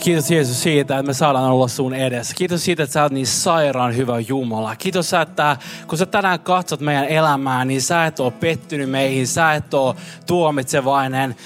Kiitos 0.00 0.30
Jeesus 0.30 0.62
siitä, 0.62 0.98
että 0.98 1.06
me 1.06 1.14
saadaan 1.14 1.50
olla 1.50 1.68
sun 1.68 1.94
edessä. 1.94 2.34
Kiitos 2.34 2.64
siitä, 2.64 2.82
että 2.82 2.92
sä 2.92 3.02
oot 3.02 3.12
niin 3.12 3.26
sairaan 3.26 3.96
hyvä 3.96 4.20
Jumala. 4.20 4.76
Kiitos, 4.76 5.12
että 5.12 5.56
kun 5.86 5.98
sä 5.98 6.06
tänään 6.06 6.40
katsot 6.40 6.80
meidän 6.80 7.04
elämää, 7.04 7.64
niin 7.64 7.82
sä 7.82 8.06
et 8.06 8.20
ole 8.20 8.30
pettynyt 8.30 8.90
meihin, 8.90 9.26
sä 9.26 9.54
et 9.54 9.74
ole 9.74 9.94
tuomitsevainen, 10.26 11.36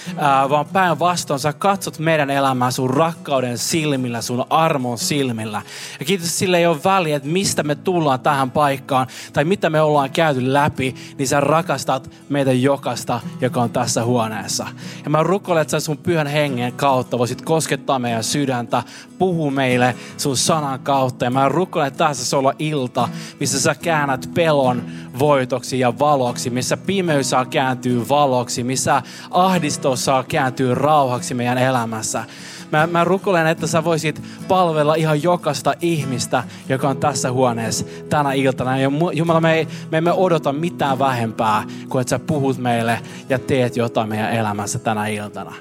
vaan 0.51 0.67
päinvastoin 0.67 1.41
sä 1.41 1.53
katsot 1.53 1.98
meidän 1.98 2.31
elämää 2.31 2.71
sun 2.71 2.91
rakkauden 2.91 3.59
silmillä, 3.59 4.23
sun 4.23 4.45
armon 4.51 4.98
silmillä. 4.98 5.62
Ja 6.01 6.07
kiitos 6.07 6.39
sille 6.39 6.59
ei 6.59 6.67
ole 6.67 6.84
väliä, 6.84 7.17
että 7.17 7.29
mistä 7.29 7.62
me 7.62 7.75
tullaan 7.75 8.21
tähän 8.21 8.51
paikkaan 8.51 9.07
tai 9.33 9.45
mitä 9.45 9.71
me 9.71 9.81
ollaan 9.81 10.11
käyty 10.11 10.53
läpi, 10.53 10.95
niin 11.19 11.29
sä 11.29 11.41
rakastat 11.41 12.11
meitä 12.29 12.53
jokasta, 12.53 13.21
joka 13.41 13.62
on 13.62 13.71
tässä 13.71 14.05
huoneessa. 14.05 14.67
Ja 15.05 15.11
mä 15.11 15.23
rukoilen, 15.23 15.62
että 15.62 15.71
sä 15.71 15.81
sun 15.81 15.98
pyhän 15.98 16.27
hengen 16.27 16.73
kautta 16.73 17.19
voisit 17.19 17.43
koskettaa 17.43 17.98
meidän 17.98 18.25
syy 18.25 18.44
sydäntä, 18.45 18.83
puhu 19.19 19.50
meille 19.50 19.95
sun 20.17 20.37
sanan 20.37 20.81
kautta. 20.81 21.25
Ja 21.25 21.31
mä 21.31 21.48
rukoilen, 21.48 21.89
että 21.89 22.09
tässä 22.09 22.37
olla 22.37 22.53
ilta, 22.59 23.09
missä 23.41 23.61
sä 23.61 23.75
käännät 23.75 24.31
pelon 24.34 24.83
voitoksi 25.19 25.78
ja 25.78 25.98
valoksi, 25.98 26.50
missä 26.50 26.77
pimeys 26.77 27.31
saa 27.31 27.45
kääntyä 27.45 28.09
valoksi, 28.09 28.65
missä 28.65 29.03
ahdistus 29.31 30.05
saa 30.05 30.22
kääntyä 30.22 30.75
rauhaksi 30.75 31.34
meidän 31.34 31.59
elämässä. 31.59 32.25
Mä, 32.72 32.87
mä 32.87 33.05
rukoilen, 33.05 33.47
että 33.47 33.67
sä 33.67 33.84
voisit 33.84 34.22
palvella 34.48 34.95
ihan 34.95 35.22
jokaista 35.22 35.75
ihmistä, 35.81 36.45
joka 36.69 36.89
on 36.89 36.97
tässä 36.97 37.33
huoneessa 37.33 37.84
tänä 38.09 38.33
iltana. 38.33 38.78
Ja 38.78 38.91
Jumala, 39.12 39.41
me, 39.41 39.55
ei, 39.55 39.69
me 39.91 39.98
emme 39.98 40.12
odota 40.12 40.53
mitään 40.53 40.98
vähempää 40.98 41.65
kuin 41.89 42.00
että 42.00 42.11
sä 42.11 42.19
puhut 42.19 42.59
meille 42.59 42.98
ja 43.28 43.39
teet 43.39 43.77
jotain 43.77 44.09
meidän 44.09 44.33
elämässä 44.33 44.78
tänä 44.78 45.06
iltana. 45.06 45.55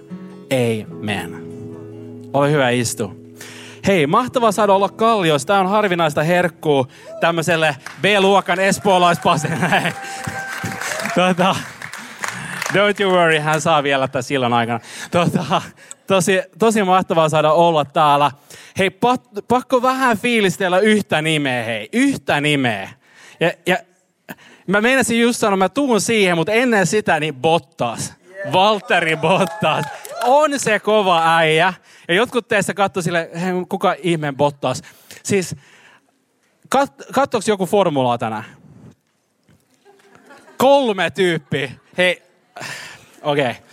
Amen. 0.52 1.43
Ole 2.34 2.52
hyvä, 2.52 2.70
istu. 2.70 3.24
Hei, 3.88 4.08
mahtavaa 4.08 4.52
saada 4.52 4.74
olla 4.74 4.90
Kalliossa. 4.90 5.48
Tämä 5.48 5.60
on 5.60 5.70
harvinaista 5.70 6.24
herkkuu 6.24 6.88
tämmöiselle 7.20 7.76
B-luokan 8.02 8.60
espoolaispasille. 8.60 9.94
tota, 11.16 11.56
don't 12.74 13.02
you 13.02 13.12
worry, 13.12 13.40
hän 13.40 13.62
saa 13.62 13.84
vielä 13.84 14.08
tässä 14.08 14.28
sillan 14.28 14.54
aikana. 14.54 14.80
Tota, 15.12 15.62
tosi, 16.08 16.42
tosi 16.60 16.84
mahtavaa 16.84 17.30
saada 17.30 17.52
olla 17.52 17.86
täällä. 17.86 18.32
Hei, 18.78 18.90
pakko 19.48 19.82
vähän 19.82 20.18
fiilistellä 20.18 20.80
yhtä 20.80 21.22
nimeä, 21.22 21.64
hei. 21.64 21.90
Yhtä 21.94 22.42
nimeä. 22.42 22.90
Ja, 23.40 23.52
ja 23.66 23.78
mä 24.68 24.82
meinasin 24.82 25.22
just 25.22 25.40
sanoa, 25.40 25.58
mä 25.58 25.70
tuun 25.70 26.02
siihen, 26.02 26.36
mutta 26.36 26.52
ennen 26.52 26.88
sitä 26.88 27.20
niin 27.20 27.36
Bottas. 27.36 28.14
Valtteri 28.54 29.16
Bottas. 29.16 29.86
On 30.24 30.60
se 30.60 30.80
kova 30.80 31.36
äijä. 31.36 31.74
Ja 32.08 32.14
jotkut 32.14 32.48
teistä 32.48 32.74
katsoi 32.74 33.04
sille, 33.04 33.30
hei, 33.42 33.52
kuka 33.70 33.96
ihmeen 34.04 34.36
Bottas. 34.36 34.82
Siis, 35.24 35.56
kat, 36.70 36.94
katsoiko 37.14 37.46
joku 37.48 37.66
formulaa 37.66 38.18
tänään? 38.18 38.46
Kolme 40.58 41.12
tyyppi. 41.12 41.72
Hei, 41.98 42.24
okei. 43.22 43.52
Okay. 43.52 43.64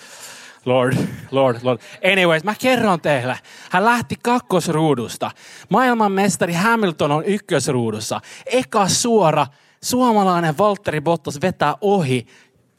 Lord, 0.64 0.96
Lord, 1.30 1.58
Lord. 1.62 1.80
Anyways, 2.12 2.44
mä 2.44 2.54
kerron 2.60 3.00
teille. 3.00 3.38
Hän 3.70 3.84
lähti 3.84 4.16
kakkosruudusta. 4.22 5.30
Maailmanmestari 5.68 6.52
Hamilton 6.52 7.12
on 7.12 7.24
ykkösruudussa. 7.24 8.20
Eka 8.46 8.88
suora 8.88 9.46
suomalainen 9.82 10.58
Valtteri 10.58 11.00
Bottas 11.00 11.40
vetää 11.42 11.74
ohi, 11.80 12.26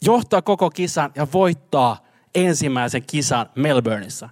johtaa 0.01 0.41
koko 0.41 0.69
kisan 0.69 1.11
ja 1.15 1.27
voittaa 1.33 1.97
ensimmäisen 2.35 3.03
kisan 3.03 3.49
Melbourneissa. 3.55 4.29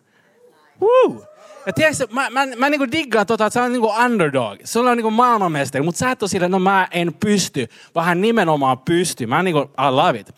Woo! 0.82 1.26
Ja 1.66 1.74
tiedätkö, 1.74 2.08
mä, 2.12 2.30
mä, 2.30 2.46
mä 2.58 2.70
niinku 2.70 2.92
diggaan 2.92 3.26
tota, 3.26 3.46
että 3.46 3.54
sä 3.54 3.62
oot 3.62 3.72
niinku 3.72 3.94
underdog. 4.06 4.60
Se 4.64 4.80
on 4.80 4.98
niinku 4.98 5.12
maailmanmestari, 5.12 5.84
mutta 5.84 6.00
sä 6.00 6.12
et 6.12 6.24
ole 6.24 6.30
sille, 6.30 6.48
no 6.48 6.60
mä 6.60 6.88
en 6.92 7.14
pysty, 7.14 7.68
vaan 7.96 8.22
nimenomaan 8.22 8.80
pystyy. 8.80 9.28
Mä 9.28 9.44
niinku, 9.44 9.60
I 9.60 9.92
love 9.92 10.20
it. 10.20 10.36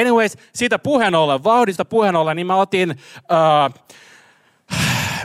Anyways, 0.00 0.36
siitä 0.54 0.78
puheen 0.78 1.14
ollen, 1.14 1.44
vauhdista 1.44 1.84
puheen 1.84 2.16
ollen, 2.16 2.36
niin 2.36 2.46
mä 2.46 2.56
otin, 2.56 2.90
uh, 2.90 3.80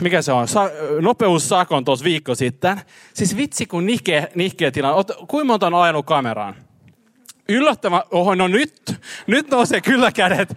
mikä 0.00 0.22
se 0.22 0.32
on, 0.32 0.48
Sa- 0.48 0.70
nopeussakon 1.00 1.84
tuossa 1.84 2.04
viikko 2.04 2.34
sitten. 2.34 2.80
Siis 3.14 3.36
vitsi 3.36 3.66
kun 3.66 3.86
nihkeä, 3.86 4.28
nihkeä 4.34 4.70
tilanne. 4.70 5.14
Kuinka 5.28 5.44
monta 5.44 5.66
on 5.66 5.74
ajanut 5.74 6.06
kameraan? 6.06 6.54
Yllättävän, 7.48 8.02
oho, 8.10 8.34
no 8.34 8.48
nyt, 8.48 8.94
nyt 9.26 9.50
nousee 9.50 9.80
kyllä 9.80 10.12
kädet 10.12 10.56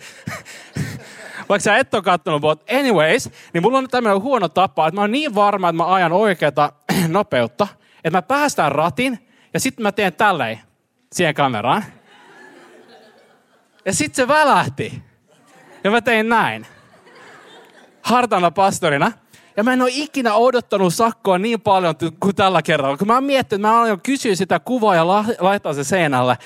vaikka 1.49 1.63
sä 1.63 1.77
et 1.77 1.93
ole 1.93 2.03
kattonut, 2.03 2.41
but 2.41 2.71
anyways, 2.71 3.29
niin 3.53 3.61
mulla 3.61 3.77
on 3.77 3.89
tämmöinen 3.89 4.21
huono 4.21 4.49
tapa, 4.49 4.87
että 4.87 4.95
mä 4.95 5.01
oon 5.01 5.11
niin 5.11 5.35
varma, 5.35 5.69
että 5.69 5.77
mä 5.77 5.93
ajan 5.93 6.11
oikeata 6.11 6.71
nopeutta, 7.07 7.67
että 7.95 8.17
mä 8.17 8.21
päästään 8.21 8.71
ratin 8.71 9.29
ja 9.53 9.59
sitten 9.59 9.83
mä 9.83 9.91
teen 9.91 10.13
tälleen 10.13 10.59
siihen 11.13 11.33
kameraan. 11.33 11.83
Ja 13.85 13.93
sitten 13.93 14.15
se 14.15 14.27
välähti. 14.27 15.03
Ja 15.83 15.91
mä 15.91 16.01
tein 16.01 16.29
näin. 16.29 16.67
Hartana 18.01 18.51
pastorina. 18.51 19.11
Ja 19.57 19.63
mä 19.63 19.73
en 19.73 19.81
ole 19.81 19.89
ikinä 19.93 20.33
odottanut 20.33 20.93
sakkoa 20.93 21.37
niin 21.37 21.61
paljon 21.61 21.95
kuin 22.19 22.35
tällä 22.35 22.61
kerralla. 22.61 22.97
Kun 22.97 23.07
mä 23.07 23.21
miettinyt, 23.21 23.59
että 23.59 23.67
mä 23.67 23.81
aloin 23.81 24.01
kysyä 24.01 24.35
sitä 24.35 24.59
kuvaa 24.59 24.95
ja 24.95 25.07
laittaa 25.39 25.73
se 25.73 25.83
seinälle. 25.83 26.37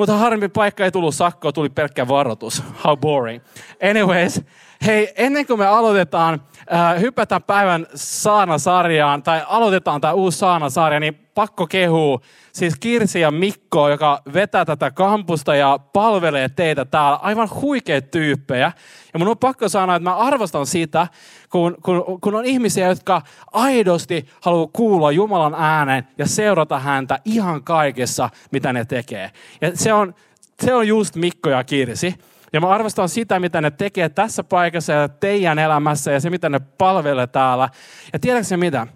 Mutta 0.00 0.16
harmi 0.16 0.48
paikka 0.48 0.84
ei 0.84 0.90
tullut 0.90 1.14
sakkoa, 1.14 1.52
tuli 1.52 1.68
pelkkä 1.68 2.08
varoitus. 2.08 2.62
How 2.84 2.98
boring. 2.98 3.42
Anyways, 3.90 4.40
hei, 4.86 5.12
ennen 5.16 5.46
kuin 5.46 5.58
me 5.58 5.66
aloitetaan, 5.66 6.42
äh, 6.72 7.00
hypätään 7.00 7.42
päivän 7.42 7.86
saanasarjaan, 7.94 9.22
tai 9.22 9.42
aloitetaan 9.46 10.00
tämä 10.00 10.12
uusi 10.12 10.38
saanasarja, 10.38 11.00
niin 11.00 11.14
pakko 11.34 11.66
kehua 11.66 12.20
siis 12.52 12.74
Kirsi 12.80 13.20
ja 13.20 13.30
Mikko, 13.30 13.88
joka 13.88 14.22
vetää 14.34 14.64
tätä 14.64 14.90
kampusta 14.90 15.54
ja 15.54 15.78
palvelee 15.92 16.48
teitä 16.48 16.84
täällä. 16.84 17.16
Aivan 17.16 17.48
huikeat 17.60 18.10
tyyppejä. 18.10 18.72
Ja 19.12 19.18
mun 19.18 19.28
on 19.28 19.38
pakko 19.38 19.68
sanoa, 19.68 19.96
että 19.96 20.10
mä 20.10 20.16
arvostan 20.16 20.66
sitä, 20.66 21.06
kun, 21.50 21.76
kun, 21.82 22.20
kun 22.20 22.34
on 22.34 22.44
ihmisiä, 22.44 22.88
jotka 22.88 23.22
aidosti 23.52 24.26
haluaa 24.40 24.70
kuulla 24.72 25.12
Jumalan 25.12 25.54
äänen 25.54 26.08
ja 26.18 26.26
seurata 26.26 26.78
häntä 26.78 27.18
ihan 27.24 27.64
kaikessa, 27.64 28.30
mitä 28.50 28.72
ne 28.72 28.84
tekee. 28.84 29.30
Ja 29.60 29.70
se 29.74 29.92
on, 29.92 30.14
se 30.62 30.74
on 30.74 30.88
just 30.88 31.16
Mikko 31.16 31.50
ja 31.50 31.64
Kirsi. 31.64 32.14
Ja 32.52 32.60
mä 32.60 32.68
arvostan 32.68 33.08
sitä, 33.08 33.40
mitä 33.40 33.60
ne 33.60 33.70
tekee 33.70 34.08
tässä 34.08 34.44
paikassa 34.44 34.92
ja 34.92 35.08
teidän 35.08 35.58
elämässä 35.58 36.12
ja 36.12 36.20
se, 36.20 36.30
mitä 36.30 36.48
ne 36.48 36.60
palvelee 36.78 37.26
täällä. 37.26 37.68
Ja 38.12 38.18
tiedätkö 38.18 38.56
mitä? 38.56 38.86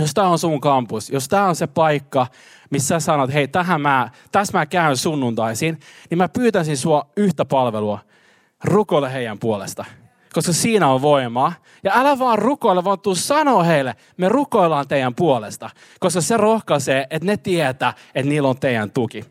Jos 0.00 0.14
tämä 0.14 0.28
on 0.28 0.38
sun 0.38 0.60
kampus, 0.60 1.10
jos 1.10 1.28
tämä 1.28 1.44
on 1.44 1.56
se 1.56 1.66
paikka, 1.66 2.26
missä 2.70 2.88
sä 2.88 3.00
sanot, 3.00 3.32
hei, 3.32 3.48
tähän 3.48 3.80
mä, 3.80 4.10
tässä 4.32 4.58
mä 4.58 4.66
käyn 4.66 4.96
sunnuntaisin, 4.96 5.80
niin 6.10 6.18
mä 6.18 6.28
pyytäisin 6.28 6.76
sua 6.76 7.10
yhtä 7.16 7.44
palvelua. 7.44 7.98
Rukoile 8.64 9.12
heidän 9.12 9.38
puolesta 9.38 9.84
koska 10.32 10.52
siinä 10.52 10.88
on 10.88 11.02
voimaa. 11.02 11.52
Ja 11.84 11.92
älä 11.94 12.18
vaan 12.18 12.38
rukoile, 12.38 12.84
vaan 12.84 13.00
tuu 13.00 13.14
sanoa 13.14 13.62
heille, 13.62 13.94
me 14.16 14.28
rukoillaan 14.28 14.88
teidän 14.88 15.14
puolesta, 15.14 15.70
koska 16.00 16.20
se 16.20 16.36
rohkaisee, 16.36 17.06
että 17.10 17.26
ne 17.26 17.36
tietää, 17.36 17.94
että 18.14 18.28
niillä 18.28 18.48
on 18.48 18.58
teidän 18.58 18.90
tuki. 18.90 19.24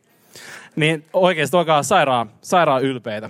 Niin 0.75 1.05
oikeasti 1.13 1.57
olkaa 1.57 1.83
sairaan, 1.83 2.31
sairaan 2.41 2.83
ylpeitä. 2.83 3.29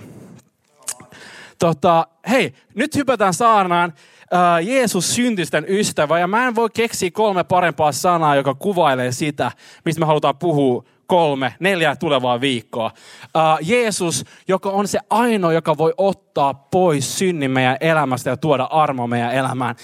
Tota, 1.59 2.07
hei, 2.29 2.53
nyt 2.75 2.95
hypätään 2.95 3.33
saarnaan. 3.33 3.93
Uh, 4.33 4.67
Jeesus 4.67 5.15
syntisten 5.15 5.65
ystävä, 5.67 6.19
ja 6.19 6.27
mä 6.27 6.47
en 6.47 6.55
voi 6.55 6.69
keksiä 6.73 7.11
kolme 7.11 7.43
parempaa 7.43 7.91
sanaa, 7.91 8.35
joka 8.35 8.53
kuvailee 8.55 9.11
sitä, 9.11 9.51
mistä 9.85 9.99
me 9.99 10.05
halutaan 10.05 10.37
puhua 10.37 10.83
kolme, 11.05 11.53
neljä 11.59 11.95
tulevaa 11.95 12.41
viikkoa. 12.41 12.91
Uh, 13.23 13.67
Jeesus, 13.67 14.25
joka 14.47 14.69
on 14.69 14.87
se 14.87 14.99
ainoa, 15.09 15.53
joka 15.53 15.77
voi 15.77 15.93
ottaa 15.97 16.53
pois 16.53 17.17
synnin 17.17 17.51
meidän 17.51 17.77
elämästä 17.79 18.29
ja 18.29 18.37
tuoda 18.37 18.63
armo 18.63 19.07
meidän 19.07 19.33
elämään. 19.33 19.75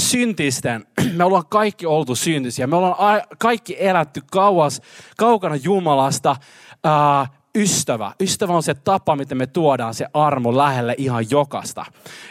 Syntisten, 0.00 0.86
me 1.12 1.24
ollaan 1.24 1.46
kaikki 1.48 1.86
oltu 1.86 2.14
syntisiä. 2.14 2.66
Me 2.66 2.76
ollaan 2.76 3.22
kaikki 3.38 3.76
elätty 3.78 4.22
kauas, 4.30 4.80
kaukana 5.16 5.56
Jumalasta. 5.56 6.36
Uh, 6.86 7.35
ystävä. 7.56 8.12
Ystävä 8.20 8.52
on 8.52 8.62
se 8.62 8.74
tapa, 8.74 9.16
miten 9.16 9.38
me 9.38 9.46
tuodaan 9.46 9.94
se 9.94 10.06
armo 10.14 10.56
lähelle 10.56 10.94
ihan 10.98 11.24
jokasta. 11.30 11.84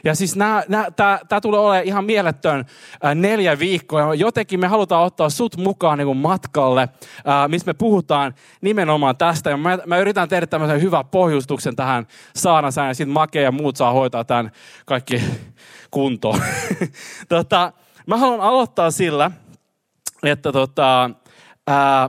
Ja 0.04 0.16
siis 0.16 0.36
tämä 1.28 1.42
tulee 1.42 1.60
olemaan 1.60 1.84
ihan 1.84 2.06
mielettön 2.06 2.66
ää, 3.04 3.16
neljä 3.16 3.60
viikkoa. 3.60 4.16
Jotenkin 4.16 4.60
me 4.60 4.68
halutaan 4.68 5.06
ottaa 5.06 5.30
sut 5.30 5.58
mukaan 5.58 5.98
niin 5.98 6.18
matkalle, 6.18 6.90
ää, 7.26 7.48
missä 7.48 7.66
me 7.66 7.74
puhutaan 7.74 8.34
nimenomaan 8.62 9.18
tästä. 9.18 9.50
Ja 9.50 9.58
mä, 9.58 9.78
mä 9.86 9.98
yritän 9.98 10.30
tehdä 10.30 10.48
tämmöisen 10.48 10.82
hyvän 10.82 11.06
pohjustuksen 11.06 11.76
tähän 11.76 12.08
saanasään 12.36 12.88
ja 12.88 12.94
sitten 12.94 13.14
Make 13.14 13.42
ja 13.42 13.52
muut 13.52 13.76
saa 13.76 13.92
hoitaa 13.92 14.24
tämän 14.24 14.52
kaikki 14.86 15.22
kuntoon. 15.92 16.40
tota, 17.30 17.72
mä 18.08 18.18
haluan 18.18 18.42
aloittaa 18.42 18.92
sillä, 18.92 19.32
että 20.24 20.52
tota, 20.52 21.10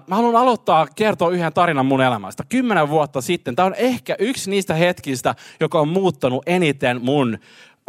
mä 0.06 0.16
haluan 0.16 0.36
aloittaa 0.36 0.86
kertoa 0.86 1.30
yhden 1.30 1.52
tarinan 1.52 1.86
mun 1.86 2.00
elämästä. 2.00 2.44
Kymmenen 2.48 2.88
vuotta 2.88 3.20
sitten. 3.20 3.56
Tämä 3.56 3.66
on 3.66 3.74
ehkä 3.74 4.16
yksi 4.18 4.50
niistä 4.50 4.74
hetkistä, 4.74 5.34
joka 5.60 5.80
on 5.80 5.88
muuttanut 5.88 6.42
eniten 6.46 7.04
mun 7.04 7.38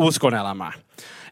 uskonelämää. 0.01 0.71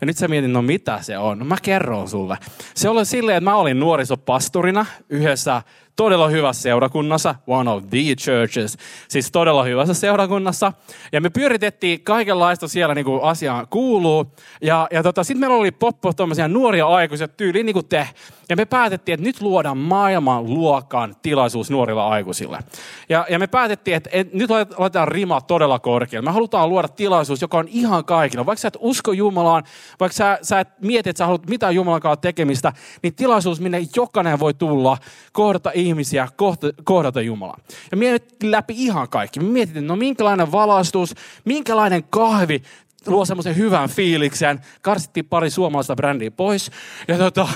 Ja 0.01 0.07
nyt 0.07 0.17
sä 0.17 0.27
mietit, 0.27 0.51
no 0.51 0.61
mitä 0.61 1.01
se 1.01 1.17
on? 1.17 1.39
No 1.39 1.45
mä 1.45 1.55
kerron 1.61 2.09
sulle. 2.09 2.37
Se 2.73 2.89
oli 2.89 3.05
silleen, 3.05 3.37
että 3.37 3.49
mä 3.49 3.55
olin 3.55 3.79
nuorisopastorina 3.79 4.85
yhdessä 5.09 5.61
todella 5.95 6.27
hyvässä 6.27 6.61
seurakunnassa, 6.61 7.35
one 7.47 7.69
of 7.69 7.83
the 7.89 7.97
churches, 8.17 8.77
siis 9.07 9.31
todella 9.31 9.63
hyvässä 9.63 9.93
seurakunnassa. 9.93 10.73
Ja 11.11 11.21
me 11.21 11.29
pyöritettiin 11.29 12.01
kaikenlaista 12.03 12.67
siellä 12.67 12.95
niin 12.95 13.05
kuin 13.05 13.23
asiaan 13.23 13.67
kuuluu. 13.69 14.25
Ja, 14.61 14.87
ja 14.91 15.03
tota, 15.03 15.23
sitten 15.23 15.39
meillä 15.39 15.55
oli 15.55 15.71
poppo 15.71 16.11
nuoria 16.47 16.87
aikuisia 16.87 17.27
tyyliin 17.27 17.65
niin 17.65 17.73
kuin 17.73 17.85
te. 17.85 18.09
Ja 18.49 18.55
me 18.55 18.65
päätettiin, 18.65 19.13
että 19.13 19.25
nyt 19.25 19.41
luodaan 19.41 19.77
maailman 19.77 20.45
luokan 20.45 21.15
tilaisuus 21.21 21.71
nuorilla 21.71 22.07
aikuisille. 22.07 22.59
Ja, 23.09 23.25
ja 23.29 23.39
me 23.39 23.47
päätettiin, 23.47 23.97
että, 23.97 24.09
että 24.13 24.37
nyt 24.37 24.49
laitetaan 24.49 25.07
rima 25.07 25.41
todella 25.41 25.79
korkealle. 25.79 26.25
Me 26.25 26.31
halutaan 26.31 26.69
luoda 26.69 26.87
tilaisuus, 26.87 27.41
joka 27.41 27.57
on 27.57 27.67
ihan 27.67 28.05
kaikilla. 28.05 28.45
Vaikka 28.45 28.61
sä 28.61 28.67
et 28.67 28.77
usko 28.79 29.11
Jumalaan, 29.11 29.63
vaikka 29.99 30.15
sä, 30.15 30.39
sä 30.41 30.59
et 30.59 30.67
mieti, 30.81 31.09
että 31.09 31.17
sä 31.17 31.25
haluat 31.25 31.49
mitään 31.49 31.75
Jumalan 31.75 32.01
kanssa 32.01 32.21
tekemistä, 32.21 32.73
niin 33.03 33.15
tilaisuus, 33.15 33.61
minne 33.61 33.81
jokainen 33.95 34.39
voi 34.39 34.53
tulla, 34.53 34.97
kohdata 35.33 35.71
ihmisiä, 35.85 36.27
kohdata 36.83 37.21
Jumalaa. 37.21 37.59
Ja 37.91 37.97
mietit 37.97 38.43
läpi 38.43 38.73
ihan 38.77 39.09
kaikki. 39.09 39.39
Me 39.39 39.45
mietittiin, 39.45 39.87
no 39.87 39.95
minkälainen 39.95 40.51
valastus, 40.51 41.15
minkälainen 41.45 42.03
kahvi, 42.09 42.63
luo 43.07 43.25
semmoisen 43.25 43.57
hyvän 43.57 43.89
fiiliksen. 43.89 44.59
Karsittiin 44.81 45.25
pari 45.25 45.49
suomalaista 45.49 45.95
brändiä 45.95 46.31
pois. 46.31 46.71
Ja, 47.07 47.17
tota, 47.17 47.47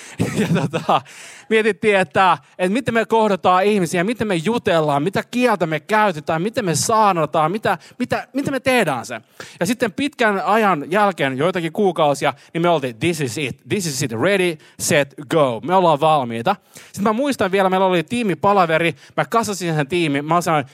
ja 0.40 0.48
tota, 0.54 1.00
mietittiin, 1.48 1.96
että, 1.96 2.38
että 2.58 2.72
miten 2.72 2.94
me 2.94 3.04
kohdataan 3.06 3.64
ihmisiä, 3.64 4.04
miten 4.04 4.28
me 4.28 4.34
jutellaan, 4.34 5.02
mitä 5.02 5.22
kieltä 5.30 5.66
me 5.66 5.80
käytetään, 5.80 6.42
miten 6.42 6.64
me 6.64 6.74
saanotaan, 6.74 7.52
mitä, 7.52 7.78
mitä, 7.98 8.28
miten 8.32 8.52
me 8.52 8.60
tehdään 8.60 9.06
se. 9.06 9.20
Ja 9.60 9.66
sitten 9.66 9.92
pitkän 9.92 10.40
ajan 10.44 10.90
jälkeen, 10.90 11.38
joitakin 11.38 11.72
kuukausia, 11.72 12.34
niin 12.54 12.62
me 12.62 12.68
oltiin, 12.68 12.96
this 12.96 13.20
is 13.20 13.38
it, 13.38 13.60
this 13.68 13.86
is 13.86 14.02
it, 14.02 14.12
ready, 14.12 14.56
set, 14.78 15.14
go. 15.30 15.60
Me 15.60 15.74
ollaan 15.74 16.00
valmiita. 16.00 16.56
Sitten 16.74 17.02
mä 17.02 17.12
muistan 17.12 17.52
vielä, 17.52 17.70
meillä 17.70 17.86
oli 17.86 18.02
tiimipalaveri, 18.02 18.94
mä 19.16 19.24
kasasin 19.24 19.74
sen 19.74 19.88
tiimin, 19.88 20.24
mä 20.24 20.40
sanoin, 20.40 20.64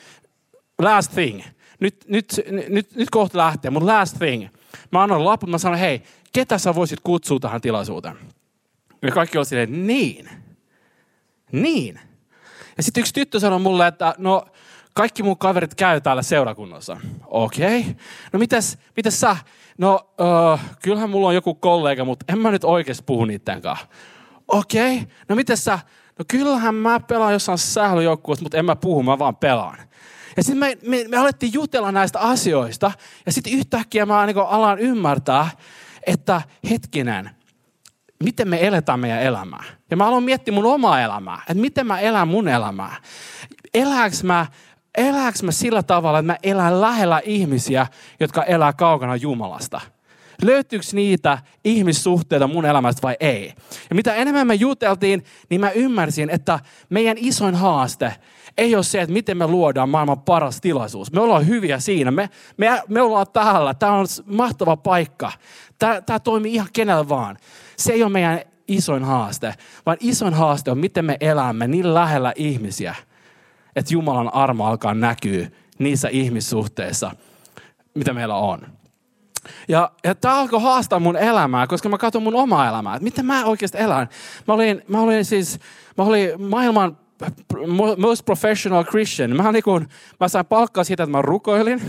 last 0.78 1.12
thing– 1.12 1.42
nyt, 1.80 2.04
nyt, 2.08 2.40
nyt, 2.68 2.94
nyt 2.96 3.10
kohta 3.10 3.38
lähtee, 3.38 3.70
mutta 3.70 3.86
last 3.86 4.18
thing. 4.18 4.48
Mä 4.92 5.02
annan 5.02 5.24
lapun, 5.24 5.50
mä 5.50 5.58
sanon, 5.58 5.78
hei, 5.78 6.02
ketä 6.32 6.58
sä 6.58 6.74
voisit 6.74 7.00
kutsua 7.04 7.38
tähän 7.40 7.60
tilaisuuteen? 7.60 8.16
Ja 9.02 9.12
kaikki 9.12 9.38
oli 9.38 9.46
silleen, 9.46 9.86
niin. 9.86 10.28
Niin. 11.52 12.00
Ja 12.76 12.82
sitten 12.82 13.00
yksi 13.00 13.14
tyttö 13.14 13.40
sanoi 13.40 13.58
mulle, 13.58 13.86
että 13.86 14.14
no 14.18 14.44
kaikki 14.94 15.22
mun 15.22 15.38
kaverit 15.38 15.74
käy 15.74 16.00
täällä 16.00 16.22
seurakunnassa. 16.22 16.96
Okei. 17.26 17.80
Okay. 17.80 17.94
No 18.32 18.38
mitäs, 18.38 18.78
mitäs 18.96 19.20
sä? 19.20 19.36
No 19.78 20.10
uh, 20.20 20.60
kyllähän 20.82 21.10
mulla 21.10 21.28
on 21.28 21.34
joku 21.34 21.54
kollega, 21.54 22.04
mutta 22.04 22.24
en 22.32 22.38
mä 22.38 22.50
nyt 22.50 22.64
oikeasti 22.64 23.04
puhu 23.06 23.24
niiden 23.24 23.62
kanssa. 23.62 23.86
Okei. 24.48 24.96
Okay. 24.96 25.08
No 25.28 25.36
mitäs 25.36 25.64
sä? 25.64 25.78
No 26.18 26.24
kyllähän 26.28 26.74
mä 26.74 27.00
pelaan 27.00 27.32
jossain 27.32 27.58
sählyjoukkueessa, 27.58 28.42
mutta 28.42 28.58
en 28.58 28.64
mä 28.64 28.76
puhu, 28.76 29.02
mä 29.02 29.18
vaan 29.18 29.36
pelaan. 29.36 29.78
Ja 30.36 30.42
sitten 30.42 30.58
me, 30.58 30.78
me, 30.86 31.04
me 31.08 31.16
alettiin 31.16 31.52
jutella 31.52 31.92
näistä 31.92 32.20
asioista. 32.20 32.92
Ja 33.26 33.32
sitten 33.32 33.52
yhtäkkiä 33.52 34.06
mä 34.06 34.26
niin 34.26 34.36
alan 34.38 34.78
ymmärtää, 34.78 35.50
että 36.06 36.42
hetkinen, 36.70 37.30
miten 38.24 38.48
me 38.48 38.66
eletään 38.66 39.00
meidän 39.00 39.22
elämää. 39.22 39.64
Ja 39.90 39.96
mä 39.96 40.06
aloin 40.06 40.24
miettiä 40.24 40.54
mun 40.54 40.66
omaa 40.66 41.00
elämää, 41.00 41.38
että 41.40 41.54
miten 41.54 41.86
mä 41.86 42.00
elän 42.00 42.28
mun 42.28 42.48
elämää. 42.48 42.96
Elääks 43.74 44.22
mä, 44.22 44.46
elääks 44.98 45.42
mä 45.42 45.52
sillä 45.52 45.82
tavalla, 45.82 46.18
että 46.18 46.32
mä 46.32 46.38
elän 46.42 46.80
lähellä 46.80 47.20
ihmisiä, 47.24 47.86
jotka 48.20 48.42
elää 48.42 48.72
kaukana 48.72 49.16
Jumalasta? 49.16 49.80
Löytyykö 50.42 50.86
niitä 50.92 51.38
ihmissuhteita 51.64 52.46
mun 52.46 52.64
elämästä 52.64 53.02
vai 53.02 53.16
ei? 53.20 53.52
Ja 53.90 53.96
mitä 53.96 54.14
enemmän 54.14 54.46
me 54.46 54.54
juteltiin, 54.54 55.24
niin 55.50 55.60
mä 55.60 55.70
ymmärsin, 55.70 56.30
että 56.30 56.60
meidän 56.88 57.16
isoin 57.20 57.54
haaste 57.54 58.14
ei 58.58 58.74
ole 58.74 58.82
se, 58.82 59.00
että 59.00 59.12
miten 59.12 59.36
me 59.36 59.46
luodaan 59.46 59.88
maailman 59.88 60.20
paras 60.20 60.60
tilaisuus. 60.60 61.12
Me 61.12 61.20
ollaan 61.20 61.46
hyviä 61.46 61.78
siinä. 61.78 62.10
Me, 62.10 62.30
me, 62.56 62.82
me 62.88 63.02
ollaan 63.02 63.26
täällä. 63.32 63.74
Tämä 63.74 63.92
on 63.92 64.06
mahtava 64.26 64.76
paikka. 64.76 65.32
Tämä, 65.78 66.20
toimii 66.24 66.54
ihan 66.54 66.68
kenellä 66.72 67.08
vaan. 67.08 67.36
Se 67.76 67.92
ei 67.92 68.02
ole 68.02 68.12
meidän 68.12 68.40
isoin 68.68 69.04
haaste, 69.04 69.54
vaan 69.86 69.96
isoin 70.00 70.34
haaste 70.34 70.70
on, 70.70 70.78
miten 70.78 71.04
me 71.04 71.16
elämme 71.20 71.66
niin 71.66 71.94
lähellä 71.94 72.32
ihmisiä, 72.36 72.94
että 73.76 73.94
Jumalan 73.94 74.34
armo 74.34 74.66
alkaa 74.66 74.94
näkyä 74.94 75.48
niissä 75.78 76.08
ihmissuhteissa, 76.08 77.10
mitä 77.94 78.12
meillä 78.12 78.36
on. 78.36 78.66
Ja, 79.68 79.90
ja 80.04 80.14
tämä 80.14 80.34
alkoi 80.34 80.62
haastaa 80.62 81.00
mun 81.00 81.16
elämää, 81.16 81.66
koska 81.66 81.88
mä 81.88 81.98
katson 81.98 82.22
mun 82.22 82.34
omaa 82.34 82.68
elämää, 82.68 82.94
että 82.94 83.04
miten 83.04 83.26
mä 83.26 83.44
oikeasti 83.44 83.78
elän. 83.78 84.08
Mä 84.48 84.54
olin, 84.54 84.82
mä 84.88 85.00
olin 85.00 85.24
siis, 85.24 85.58
mä 85.98 86.04
olin 86.04 86.42
maailman 86.42 86.98
most 87.96 88.24
professional 88.24 88.84
Christian. 88.84 89.36
Mä, 89.36 89.52
niin 89.52 89.62
kun, 89.62 89.88
mä 90.20 90.28
sain 90.28 90.46
palkkaa 90.46 90.84
siitä, 90.84 91.02
että 91.02 91.10
mä 91.10 91.22
rukoilin. 91.22 91.80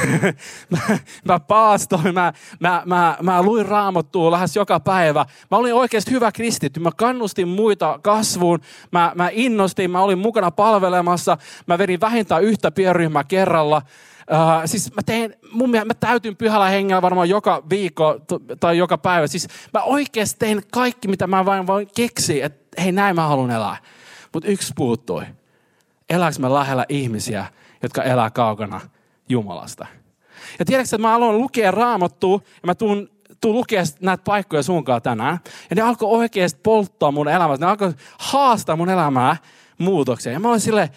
mä, 0.70 0.98
mä 1.24 1.40
paastoin, 1.40 2.14
mä, 2.14 2.32
mä, 2.60 2.82
mä, 2.86 3.16
mä 3.22 3.42
luin 3.42 3.66
raamattua 3.66 4.30
lähes 4.30 4.56
joka 4.56 4.80
päivä. 4.80 5.26
Mä 5.50 5.56
olin 5.56 5.74
oikeasti 5.74 6.10
hyvä 6.10 6.32
kristitty. 6.32 6.80
Mä 6.80 6.90
kannustin 6.96 7.48
muita 7.48 7.98
kasvuun. 8.02 8.60
Mä, 8.90 9.12
mä 9.14 9.28
innostin, 9.32 9.90
mä 9.90 10.00
olin 10.00 10.18
mukana 10.18 10.50
palvelemassa. 10.50 11.36
Mä 11.66 11.78
vedin 11.78 12.00
vähintään 12.00 12.42
yhtä 12.42 12.70
pienryhmää 12.70 13.24
kerralla. 13.24 13.82
Uh, 14.30 14.62
siis 14.64 14.94
mä 14.94 15.02
tein, 15.06 15.34
mun 15.52 15.70
mielestä 15.70 15.94
mä 15.94 16.08
täytyn 16.08 16.36
pyhällä 16.36 16.68
hengellä 16.68 17.02
varmaan 17.02 17.28
joka 17.28 17.62
viikko 17.70 18.20
tai 18.60 18.78
joka 18.78 18.98
päivä. 18.98 19.26
Siis 19.26 19.48
mä 19.74 19.82
oikeasti 19.82 20.38
tein 20.38 20.62
kaikki, 20.72 21.08
mitä 21.08 21.26
mä 21.26 21.44
vain 21.44 21.66
voin 21.66 21.88
keksiä, 21.96 22.46
että 22.46 22.82
hei 22.82 22.92
näin 22.92 23.16
mä 23.16 23.28
haluan 23.28 23.50
elää. 23.50 23.76
Mutta 24.34 24.48
yksi 24.48 24.72
puuttui. 24.76 25.24
Elääkö 26.10 26.38
me 26.38 26.54
lähellä 26.54 26.86
ihmisiä, 26.88 27.46
jotka 27.82 28.02
elää 28.02 28.30
kaukana 28.30 28.80
Jumalasta? 29.28 29.86
Ja 30.58 30.64
tiedätkö, 30.64 30.96
että 30.96 31.08
mä 31.08 31.14
aloin 31.14 31.38
lukea 31.38 31.70
raamattua 31.70 32.40
ja 32.44 32.66
mä 32.66 32.74
tuun, 32.74 33.10
tuun 33.40 33.56
lukea 33.56 33.82
näitä 34.00 34.24
paikkoja 34.24 34.62
sunkaan 34.62 35.02
tänään. 35.02 35.38
Ja 35.70 35.76
ne 35.76 35.82
alkoi 35.82 36.08
oikeasti 36.10 36.60
polttaa 36.62 37.10
mun 37.10 37.28
elämää. 37.28 37.56
Ne 37.56 37.66
alkoi 37.66 37.94
haastaa 38.18 38.76
mun 38.76 38.90
elämää 38.90 39.36
muutokseen. 39.78 40.34
Ja 40.34 40.40
mä 40.40 40.48
olin 40.48 40.60
silleen, 40.60 40.88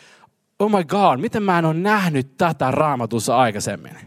oh 0.59 0.71
my 0.71 0.83
god, 0.83 1.19
miten 1.19 1.43
mä 1.43 1.59
en 1.59 1.65
ole 1.65 1.73
nähnyt 1.73 2.37
tätä 2.37 2.71
raamatussa 2.71 3.37
aikaisemmin. 3.37 3.97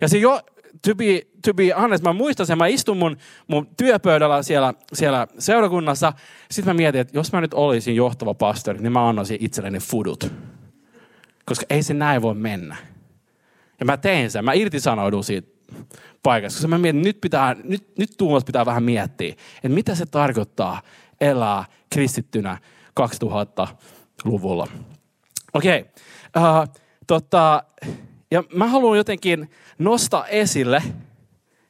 Ja 0.00 0.08
se 0.08 0.18
jo, 0.18 0.40
to 0.86 0.94
be, 0.94 1.22
to 1.44 1.54
be 1.54 1.70
honest, 1.72 2.04
mä 2.04 2.12
muistan 2.12 2.46
sen, 2.46 2.58
mä 2.58 2.66
istun 2.66 2.96
mun, 2.96 3.16
mun 3.48 3.68
työpöydällä 3.76 4.42
siellä, 4.42 4.74
siellä 4.92 5.26
seurakunnassa. 5.38 6.12
Sitten 6.50 6.74
mä 6.74 6.76
mietin, 6.76 7.00
että 7.00 7.18
jos 7.18 7.32
mä 7.32 7.40
nyt 7.40 7.54
olisin 7.54 7.96
johtava 7.96 8.34
pastori, 8.34 8.78
niin 8.78 8.92
mä 8.92 9.08
annoisin 9.08 9.38
itselleni 9.40 9.78
fudut. 9.78 10.32
Koska 11.46 11.66
ei 11.70 11.82
se 11.82 11.94
näin 11.94 12.22
voi 12.22 12.34
mennä. 12.34 12.76
Ja 13.80 13.86
mä 13.86 13.96
tein 13.96 14.30
sen, 14.30 14.44
mä 14.44 14.52
irtisanoudun 14.52 15.24
siitä 15.24 15.48
paikasta, 16.22 16.56
koska 16.56 16.68
mä 16.68 16.78
mietin, 16.78 17.02
nyt, 17.02 17.20
pitää, 17.20 17.56
nyt, 17.64 17.98
nyt 17.98 18.10
Tuomas 18.18 18.44
pitää 18.44 18.66
vähän 18.66 18.82
miettiä, 18.82 19.34
että 19.56 19.68
mitä 19.68 19.94
se 19.94 20.06
tarkoittaa 20.06 20.82
elää 21.20 21.64
kristittynä 21.90 22.58
2000-luvulla. 23.00 24.66
Okei, 25.54 25.80
okay. 25.80 26.60
uh, 26.60 26.74
tota, 27.06 27.62
ja 28.30 28.44
mä 28.54 28.66
haluan 28.66 28.96
jotenkin 28.96 29.50
nostaa 29.78 30.26
esille 30.26 30.82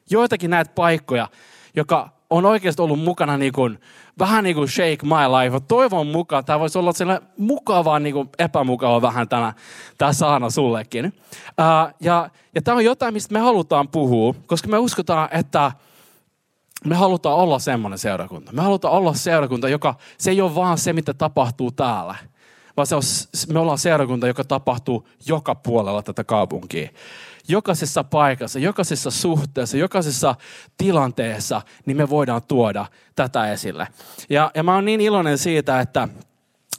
joitakin 0.09 0.49
näitä 0.49 0.71
paikkoja, 0.75 1.27
joka 1.75 2.09
on 2.29 2.45
oikeasti 2.45 2.81
ollut 2.81 2.99
mukana 2.99 3.37
niin 3.37 3.53
kuin, 3.53 3.79
vähän 4.19 4.43
niin 4.43 4.55
kuin 4.55 4.69
shake 4.69 4.97
my 5.03 5.43
life. 5.43 5.59
Toivon 5.67 6.07
mukaan 6.07 6.45
tämä 6.45 6.59
voisi 6.59 6.77
olla 6.77 6.93
sellainen 6.93 7.27
mukava, 7.37 7.99
niin 7.99 8.13
kuin 8.13 8.29
epämukava 8.39 9.01
vähän 9.01 9.29
tämä, 9.29 9.53
tämä 9.97 10.13
saana 10.13 10.49
sullekin. 10.49 11.13
Ja, 11.99 12.29
ja 12.55 12.61
tämä 12.61 12.77
on 12.77 12.85
jotain, 12.85 13.13
mistä 13.13 13.33
me 13.33 13.39
halutaan 13.39 13.87
puhua, 13.87 14.35
koska 14.47 14.67
me 14.67 14.77
uskotaan, 14.77 15.29
että 15.31 15.71
me 16.85 16.95
halutaan 16.95 17.35
olla 17.35 17.59
semmoinen 17.59 17.99
seurakunta. 17.99 18.51
Me 18.51 18.61
halutaan 18.61 18.93
olla 18.93 19.13
seurakunta, 19.13 19.69
joka 19.69 19.95
se 20.17 20.31
ei 20.31 20.41
ole 20.41 20.55
vaan 20.55 20.77
se, 20.77 20.93
mitä 20.93 21.13
tapahtuu 21.13 21.71
täällä, 21.71 22.15
vaan 22.77 22.87
se 22.87 22.95
on, 22.95 23.01
me 23.53 23.59
ollaan 23.59 23.77
seurakunta, 23.77 24.27
joka 24.27 24.43
tapahtuu 24.43 25.07
joka 25.27 25.55
puolella 25.55 26.03
tätä 26.03 26.23
kaupunkia. 26.23 26.89
Jokaisessa 27.47 28.03
paikassa, 28.03 28.59
jokaisessa 28.59 29.11
suhteessa, 29.11 29.77
jokaisessa 29.77 30.35
tilanteessa, 30.77 31.61
niin 31.85 31.97
me 31.97 32.09
voidaan 32.09 32.41
tuoda 32.47 32.85
tätä 33.15 33.51
esille. 33.51 33.87
Ja, 34.29 34.51
ja 34.55 34.63
mä 34.63 34.75
oon 34.75 34.85
niin 34.85 35.01
iloinen 35.01 35.37
siitä, 35.37 35.79
että 35.79 36.07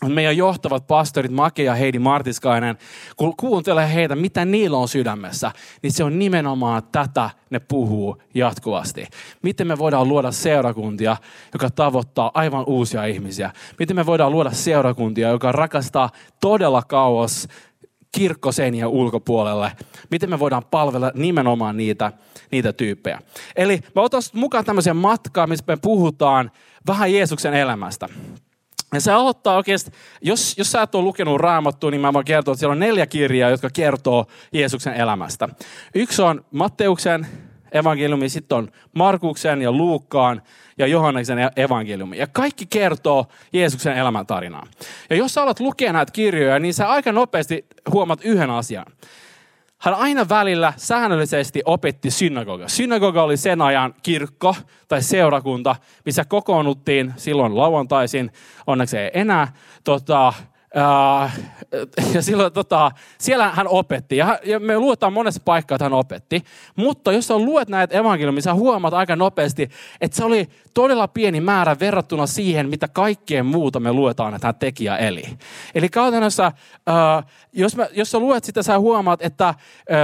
meidän 0.09 0.37
johtavat 0.37 0.87
pastorit 0.87 1.33
Make 1.33 1.63
ja 1.63 1.75
Heidi 1.75 1.99
Martiskainen, 1.99 2.79
kun 3.17 3.37
kuuntelee 3.37 3.95
heitä, 3.95 4.17
mitä 4.17 4.45
niillä 4.45 4.77
on 4.77 4.89
sydämessä, 4.89 5.53
niin 5.83 5.93
se 5.93 6.05
on 6.05 6.19
nimenomaan 6.19 6.83
tätä 6.93 7.31
ne 7.51 7.59
puhuu 7.61 8.23
jatkuvasti. 8.35 9.07
Miten 9.43 9.67
me 9.67 9.79
voidaan 9.79 10.09
luoda 10.09 10.33
seurakuntia, 10.33 11.17
joka 11.53 11.71
tavoittaa 11.71 12.31
aivan 12.35 12.65
uusia 12.67 13.05
ihmisiä. 13.05 13.51
Miten 13.79 13.97
me 13.97 14.07
voidaan 14.07 14.33
luoda 14.33 14.51
seurakuntia, 14.51 15.29
joka 15.29 15.53
rakastaa 15.53 16.11
todella 16.41 16.83
kauas 16.83 17.49
kirkkoseinien 18.13 18.89
ulkopuolelle. 18.89 19.73
Miten 20.11 20.31
me 20.31 20.39
voidaan 20.39 20.63
palvella 20.71 21.13
nimenomaan 21.15 21.77
niitä, 21.77 22.13
niitä 22.51 22.73
tyyppejä. 22.73 23.19
Eli 23.57 23.81
mä 23.95 24.03
otan 24.03 24.23
mukaan 24.33 24.65
tämmöisen 24.65 24.97
matkaa, 24.97 25.47
missä 25.47 25.65
me 25.69 25.77
puhutaan 25.83 26.51
vähän 26.87 27.13
Jeesuksen 27.13 27.55
elämästä. 27.55 28.09
Ja 28.93 29.01
se 29.01 29.13
aloittaa 29.13 29.57
oikeasti, 29.57 29.91
jos, 30.23 30.59
jos 30.59 30.73
sä 30.73 30.83
et 30.83 30.95
ole 30.95 31.05
lukenut 31.05 31.41
raamattua, 31.41 31.91
niin 31.91 32.01
mä 32.01 32.13
voin 32.13 32.25
kertoa, 32.25 32.53
että 32.53 32.59
siellä 32.59 32.73
on 32.73 32.79
neljä 32.79 33.07
kirjaa, 33.07 33.51
jotka 33.51 33.71
kertoo 33.71 34.27
Jeesuksen 34.53 34.95
elämästä. 34.95 35.49
Yksi 35.95 36.23
on 36.23 36.45
Matteuksen 36.51 37.27
evankeliumi, 37.73 38.29
sitten 38.29 38.59
on 38.59 38.69
Markuksen 38.95 39.63
ja 39.63 39.73
Luukkaan 39.73 40.43
ja 40.79 40.87
Johanneksen 40.87 41.39
evankeliumi. 41.57 42.19
Ja 42.19 42.27
kaikki 42.27 42.67
kertoo 42.67 43.27
Jeesuksen 43.53 43.97
elämäntarinaa. 43.97 44.67
Ja 45.11 45.17
jos 45.17 45.35
sä 45.35 45.43
alat 45.43 45.61
lukea 45.61 45.93
näitä 45.93 46.13
kirjoja, 46.13 46.59
niin 46.59 46.75
sä 46.75 46.89
aika 46.89 47.13
nopeasti 47.13 47.67
huomaat 47.93 48.21
yhden 48.25 48.51
asian. 48.51 48.87
Hän 49.83 49.95
aina 49.95 50.29
välillä 50.29 50.73
säännöllisesti 50.77 51.62
opetti 51.65 52.11
synagoga. 52.11 52.69
Synagoga 52.69 53.23
oli 53.23 53.37
sen 53.37 53.62
ajan 53.62 53.95
kirkko 54.03 54.57
tai 54.89 55.03
seurakunta, 55.03 55.77
missä 56.05 56.25
kokoonnuttiin 56.25 57.15
silloin 57.17 57.57
lauantaisin, 57.57 58.33
onneksi 58.67 58.99
ei 58.99 59.11
enää, 59.15 59.53
tota, 59.85 60.33
Uh, 60.77 61.31
ja 62.15 62.23
silloin, 62.23 62.53
tota, 62.53 62.91
siellä 63.19 63.51
hän 63.51 63.69
opetti. 63.69 64.17
Ja, 64.17 64.39
ja 64.45 64.61
me 64.61 64.79
luetaan 64.79 65.12
monessa 65.12 65.43
paikkaa, 65.45 65.77
että 65.77 65.85
hän 65.85 65.93
opetti. 65.93 66.43
Mutta 66.77 67.12
jos 67.12 67.27
sä 67.27 67.39
luet 67.39 67.69
näitä 67.69 67.99
evankeliumia, 67.99 68.43
sä 68.43 68.55
huomaat 68.55 68.95
aika 68.95 69.17
nopeasti, 69.17 69.69
että 70.01 70.17
se 70.17 70.25
oli 70.25 70.49
todella 70.75 71.09
pieni 71.09 71.41
määrä 71.41 71.76
verrattuna 71.81 72.26
siihen, 72.26 72.69
mitä 72.69 72.88
kaikkeen 72.88 73.47
muuta 73.47 73.81
me 73.81 73.93
luetaan, 73.93 74.35
että 74.35 74.49
hän 74.49 74.55
teki 74.55 74.85
ja 74.85 74.99
eli. 74.99 75.25
Eli 75.75 75.88
käytännössä, 75.88 76.52
jos, 77.52 77.76
mä, 77.76 77.87
jos 77.93 78.11
sä 78.11 78.19
luet 78.19 78.45
sitä, 78.45 78.62
sä 78.62 78.79
huomaat, 78.79 79.23
että 79.23 79.55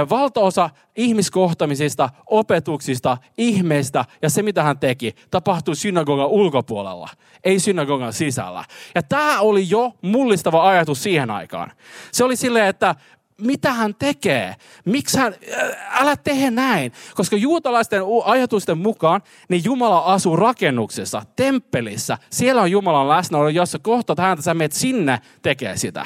valtaosa 0.09 0.69
ihmiskohtamisista, 0.95 2.09
opetuksista, 2.25 3.17
ihmeistä 3.37 4.05
ja 4.21 4.29
se, 4.29 4.41
mitä 4.41 4.63
hän 4.63 4.79
teki, 4.79 5.15
tapahtui 5.31 5.75
synagogan 5.75 6.27
ulkopuolella, 6.27 7.09
ei 7.43 7.59
synagogan 7.59 8.13
sisällä. 8.13 8.63
Ja 8.95 9.03
tämä 9.03 9.39
oli 9.39 9.69
jo 9.69 9.93
mullistava 10.01 10.69
ajatus 10.69 11.03
siihen 11.03 11.31
aikaan. 11.31 11.71
Se 12.11 12.23
oli 12.23 12.35
silleen, 12.35 12.67
että 12.67 12.95
mitä 13.39 13.73
hän 13.73 13.95
tekee? 13.95 14.55
Miksi 14.85 15.17
hän, 15.17 15.35
älä 15.91 16.15
tee 16.17 16.51
näin. 16.51 16.91
Koska 17.15 17.35
juutalaisten 17.35 18.01
ajatusten 18.25 18.77
mukaan 18.77 19.21
niin 19.49 19.63
Jumala 19.65 19.99
asuu 19.99 20.35
rakennuksessa, 20.35 21.21
temppelissä. 21.35 22.17
Siellä 22.29 22.61
on 22.61 22.71
Jumalan 22.71 23.09
läsnäolo, 23.09 23.49
jossa 23.49 23.79
kohtat 23.79 24.17
häntä, 24.17 24.43
sä 24.43 24.53
menet 24.53 24.71
sinne 24.71 25.19
tekee 25.41 25.77
sitä. 25.77 26.05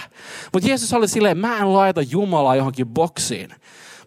Mutta 0.53 0.69
Jeesus 0.69 0.93
oli 0.93 1.07
silleen, 1.07 1.37
mä 1.37 1.57
en 1.57 1.73
laita 1.73 2.01
Jumalaa 2.01 2.55
johonkin 2.55 2.87
boksiin 2.87 3.49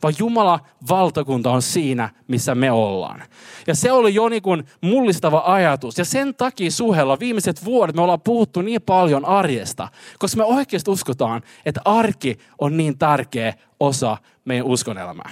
vaan 0.02 0.14
Jumala 0.18 0.60
valtakunta 0.88 1.50
on 1.50 1.62
siinä, 1.62 2.10
missä 2.28 2.54
me 2.54 2.72
ollaan. 2.72 3.22
Ja 3.66 3.74
se 3.74 3.92
oli 3.92 4.14
jo 4.14 4.28
niin 4.28 4.42
kuin 4.42 4.64
mullistava 4.80 5.42
ajatus. 5.46 5.98
Ja 5.98 6.04
sen 6.04 6.34
takia 6.34 6.70
suhella 6.70 7.18
viimeiset 7.18 7.64
vuodet 7.64 7.96
me 7.96 8.02
ollaan 8.02 8.20
puhuttu 8.20 8.62
niin 8.62 8.82
paljon 8.82 9.24
arjesta, 9.24 9.88
koska 10.18 10.36
me 10.36 10.44
oikeasti 10.44 10.90
uskotaan, 10.90 11.42
että 11.66 11.80
arki 11.84 12.38
on 12.58 12.76
niin 12.76 12.98
tärkeä 12.98 13.54
osa 13.80 14.16
meidän 14.44 14.66
uskonelämää. 14.66 15.30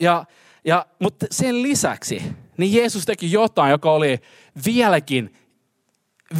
Ja, 0.00 0.24
ja, 0.64 0.86
mutta 0.98 1.26
sen 1.30 1.62
lisäksi, 1.62 2.22
niin 2.56 2.72
Jeesus 2.72 3.04
teki 3.04 3.32
jotain, 3.32 3.70
joka 3.70 3.92
oli 3.92 4.18
vieläkin 4.66 5.34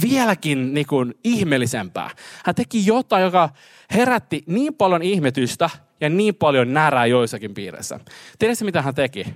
vieläkin 0.02 0.74
niin 0.74 0.86
kuin 0.86 1.14
ihmeellisempää. 1.24 2.10
Hän 2.44 2.54
teki 2.54 2.86
jotain, 2.86 3.24
joka 3.24 3.48
herätti 3.94 4.44
niin 4.46 4.74
paljon 4.74 5.02
ihmetystä, 5.02 5.70
ja 6.00 6.08
niin 6.08 6.34
paljon 6.34 6.74
närää 6.74 7.06
joissakin 7.06 7.54
piirissä. 7.54 8.00
Tiedätkö, 8.38 8.64
mitä 8.64 8.82
hän 8.82 8.94
teki? 8.94 9.34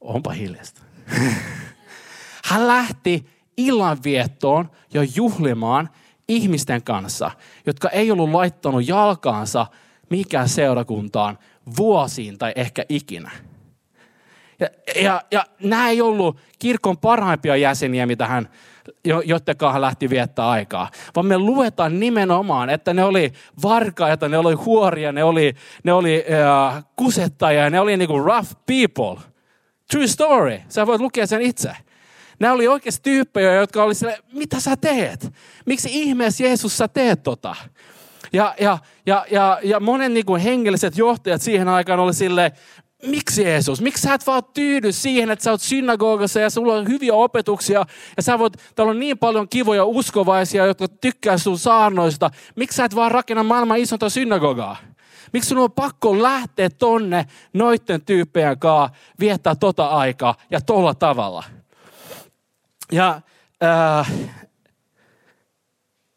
Onpa 0.00 0.30
hiljasta. 0.30 0.82
Hän 2.44 2.68
lähti 2.68 3.26
illanviettoon 3.56 4.70
ja 4.94 5.06
juhlimaan 5.16 5.90
ihmisten 6.28 6.82
kanssa, 6.82 7.30
jotka 7.66 7.88
ei 7.88 8.10
ollut 8.10 8.30
laittanut 8.30 8.88
jalkaansa 8.88 9.66
mikään 10.10 10.48
seurakuntaan 10.48 11.38
vuosiin 11.76 12.38
tai 12.38 12.52
ehkä 12.56 12.84
ikinä. 12.88 13.30
Ja, 14.60 14.68
ja, 15.02 15.22
ja 15.30 15.44
nämä 15.62 15.88
ei 15.88 16.00
ollut 16.00 16.36
kirkon 16.58 16.98
parhaimpia 16.98 17.56
jäseniä, 17.56 18.06
mitä 18.06 18.26
hän 18.26 18.48
joiden 19.04 19.56
kanssa 19.56 19.80
lähti 19.80 20.10
viettää 20.10 20.48
aikaa. 20.48 20.90
Vaan 21.16 21.26
me 21.26 21.38
luetaan 21.38 22.00
nimenomaan, 22.00 22.70
että 22.70 22.94
ne 22.94 23.04
oli 23.04 23.32
varkaita, 23.62 24.28
ne 24.28 24.38
oli 24.38 24.54
huoria, 24.54 25.12
ne 25.12 25.24
oli, 25.24 25.54
ne 25.84 25.92
oli 25.92 26.24
uh, 26.28 26.82
kusettajia, 26.96 27.70
ne 27.70 27.80
oli 27.80 27.96
niinku 27.96 28.18
rough 28.18 28.52
people. 28.66 29.22
True 29.90 30.06
story. 30.06 30.60
Sä 30.68 30.86
voit 30.86 31.00
lukea 31.00 31.26
sen 31.26 31.42
itse. 31.42 31.70
Nämä 32.40 32.54
oli 32.54 32.68
oikeasti 32.68 33.10
tyyppejä, 33.10 33.54
jotka 33.54 33.84
oli 33.84 33.94
sille, 33.94 34.18
mitä 34.32 34.60
sä 34.60 34.76
teet? 34.76 35.32
Miksi 35.66 35.88
ihmeessä 35.92 36.44
Jeesus 36.44 36.78
sä 36.78 36.88
teet 36.88 37.22
tota? 37.22 37.56
Ja, 38.32 38.54
ja, 38.60 38.78
ja, 39.06 39.26
ja, 39.30 39.58
ja 39.62 39.80
monen 39.80 40.14
niin 40.14 40.26
kuin 40.26 40.42
hengelliset 40.42 40.98
johtajat 40.98 41.42
siihen 41.42 41.68
aikaan 41.68 42.00
oli 42.00 42.14
sille, 42.14 42.52
miksi 43.06 43.42
Jeesus? 43.42 43.80
Miksi 43.80 44.02
sä 44.02 44.14
et 44.14 44.26
vaan 44.26 44.42
tyydy 44.54 44.92
siihen, 44.92 45.30
että 45.30 45.42
sä 45.42 45.50
oot 45.50 45.60
synagogassa 45.60 46.40
ja 46.40 46.50
sulla 46.50 46.74
on 46.74 46.88
hyviä 46.88 47.14
opetuksia 47.14 47.86
ja 48.16 48.22
sä 48.22 48.38
voit, 48.38 48.52
täällä 48.74 48.90
on 48.90 48.98
niin 48.98 49.18
paljon 49.18 49.48
kivoja 49.48 49.84
uskovaisia, 49.84 50.66
jotka 50.66 50.88
tykkää 50.88 51.38
sun 51.38 51.58
saarnoista. 51.58 52.30
Miksi 52.56 52.76
sä 52.76 52.84
et 52.84 52.94
vaan 52.94 53.10
rakenna 53.10 53.42
maailman 53.42 53.78
isonta 53.78 54.08
synagogaa? 54.08 54.76
Miksi 55.32 55.48
sun 55.48 55.58
on 55.58 55.72
pakko 55.72 56.22
lähteä 56.22 56.70
tonne 56.70 57.26
noitten 57.52 58.02
tyyppejä 58.02 58.56
kanssa 58.56 58.96
viettää 59.20 59.54
tota 59.54 59.86
aikaa 59.86 60.34
ja 60.50 60.60
tolla 60.60 60.94
tavalla? 60.94 61.44
Ja, 62.92 63.20
äh, 63.64 64.12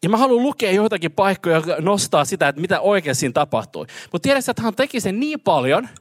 ja 0.02 0.08
mä 0.08 0.16
haluan 0.16 0.42
lukea 0.42 0.72
joitakin 0.72 1.12
paikkoja, 1.12 1.56
jotka 1.56 1.76
nostaa 1.80 2.24
sitä, 2.24 2.48
että 2.48 2.60
mitä 2.60 2.80
oikeasti 2.80 3.20
siinä 3.20 3.32
tapahtui. 3.32 3.86
Mutta 4.12 4.22
tiedätkö, 4.26 4.50
että 4.50 4.62
hän 4.62 4.74
teki 4.74 5.00
sen 5.00 5.20
niin 5.20 5.40
paljon– 5.40 5.88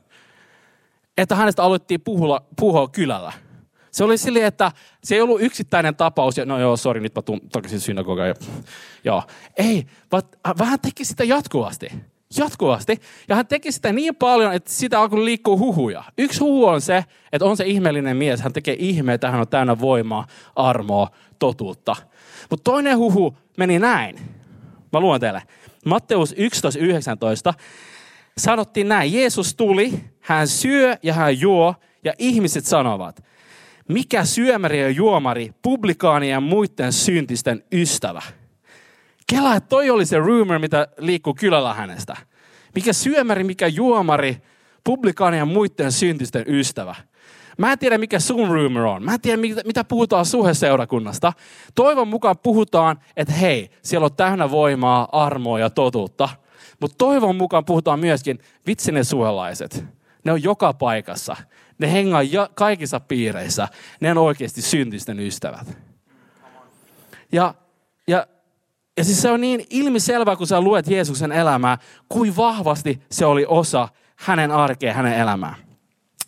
että 1.17 1.36
hänestä 1.36 1.63
aloittiin 1.63 2.01
puhua, 2.01 2.45
puhua 2.60 2.88
kylällä. 2.88 3.34
Se 3.91 4.03
oli 4.03 4.17
silleen, 4.17 4.45
että 4.45 4.72
se 5.03 5.15
ei 5.15 5.22
ollut 5.22 5.41
yksittäinen 5.41 5.95
tapaus, 5.95 6.38
ja 6.38 6.45
no 6.45 6.60
joo, 6.60 6.77
sori, 6.77 7.00
nyt 7.00 7.15
mä 7.15 7.22
tuun 7.22 7.41
takaisin 7.51 7.79
synagogaan. 7.79 8.27
Ja, 8.27 8.36
joo. 9.03 9.24
Ei, 9.57 9.86
vaan 10.12 10.24
vähän 10.57 10.79
teki 10.79 11.05
sitä 11.05 11.24
jatkuvasti. 11.24 11.89
Jatkuvasti. 12.38 12.98
Ja 13.27 13.36
hän 13.36 13.48
teki 13.48 13.72
sitä 13.72 13.93
niin 13.93 14.15
paljon, 14.15 14.53
että 14.53 14.72
sitä 14.72 15.00
alkoi 15.01 15.25
liikkua 15.25 15.57
huhuja. 15.57 16.03
Yksi 16.17 16.39
huhu 16.39 16.65
on 16.65 16.81
se, 16.81 17.05
että 17.31 17.45
on 17.45 17.57
se 17.57 17.65
ihmeellinen 17.65 18.17
mies. 18.17 18.41
Hän 18.41 18.53
tekee 18.53 18.75
ihmeitä, 18.79 19.31
hän 19.31 19.41
on 19.41 19.48
täynnä 19.48 19.79
voimaa, 19.79 20.27
armoa, 20.55 21.10
totuutta. 21.39 21.95
Mutta 22.50 22.63
toinen 22.63 22.98
huhu 22.98 23.38
meni 23.57 23.79
näin. 23.79 24.19
Mä 24.91 25.00
luen 25.00 25.22
teille. 25.22 25.41
Matteus 25.86 26.34
11.19 26.34 27.53
sanottiin 28.38 28.89
näin. 28.89 29.13
Jeesus 29.13 29.56
tuli, 29.56 29.94
hän 30.20 30.48
syö 30.48 30.98
ja 31.04 31.13
hän 31.13 31.39
juo 31.39 31.75
ja 32.04 32.13
ihmiset 32.18 32.65
sanovat, 32.65 33.24
mikä 33.89 34.25
syömäri 34.25 34.82
ja 34.82 34.89
juomari, 34.89 35.51
publikaani 35.62 36.30
ja 36.30 36.39
muiden 36.39 36.94
syntisten 36.94 37.63
ystävä. 37.72 38.22
Kela, 39.30 39.56
että 39.56 39.70
toi 39.70 39.89
oli 39.89 40.06
se 40.06 40.18
rumor, 40.18 40.60
mitä 40.60 40.88
liikkuu 40.98 41.34
kylällä 41.34 41.74
hänestä. 41.74 42.18
Mikä 42.75 42.94
syömäri, 42.94 43.44
mikä 43.44 43.68
juomari, 43.68 44.38
publikaani 44.84 45.38
ja 45.38 45.46
muiden 45.46 45.92
syntisten 45.92 46.44
ystävä. 46.48 46.96
Mä 47.58 47.72
en 47.72 47.80
tiedä, 47.80 47.98
mikä 47.98 48.20
sun 48.20 48.50
rumor 48.50 48.82
on. 48.82 49.04
Mä 49.04 49.13
en 49.13 49.22
tiedä, 49.22 49.42
mitä 49.65 49.84
puhutaan 49.84 50.25
suheseurakunnasta. 50.25 51.34
Toivon 51.75 52.08
mukaan 52.08 52.38
puhutaan, 52.38 53.00
että 53.18 53.34
hei, 53.34 53.70
siellä 53.82 54.06
on 54.06 54.15
täynnä 54.15 54.51
voimaa, 54.51 55.08
armoa 55.12 55.60
ja 55.60 55.70
totuutta– 55.70 56.30
mutta 56.81 56.95
toivon 56.98 57.36
mukaan 57.36 57.65
puhutaan 57.65 58.00
myöskin, 58.00 58.39
vitsi 58.67 58.91
ne 58.91 59.03
suhelaiset. 59.03 59.86
Ne 60.24 60.31
on 60.31 60.43
joka 60.43 60.74
paikassa. 60.74 61.36
Ne 61.77 61.93
hengaa 61.93 62.22
kaikissa 62.53 63.00
piireissä. 63.00 63.67
Ne 64.00 64.12
on 64.12 64.17
oikeasti 64.17 64.62
syntisten 64.62 65.19
ystävät. 65.19 65.77
Ja, 67.31 67.53
ja, 68.07 68.27
ja 68.98 69.03
siis 69.03 69.22
se 69.22 69.31
on 69.31 69.41
niin 69.41 69.65
ilmiselvää, 69.69 70.36
kun 70.36 70.48
sä 70.48 70.62
luet 70.62 70.88
Jeesuksen 70.88 71.31
elämää, 71.31 71.77
kuin 72.10 72.38
vahvasti 72.38 73.01
se 73.12 73.25
oli 73.25 73.45
osa 73.48 73.88
hänen 74.15 74.51
arkea, 74.51 74.93
hänen 74.93 75.13
elämää. 75.13 75.55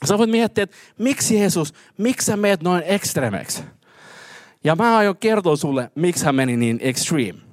Sä 0.06 0.18
voit 0.18 0.30
miettiä, 0.30 0.64
että 0.64 0.76
miksi 0.98 1.40
Jeesus, 1.40 1.74
miksi 1.98 2.26
sä 2.26 2.38
meet 2.38 2.64
noin 2.64 2.84
ekstremeksi? 2.86 3.64
Ja 4.64 4.76
mä 4.76 4.98
aion 4.98 5.18
kertoa 5.18 5.56
sulle, 5.56 5.92
miksi 5.96 6.26
hän 6.26 6.36
meni 6.36 6.58
niin 6.58 6.80
extreme. 6.82 7.47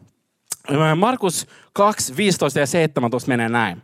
Markus 0.97 1.47
2, 1.73 2.16
15 2.16 2.61
ja 2.61 2.66
17 2.66 3.28
menee 3.28 3.49
näin. 3.49 3.83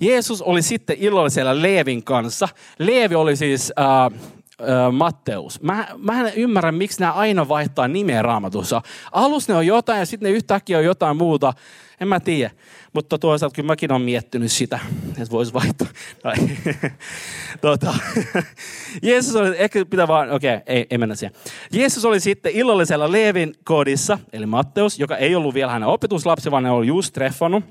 Jeesus 0.00 0.42
oli 0.42 0.62
sitten 0.62 0.96
illallisella 0.98 1.62
Leevin 1.62 2.04
kanssa. 2.04 2.48
Leevi 2.78 3.14
oli 3.14 3.36
siis 3.36 3.72
uh, 3.78 4.16
uh, 4.60 4.92
Matteus. 4.92 5.62
Mä, 5.62 5.86
mä 5.98 6.20
en 6.20 6.34
ymmärrä, 6.34 6.72
miksi 6.72 7.00
nämä 7.00 7.12
aina 7.12 7.48
vaihtaa 7.48 7.88
nimeä 7.88 8.22
raamatussa. 8.22 8.82
Alussa 9.12 9.52
ne 9.52 9.56
on 9.56 9.66
jotain 9.66 9.98
ja 9.98 10.06
sitten 10.06 10.30
ne 10.30 10.36
yhtäkkiä 10.36 10.78
on 10.78 10.84
jotain 10.84 11.16
muuta. 11.16 11.52
En 12.00 12.08
mä 12.08 12.20
tiedä. 12.20 12.50
Mutta 12.96 13.18
toisaalta 13.18 13.54
kyllä 13.54 13.66
mäkin 13.66 13.92
olen 13.92 14.02
miettinyt 14.02 14.52
sitä, 14.52 14.78
että 15.08 15.30
voisi 15.30 15.52
vaihtaa. 15.52 15.86
tota. 17.60 17.94
Jeesus 19.02 19.36
oli, 19.36 19.56
ehkä 19.58 19.84
pitää 19.84 20.08
vaan, 20.08 20.30
okei, 20.30 20.54
okay, 20.54 20.62
ei, 20.66 20.86
ei 20.90 20.98
mennä 20.98 21.14
siihen. 21.14 21.36
Jeesus 21.72 22.04
oli 22.04 22.20
sitten 22.20 22.52
illallisella 22.52 23.12
Leevin 23.12 23.54
kodissa, 23.64 24.18
eli 24.32 24.46
Matteus, 24.46 24.98
joka 24.98 25.16
ei 25.16 25.34
ollut 25.34 25.54
vielä 25.54 25.72
hänen 25.72 25.88
opetuslapsi, 25.88 26.50
vaan 26.50 26.62
ne 26.62 26.70
oli 26.70 26.86
just 26.86 27.12
treffannut. 27.12 27.64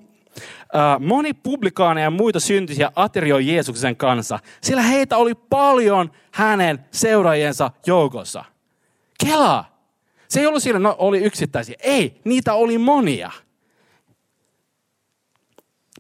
Moni 0.99 1.33
publikaaneja 1.33 2.05
ja 2.05 2.11
muita 2.11 2.39
syntisiä 2.39 2.91
aterioi 2.95 3.47
Jeesuksen 3.47 3.95
kanssa, 3.95 4.39
sillä 4.61 4.81
heitä 4.81 5.17
oli 5.17 5.35
paljon 5.35 6.11
hänen 6.31 6.85
seuraajiensa 6.91 7.71
joukossa. 7.87 8.45
Kela! 9.25 9.65
Se 10.27 10.39
ei 10.39 10.47
ollut 10.47 10.63
siinä, 10.63 10.79
no 10.79 10.95
oli 10.99 11.19
yksittäisiä. 11.19 11.75
Ei, 11.79 12.21
niitä 12.23 12.53
oli 12.53 12.77
monia. 12.77 13.31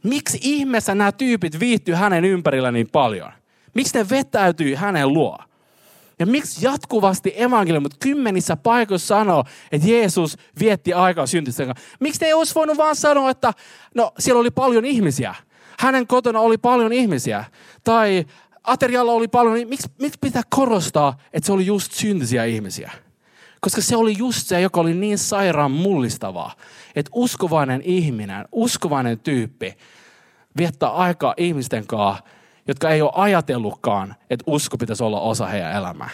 Miksi 0.05 0.39
ihmeessä 0.41 0.95
nämä 0.95 1.11
tyypit 1.11 1.59
viihtyy 1.59 1.95
hänen 1.95 2.25
ympärillä 2.25 2.71
niin 2.71 2.89
paljon? 2.91 3.31
Miksi 3.73 3.97
ne 3.97 4.09
vetäytyy 4.09 4.75
hänen 4.75 5.13
luo? 5.13 5.37
Ja 6.19 6.25
miksi 6.25 6.65
jatkuvasti 6.65 7.33
evankeliumit 7.35 7.93
kymmenissä 7.99 8.55
paikoissa 8.55 9.07
sanoo, 9.07 9.43
että 9.71 9.87
Jeesus 9.87 10.37
vietti 10.59 10.93
aikaa 10.93 11.25
syntisten 11.25 11.67
kanssa? 11.67 11.87
Miksi 11.99 12.25
ei 12.25 12.33
olisi 12.33 12.55
voinut 12.55 12.77
vaan 12.77 12.95
sanoa, 12.95 13.29
että 13.29 13.53
no 13.95 14.11
siellä 14.19 14.39
oli 14.39 14.51
paljon 14.51 14.85
ihmisiä. 14.85 15.35
Hänen 15.79 16.07
kotona 16.07 16.39
oli 16.39 16.57
paljon 16.57 16.93
ihmisiä. 16.93 17.45
Tai 17.83 18.25
aterialla 18.63 19.11
oli 19.11 19.27
paljon, 19.27 19.69
miksi, 19.69 19.87
miksi 19.99 20.19
pitää 20.21 20.43
korostaa, 20.49 21.17
että 21.33 21.47
se 21.47 21.53
oli 21.53 21.65
just 21.65 21.91
syntisiä 21.91 22.45
ihmisiä? 22.45 22.91
Koska 23.65 23.81
se 23.81 23.95
oli 23.95 24.17
just 24.17 24.47
se, 24.47 24.61
joka 24.61 24.81
oli 24.81 24.93
niin 24.93 25.17
sairaan 25.17 25.71
mullistavaa, 25.71 26.55
että 26.95 27.11
uskovainen 27.13 27.81
ihminen, 27.81 28.45
uskovainen 28.51 29.19
tyyppi 29.19 29.77
viettää 30.57 30.89
aikaa 30.89 31.33
ihmisten 31.37 31.87
kanssa, 31.87 32.23
jotka 32.67 32.89
ei 32.89 33.01
ole 33.01 33.11
ajatellutkaan, 33.15 34.15
että 34.29 34.43
usko 34.47 34.77
pitäisi 34.77 35.03
olla 35.03 35.19
osa 35.19 35.47
heidän 35.47 35.73
elämää. 35.73 36.09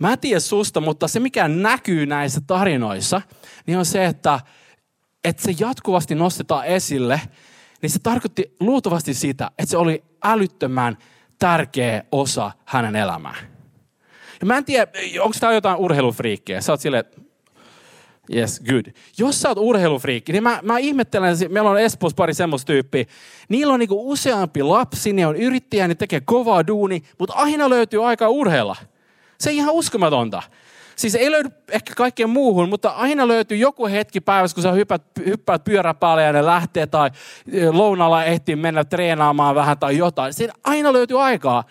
Mä 0.00 0.12
en 0.12 0.18
tiedä 0.18 0.40
susta, 0.40 0.80
mutta 0.80 1.08
se 1.08 1.20
mikä 1.20 1.48
näkyy 1.48 2.06
näissä 2.06 2.40
tarinoissa, 2.46 3.22
niin 3.66 3.78
on 3.78 3.86
se, 3.86 4.04
että, 4.04 4.40
että 5.24 5.42
se 5.42 5.54
jatkuvasti 5.58 6.14
nostetaan 6.14 6.66
esille, 6.66 7.20
niin 7.82 7.90
se 7.90 7.98
tarkoitti 7.98 8.56
luultavasti 8.60 9.14
sitä, 9.14 9.50
että 9.58 9.70
se 9.70 9.76
oli 9.76 10.04
älyttömän 10.24 10.98
tärkeä 11.38 12.04
osa 12.12 12.52
hänen 12.64 12.96
elämää. 12.96 13.55
Ja 14.40 14.46
mä 14.46 14.56
en 14.56 14.64
tiedä, 14.64 14.86
onko 15.20 15.36
tämä 15.40 15.52
jotain 15.52 15.76
urheilufriikkiä. 15.76 16.60
Sä 16.60 16.72
oot 16.72 16.80
silleen, 16.80 17.04
Yes, 18.34 18.60
good. 18.70 18.86
Jos 19.18 19.40
sä 19.40 19.48
oot 19.48 19.58
urheilufriikki, 19.58 20.32
niin 20.32 20.42
mä, 20.42 20.60
mä 20.62 20.78
ihmettelen, 20.78 21.36
meillä 21.48 21.70
on 21.70 21.80
Espoossa 21.80 22.16
pari 22.16 22.34
semmoista 22.34 22.66
tyyppiä. 22.66 23.04
Niillä 23.48 23.72
on 23.72 23.80
niinku 23.80 24.10
useampi 24.10 24.62
lapsi, 24.62 25.12
ne 25.12 25.26
on 25.26 25.36
yrittäjä, 25.36 25.88
ne 25.88 25.94
tekee 25.94 26.20
kovaa 26.20 26.66
duuni, 26.66 27.02
mutta 27.18 27.34
aina 27.34 27.70
löytyy 27.70 28.08
aika 28.08 28.28
urheilla. 28.28 28.76
Se 29.40 29.50
on 29.50 29.56
ihan 29.56 29.74
uskomatonta. 29.74 30.42
Siis 30.96 31.14
ei 31.14 31.30
löydy 31.30 31.50
ehkä 31.70 31.94
kaikkeen 31.94 32.30
muuhun, 32.30 32.68
mutta 32.68 32.88
aina 32.88 33.28
löytyy 33.28 33.56
joku 33.56 33.86
hetki 33.86 34.20
päivässä, 34.20 34.54
kun 34.54 34.62
sä 34.62 34.72
hyppäät, 34.72 35.02
hyppäät 35.26 35.64
pyöräpäälle 35.64 36.22
ja 36.22 36.32
ne 36.32 36.46
lähtee 36.46 36.86
tai 36.86 37.10
e, 37.52 37.70
lounalla 37.70 38.24
ehtii 38.24 38.56
mennä 38.56 38.84
treenaamaan 38.84 39.54
vähän 39.54 39.78
tai 39.78 39.96
jotain. 39.96 40.32
Siinä 40.32 40.52
aina 40.64 40.92
löytyy 40.92 41.24
aikaa, 41.24 41.64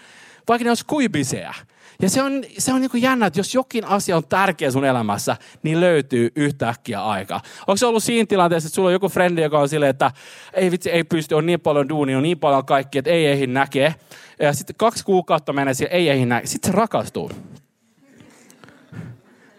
vaikka 0.48 0.64
ne 0.64 0.72
olisi 0.72 0.86
kuibisejä. 0.86 1.54
Ja 2.02 2.10
se 2.10 2.24
on, 2.24 2.44
se 2.58 2.74
on 2.74 2.82
niin 2.82 3.02
jännä, 3.02 3.26
että 3.26 3.40
jos 3.40 3.54
jokin 3.54 3.86
asia 3.86 4.18
on 4.18 4.28
tärkeä 4.28 4.72
sun 4.72 4.86
elämässä, 4.86 5.38
niin 5.64 5.82
löytyy 5.82 6.32
yhtäkkiä 6.36 7.06
aika. 7.06 7.42
Onko 7.68 7.78
se 7.78 7.86
ollut 7.86 8.04
siinä 8.04 8.26
tilanteessa, 8.26 8.68
että 8.68 8.76
sulla 8.76 8.88
on 8.88 8.94
joku 8.94 9.10
frendi, 9.10 9.42
joka 9.42 9.60
on 9.60 9.70
silleen, 9.70 9.90
että 9.90 10.12
ei 10.54 10.72
vitsi, 10.72 10.92
ei 10.92 11.04
pysty, 11.04 11.36
on 11.36 11.46
niin 11.46 11.60
paljon 11.60 11.90
duunia, 11.90 12.18
on 12.18 12.24
niin 12.24 12.40
paljon 12.40 12.66
kaikki, 12.66 12.98
että 12.98 13.12
ei 13.12 13.26
ehdi 13.26 13.48
näkee. 13.48 13.96
Ja 14.40 14.54
sitten 14.54 14.76
kaksi 14.76 15.06
kuukautta 15.06 15.54
menee 15.54 15.74
siellä, 15.74 15.94
ei 15.94 16.10
ehdi 16.10 16.26
näkee. 16.26 16.48
Sitten 16.48 16.72
se 16.72 16.78
rakastuu. 16.78 17.32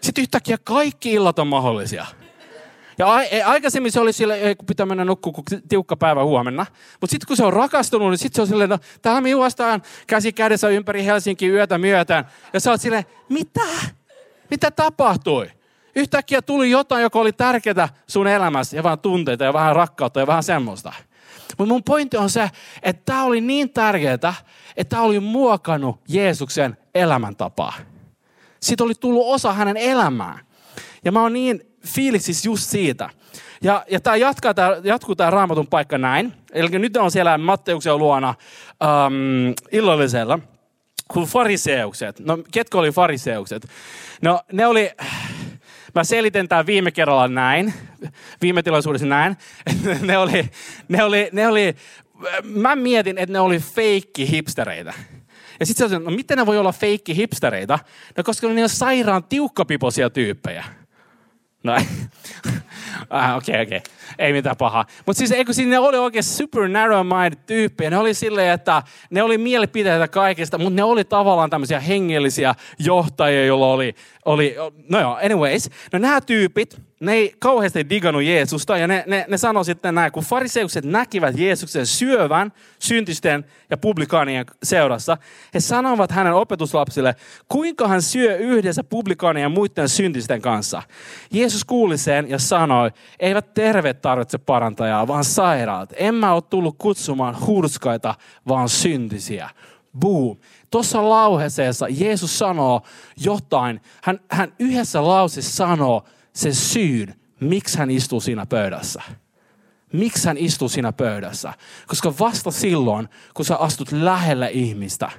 Sitten 0.01 0.21
yhtäkkiä 0.21 0.57
kaikki 0.63 1.13
illat 1.13 1.39
on 1.39 1.47
mahdollisia. 1.47 2.05
Ja 2.97 3.07
aikaisemmin 3.45 3.91
se 3.91 3.99
oli 3.99 4.13
sille, 4.13 4.55
kun 4.55 4.65
pitää 4.65 4.85
mennä 4.85 5.05
nukkua, 5.05 5.33
kun 5.33 5.43
tiukka 5.69 5.95
päivä 5.95 6.23
huomenna. 6.23 6.65
Mutta 7.01 7.11
sitten 7.11 7.27
kun 7.27 7.37
se 7.37 7.45
on 7.45 7.53
rakastunut, 7.53 8.09
niin 8.09 8.17
sitten 8.17 8.35
se 8.35 8.41
on 8.41 8.47
silleen, 8.47 8.69
no 8.69 8.79
täällä 9.01 9.21
me 9.21 9.29
juostaan 9.29 9.81
käsi 10.07 10.33
kädessä 10.33 10.69
ympäri 10.69 11.05
Helsinki 11.05 11.47
yötä 11.47 11.77
myötään. 11.77 12.27
Ja 12.53 12.59
sä 12.59 12.71
oot 12.71 12.81
silleen, 12.81 13.05
mitä? 13.29 13.61
Mitä 14.51 14.71
tapahtui? 14.71 15.51
Yhtäkkiä 15.95 16.41
tuli 16.41 16.71
jotain, 16.71 17.01
joka 17.01 17.19
oli 17.19 17.33
tärkeää 17.33 17.89
sun 18.07 18.27
elämässä, 18.27 18.75
ja 18.75 18.83
vähän 18.83 18.99
tunteita, 18.99 19.43
ja 19.43 19.53
vähän 19.53 19.75
rakkautta, 19.75 20.19
ja 20.19 20.27
vähän 20.27 20.43
semmoista. 20.43 20.93
Mutta 21.57 21.73
mun 21.73 21.83
pointti 21.83 22.17
on 22.17 22.29
se, 22.29 22.51
että 22.83 23.01
tämä 23.05 23.23
oli 23.23 23.41
niin 23.41 23.69
tärkeää, 23.69 24.13
että 24.13 24.33
tämä 24.89 25.01
oli 25.01 25.19
muokannut 25.19 25.99
Jeesuksen 26.07 26.77
elämäntapaa. 26.95 27.73
Siitä 28.59 28.83
oli 28.83 28.95
tullut 28.95 29.25
osa 29.25 29.53
hänen 29.53 29.77
elämää. 29.77 30.39
Ja 31.05 31.11
mä 31.11 31.21
oon 31.21 31.33
niin 31.33 31.76
fiiliksissä 31.87 32.49
just 32.49 32.69
siitä. 32.69 33.09
Ja, 33.61 33.85
ja 33.91 33.99
tämä 33.99 34.15
jatkaa, 34.15 34.53
tää, 34.53 34.81
jatkuu 34.83 35.15
tämä 35.15 35.29
raamatun 35.29 35.67
paikka 35.67 35.97
näin. 35.97 36.33
Eli 36.53 36.79
nyt 36.79 36.97
on 36.97 37.11
siellä 37.11 37.37
Matteuksen 37.37 37.97
luona 37.97 38.29
um, 38.29 39.53
illallisella, 39.71 40.39
kun 41.07 41.23
fariseukset. 41.23 42.19
No, 42.19 42.37
ketkä 42.51 42.77
oli 42.77 42.91
fariseukset? 42.91 43.67
No, 44.21 44.41
ne 44.51 44.67
oli, 44.67 44.91
mä 45.95 46.03
selitän 46.03 46.47
tämän 46.47 46.65
viime 46.65 46.91
kerralla 46.91 47.27
näin, 47.27 47.73
viime 48.41 48.63
tilaisuudessa 48.63 49.07
näin. 49.07 49.37
ne 50.07 50.17
oli, 50.17 50.49
ne 50.87 51.03
oli, 51.03 51.29
ne 51.31 51.47
oli, 51.47 51.75
mä 52.43 52.75
mietin, 52.75 53.17
että 53.17 53.33
ne 53.33 53.39
oli 53.39 53.59
feikki 53.59 54.29
hipstereitä. 54.31 54.93
Ja 55.59 55.65
sitten 55.65 55.89
se 55.89 55.95
on, 55.95 56.03
no 56.03 56.11
miten 56.11 56.37
ne 56.37 56.45
voi 56.45 56.57
olla 56.57 56.71
feikki 56.71 57.15
hipstereitä? 57.15 57.79
No 58.17 58.23
koska 58.23 58.47
ne 58.47 58.63
on 58.63 58.69
sairaan 58.69 59.23
tiukkapipoisia 59.23 60.09
tyyppejä. 60.09 60.65
Nei. 61.63 61.85
Ah, 63.09 63.35
okei, 63.37 63.55
okay, 63.55 63.63
okei. 63.63 63.77
Okay. 63.77 63.91
Ei 64.19 64.33
mitään 64.33 64.57
pahaa. 64.57 64.85
Mutta 65.05 65.17
siis 65.17 65.31
eikö 65.31 65.53
siinä 65.53 65.81
oli 65.81 65.97
oikein 65.97 66.23
super 66.23 66.67
narrow 66.67 67.07
mind 67.07 67.33
tyyppiä. 67.45 67.89
Ne 67.89 67.97
oli 67.97 68.13
silleen, 68.13 68.53
että 68.53 68.83
ne 69.09 69.23
oli 69.23 69.37
mielipiteitä 69.37 70.07
kaikesta, 70.07 70.57
mutta 70.57 70.73
ne 70.73 70.83
oli 70.83 71.03
tavallaan 71.03 71.49
tämmöisiä 71.49 71.79
hengellisiä 71.79 72.55
johtajia, 72.79 73.45
joilla 73.45 73.71
oli, 73.71 73.95
oli 74.25 74.55
no 74.89 74.99
joo, 74.99 75.19
anyways. 75.23 75.69
No 75.93 75.99
nämä 75.99 76.21
tyypit, 76.21 76.81
ne 76.99 77.13
ei 77.13 77.33
kauheasti 77.39 77.89
digannut 77.89 78.23
Jeesusta 78.23 78.77
ja 78.77 78.87
ne, 78.87 79.03
ne, 79.07 79.25
ne 79.27 79.37
sanoi 79.37 79.65
sitten 79.65 79.95
näin, 79.95 80.11
kun 80.11 80.23
fariseukset 80.23 80.85
näkivät 80.85 81.37
Jeesuksen 81.37 81.85
syövän 81.85 82.51
syntisten 82.79 83.45
ja 83.69 83.77
publikaanien 83.77 84.45
seurassa, 84.63 85.17
he 85.53 85.59
sanovat 85.59 86.11
hänen 86.11 86.33
opetuslapsille, 86.33 87.15
kuinka 87.49 87.87
hän 87.87 88.01
syö 88.01 88.37
yhdessä 88.37 88.83
publikaanien 88.83 89.43
ja 89.43 89.49
muiden 89.49 89.89
syntisten 89.89 90.41
kanssa. 90.41 90.81
Jeesus 91.31 91.65
kuuli 91.65 91.97
sen 91.97 92.29
ja 92.29 92.39
sanoi, 92.39 92.86
eivät 93.19 93.53
terveet 93.53 94.01
tarvitse 94.01 94.37
parantajaa, 94.37 95.07
vaan 95.07 95.23
sairaat. 95.23 95.93
En 95.95 96.15
mä 96.15 96.33
ole 96.33 96.41
tullut 96.41 96.75
kutsumaan 96.77 97.45
hurskaita, 97.45 98.15
vaan 98.47 98.69
syntisiä. 98.69 99.49
Boom. 99.99 100.37
Tuossa 100.71 101.09
lauheeseensa 101.09 101.87
Jeesus 101.89 102.39
sanoo 102.39 102.81
jotain. 103.17 103.81
Hän, 104.03 104.19
hän 104.31 104.53
yhdessä 104.59 105.07
lauseessa 105.07 105.55
sanoo, 105.55 106.03
sen 106.33 106.55
syyn, 106.55 107.15
miksi 107.39 107.77
hän 107.77 107.91
istuu 107.91 108.21
siinä 108.21 108.45
pöydässä. 108.45 109.01
Miksi 109.93 110.27
hän 110.27 110.37
istuu 110.37 110.69
siinä 110.69 110.91
pöydässä? 110.91 111.53
Koska 111.87 112.13
vasta 112.19 112.51
silloin, 112.51 113.09
kun 113.33 113.45
sä 113.45 113.55
astut 113.55 113.91
lähelle 113.91 114.49
ihmistä, 114.51 115.11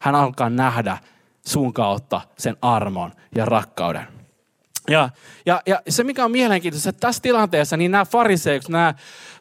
hän 0.00 0.14
alkaa 0.14 0.50
nähdä 0.50 0.98
sun 1.46 1.72
kautta 1.72 2.20
sen 2.38 2.56
armon 2.62 3.12
ja 3.34 3.44
rakkauden. 3.44 4.21
Ja, 4.90 5.10
ja, 5.46 5.60
ja 5.66 5.82
se, 5.88 6.04
mikä 6.04 6.24
on 6.24 6.30
mielenkiintoista, 6.30 6.88
että 6.88 7.00
tässä 7.00 7.22
tilanteessa 7.22 7.76
niin 7.76 7.90
nämä 7.90 8.04
fariseus, 8.04 8.68
nämä 8.68 8.94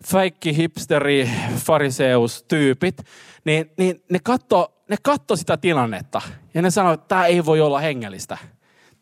feikki 0.06 0.58
hipsteri 0.58 1.30
fariseus-tyypit, 1.56 3.04
niin, 3.46 3.72
niin 3.78 4.04
ne 4.10 4.20
katto, 4.24 4.74
ne 4.90 4.96
katto 5.04 5.36
sitä 5.36 5.58
tilannetta 5.58 6.22
ja 6.54 6.62
ne 6.62 6.72
sanoo, 6.72 6.94
että 6.94 7.08
tämä 7.08 7.26
ei 7.26 7.46
voi 7.46 7.62
olla 7.62 7.80
hengellistä 7.80 8.38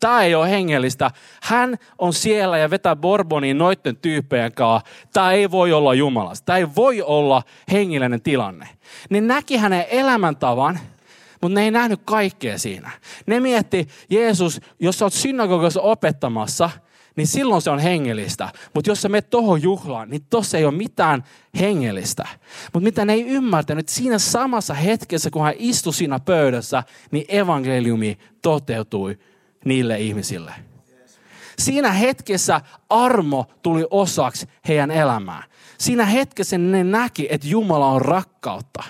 Tämä 0.00 0.22
ei 0.22 0.34
ole 0.34 0.50
hengellistä. 0.50 1.10
Hän 1.42 1.76
on 1.98 2.12
siellä 2.12 2.58
ja 2.58 2.70
vetää 2.70 2.96
Borboniin 2.96 3.58
noitten 3.58 3.96
tyyppejä 3.96 4.50
kanssa. 4.50 4.90
Tämä 5.12 5.32
ei 5.32 5.50
voi 5.50 5.72
olla 5.72 5.94
Jumalasta. 5.94 6.44
Tämä 6.44 6.58
ei 6.58 6.74
voi 6.76 7.02
olla 7.02 7.42
hengellinen 7.72 8.22
tilanne. 8.22 8.68
Ne 9.10 9.20
näki 9.20 9.56
hänen 9.56 9.84
elämäntavan, 9.90 10.78
mutta 11.42 11.54
ne 11.54 11.64
ei 11.64 11.70
nähnyt 11.70 12.00
kaikkea 12.04 12.58
siinä. 12.58 12.90
Ne 13.26 13.40
mietti, 13.40 13.88
Jeesus, 14.10 14.60
jos 14.80 14.98
sä 14.98 15.04
oot 15.04 15.12
synagogassa 15.12 15.80
opettamassa, 15.80 16.70
niin 17.16 17.26
silloin 17.26 17.62
se 17.62 17.70
on 17.70 17.78
hengellistä. 17.78 18.48
Mutta 18.74 18.90
jos 18.90 19.02
sä 19.02 19.08
menet 19.08 19.30
tohon 19.30 19.62
juhlaan, 19.62 20.10
niin 20.10 20.22
tossa 20.30 20.58
ei 20.58 20.64
ole 20.64 20.74
mitään 20.74 21.24
hengellistä. 21.60 22.28
Mutta 22.72 22.84
mitä 22.84 23.04
ne 23.04 23.12
ei 23.12 23.26
ymmärtänyt, 23.26 23.88
siinä 23.88 24.18
samassa 24.18 24.74
hetkessä, 24.74 25.30
kun 25.30 25.42
hän 25.42 25.54
istui 25.58 25.94
siinä 25.94 26.18
pöydässä, 26.18 26.82
niin 27.10 27.24
evankeliumi 27.28 28.18
toteutui 28.42 29.18
niille 29.64 30.00
ihmisille. 30.00 30.52
Siinä 31.58 31.92
hetkessä 31.92 32.60
armo 32.90 33.46
tuli 33.62 33.86
osaksi 33.90 34.46
heidän 34.68 34.90
elämään. 34.90 35.42
Siinä 35.78 36.04
hetkessä 36.04 36.58
ne 36.58 36.84
näki, 36.84 37.26
että 37.30 37.46
Jumala 37.46 37.86
on 37.86 38.02
rakkautta. 38.02 38.82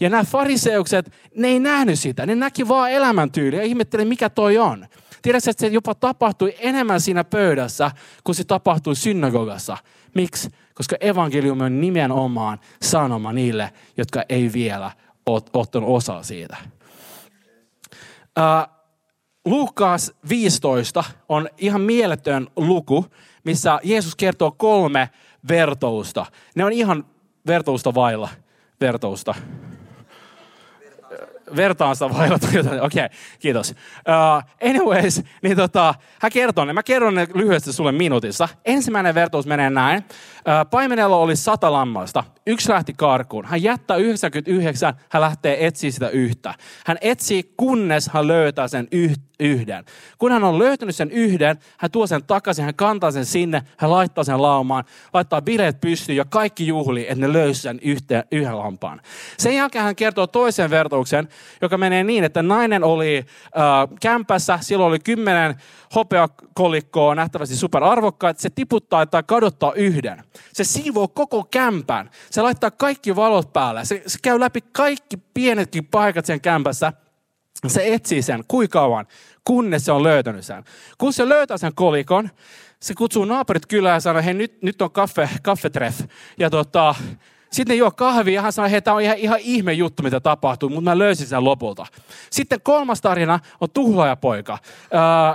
Ja 0.00 0.10
nämä 0.10 0.24
fariseukset, 0.24 1.12
ne 1.34 1.48
ei 1.48 1.60
nähnyt 1.60 1.98
sitä. 1.98 2.26
Ne 2.26 2.34
näki 2.34 2.68
vaan 2.68 2.90
elämäntyyliä 2.90 3.62
ihmetteli, 3.62 4.04
mikä 4.04 4.30
toi 4.30 4.58
on. 4.58 4.86
Tiedätkö, 5.22 5.50
että 5.50 5.60
se 5.60 5.66
jopa 5.66 5.94
tapahtui 5.94 6.54
enemmän 6.58 7.00
siinä 7.00 7.24
pöydässä, 7.24 7.90
kuin 8.24 8.36
se 8.36 8.44
tapahtui 8.44 8.96
synagogassa. 8.96 9.76
Miksi? 10.14 10.48
Koska 10.74 10.96
evankeliumi 11.00 11.64
on 11.64 11.80
nimenomaan 11.80 12.58
sanoma 12.82 13.32
niille, 13.32 13.72
jotka 13.96 14.22
ei 14.28 14.50
vielä 14.52 14.90
ole 15.26 15.42
ottanut 15.52 15.90
osaa 15.96 16.22
siitä. 16.22 16.56
Uh, 18.38 18.76
Lukas 19.44 20.12
15 20.28 21.04
on 21.28 21.48
ihan 21.58 21.80
mieletön 21.80 22.48
luku, 22.56 23.06
missä 23.44 23.80
Jeesus 23.84 24.16
kertoo 24.16 24.50
kolme 24.50 25.10
vertousta. 25.48 26.26
Ne 26.54 26.64
on 26.64 26.72
ihan 26.72 27.04
vertousta 27.46 27.94
vailla 27.94 28.28
vertousta 28.80 29.34
vertaansa 31.56 32.10
vailla. 32.14 32.34
Okei, 32.60 32.78
okay, 32.80 33.08
kiitos. 33.38 33.70
Uh, 33.70 34.68
anyways, 34.68 35.22
niin 35.42 35.56
tota, 35.56 35.94
hän 36.20 36.32
kertoo 36.32 36.64
ne. 36.64 36.72
Mä 36.72 36.82
kerron 36.82 37.14
ne 37.14 37.26
lyhyesti 37.34 37.72
sulle 37.72 37.92
minuutissa. 37.92 38.48
Ensimmäinen 38.64 39.14
vertaus 39.14 39.46
menee 39.46 39.70
näin. 39.70 39.98
Uh, 39.98 40.70
paimenella 40.70 41.16
oli 41.16 41.36
sata 41.36 41.72
lammasta. 41.72 42.24
Yksi 42.46 42.68
lähti 42.68 42.92
karkuun. 42.92 43.44
Hän 43.44 43.62
jättää 43.62 43.96
99, 43.96 44.94
hän 45.08 45.20
lähtee 45.20 45.66
etsiä 45.66 45.90
sitä 45.90 46.08
yhtä. 46.08 46.54
Hän 46.86 46.98
etsii, 47.00 47.52
kunnes 47.56 48.10
hän 48.12 48.26
löytää 48.26 48.68
sen 48.68 48.88
yhden. 49.40 49.84
Kun 50.18 50.32
hän 50.32 50.44
on 50.44 50.58
löytänyt 50.58 50.96
sen 50.96 51.10
yhden, 51.10 51.58
hän 51.76 51.90
tuo 51.90 52.06
sen 52.06 52.24
takaisin, 52.24 52.64
hän 52.64 52.74
kantaa 52.74 53.10
sen 53.10 53.26
sinne, 53.26 53.62
hän 53.76 53.90
laittaa 53.90 54.24
sen 54.24 54.42
laumaan, 54.42 54.84
laittaa 55.12 55.42
bileet 55.42 55.80
pystyyn 55.80 56.16
ja 56.16 56.24
kaikki 56.24 56.66
juhli, 56.66 57.02
että 57.08 57.26
ne 57.26 57.32
löysi 57.32 57.60
sen 57.60 57.80
yhteen, 57.82 58.24
yhden 58.32 58.58
lampaan. 58.58 59.00
Sen 59.38 59.54
jälkeen 59.54 59.84
hän 59.84 59.96
kertoo 59.96 60.26
toisen 60.26 60.70
vertauksen, 60.70 61.28
joka 61.62 61.78
menee 61.78 62.04
niin, 62.04 62.24
että 62.24 62.42
nainen 62.42 62.84
oli 62.84 63.16
äh, 63.16 63.98
kämpässä, 64.00 64.58
silloin 64.60 64.88
oli 64.88 64.98
kymmenen 64.98 65.54
hopeakolikkoa, 65.94 67.14
nähtävästi 67.14 67.56
superarvokkaat, 67.56 68.38
se 68.38 68.50
tiputtaa 68.50 69.06
tai 69.06 69.22
kadottaa 69.26 69.72
yhden. 69.72 70.22
Se 70.52 70.64
siivoo 70.64 71.08
koko 71.08 71.44
kämpän, 71.44 72.10
se 72.30 72.42
laittaa 72.42 72.70
kaikki 72.70 73.16
valot 73.16 73.52
päälle, 73.52 73.84
se, 73.84 74.02
se 74.06 74.18
käy 74.22 74.40
läpi 74.40 74.60
kaikki 74.72 75.16
pienetkin 75.16 75.86
paikat 75.86 76.26
sen 76.26 76.40
kämpässä, 76.40 76.92
se 77.66 77.94
etsii 77.94 78.22
sen, 78.22 78.44
kuinka 78.48 78.78
kauan, 78.78 79.06
kunnes 79.44 79.84
se 79.84 79.92
on 79.92 80.02
löytänyt 80.02 80.44
sen. 80.44 80.64
Kun 80.98 81.12
se 81.12 81.28
löytää 81.28 81.58
sen 81.58 81.74
kolikon, 81.74 82.30
se 82.80 82.94
kutsuu 82.94 83.24
naapurit 83.24 83.66
kylään 83.66 83.96
ja 83.96 84.00
sanoo, 84.00 84.22
hei 84.22 84.34
nyt, 84.34 84.62
nyt 84.62 84.82
on 84.82 84.90
kaffe, 84.90 85.28
kaffetreff. 85.42 86.00
Ja 86.38 86.50
tota, 86.50 86.94
sitten 87.50 87.74
ne 87.74 87.78
juo 87.78 87.90
kahvia 87.90 88.34
ja 88.34 88.42
hän 88.42 88.52
sanoi, 88.52 88.68
että 88.74 88.80
tämä 88.80 88.94
on 88.94 89.02
ihan, 89.02 89.16
ihan 89.16 89.38
ihme 89.40 89.72
juttu, 89.72 90.02
mitä 90.02 90.20
tapahtuu, 90.20 90.68
mutta 90.68 90.90
mä 90.90 90.98
löysin 90.98 91.26
sen 91.26 91.44
lopulta. 91.44 91.86
Sitten 92.30 92.60
kolmas 92.62 93.00
tarina 93.00 93.40
on 93.60 93.70
tuhlaajapoika. 93.70 94.58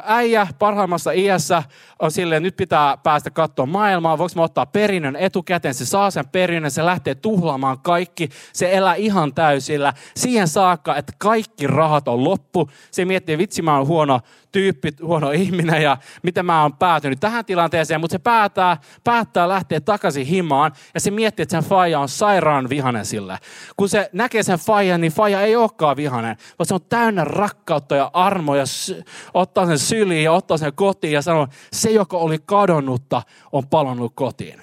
Äijä 0.06 0.47
parhaimmassa 0.60 1.12
iässä 1.12 1.63
on 2.00 2.12
silleen, 2.12 2.43
nyt 2.43 2.56
pitää 2.56 2.97
päästä 2.97 3.30
katsoa 3.30 3.65
maailmaa, 3.65 4.17
voiko 4.17 4.34
mä 4.36 4.43
ottaa 4.43 4.65
perinnön 4.65 5.15
etukäteen, 5.15 5.74
se 5.74 5.86
saa 5.86 6.12
sen 6.12 6.28
perinnön, 6.28 6.71
se 6.71 6.86
lähtee 6.86 7.15
tuhlaamaan 7.15 7.80
kaikki, 7.80 8.30
se 8.54 8.74
elää 8.74 8.95
ihan 8.95 9.34
täysillä, 9.34 9.93
siihen 10.15 10.47
saakka, 10.47 10.95
että 10.95 11.13
kaikki 11.17 11.67
rahat 11.67 12.08
on 12.08 12.24
loppu. 12.24 12.69
Se 12.91 13.06
miettii, 13.06 13.38
vitsi 13.38 13.62
mä 13.62 13.78
oon 13.78 13.88
huono 13.88 14.19
tyyppi, 14.51 14.91
huono 15.03 15.31
ihminen 15.31 15.83
ja 15.83 15.97
miten 16.23 16.45
mä 16.45 16.61
oon 16.61 16.73
päätynyt 16.73 17.19
tähän 17.19 17.45
tilanteeseen, 17.45 18.01
mutta 18.01 18.13
se 18.13 18.19
päättää, 18.19 18.77
päättää 19.03 19.49
lähteä 19.49 19.81
takaisin 19.81 20.25
himaan 20.25 20.71
ja 20.93 20.99
se 20.99 21.11
miettii, 21.11 21.43
että 21.43 21.61
sen 21.61 21.69
faija 21.69 21.99
on 21.99 22.09
sairaan 22.09 22.69
vihanen 22.69 23.05
sille. 23.05 23.37
Kun 23.77 23.89
se 23.89 24.09
näkee 24.13 24.43
sen 24.43 24.59
faijan, 24.59 25.01
niin 25.01 25.11
faija 25.11 25.41
ei 25.41 25.55
olekaan 25.55 25.97
vihanen, 25.97 26.37
vaan 26.59 26.67
se 26.67 26.73
on 26.73 26.81
täynnä 26.89 27.23
rakkautta 27.23 27.95
ja 27.95 28.11
armoa 28.13 28.57
ja 28.57 28.65
sy- 28.65 29.03
ottaa 29.33 29.65
sen 29.65 29.79
syliin 29.79 30.23
ja 30.23 30.31
ottaa 30.31 30.57
sen 30.57 30.73
kotiin 30.75 31.13
ja 31.13 31.21
sanoo, 31.21 31.47
se 31.73 31.91
joka 31.91 32.17
oli 32.17 32.37
kadonnutta 32.45 33.21
on 33.51 33.67
palannut 33.67 34.11
kotiin. 34.15 34.61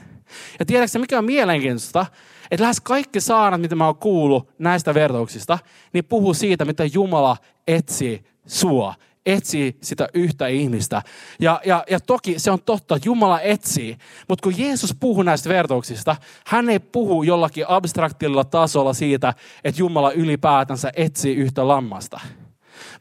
Ja 0.58 0.66
tiedätkö 0.66 0.98
mikä 0.98 1.18
on 1.18 1.24
mielenkiintoista? 1.24 2.06
Että 2.50 2.62
lähes 2.62 2.80
kaikki 2.80 3.20
saarnat, 3.20 3.60
mitä 3.60 3.76
mä 3.76 3.86
oon 3.86 3.96
kuullut 3.96 4.50
näistä 4.58 4.94
vertauksista, 4.94 5.58
niin 5.92 6.04
puhuu 6.04 6.34
siitä, 6.34 6.64
mitä 6.64 6.84
Jumala 6.84 7.36
etsii 7.66 8.24
sua 8.46 8.94
etsii 9.26 9.76
sitä 9.82 10.08
yhtä 10.14 10.46
ihmistä. 10.46 11.02
Ja, 11.40 11.60
ja, 11.64 11.84
ja 11.90 12.00
toki 12.00 12.38
se 12.38 12.50
on 12.50 12.62
totta, 12.62 12.96
että 12.96 13.08
Jumala 13.08 13.40
etsii. 13.40 13.98
Mutta 14.28 14.42
kun 14.42 14.58
Jeesus 14.58 14.96
puhuu 15.00 15.22
näistä 15.22 15.48
vertauksista, 15.48 16.16
hän 16.46 16.70
ei 16.70 16.78
puhu 16.78 17.22
jollakin 17.22 17.64
abstraktilla 17.68 18.44
tasolla 18.44 18.92
siitä, 18.92 19.34
että 19.64 19.80
Jumala 19.80 20.12
ylipäätänsä 20.12 20.92
etsii 20.96 21.36
yhtä 21.36 21.68
lammasta. 21.68 22.20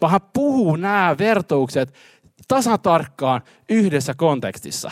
Vaan 0.01 0.11
hän 0.11 0.21
puhuu 0.33 0.75
nämä 0.75 1.15
vertaukset 1.19 1.93
tasatarkkaan 2.47 3.41
yhdessä 3.69 4.13
kontekstissa. 4.13 4.91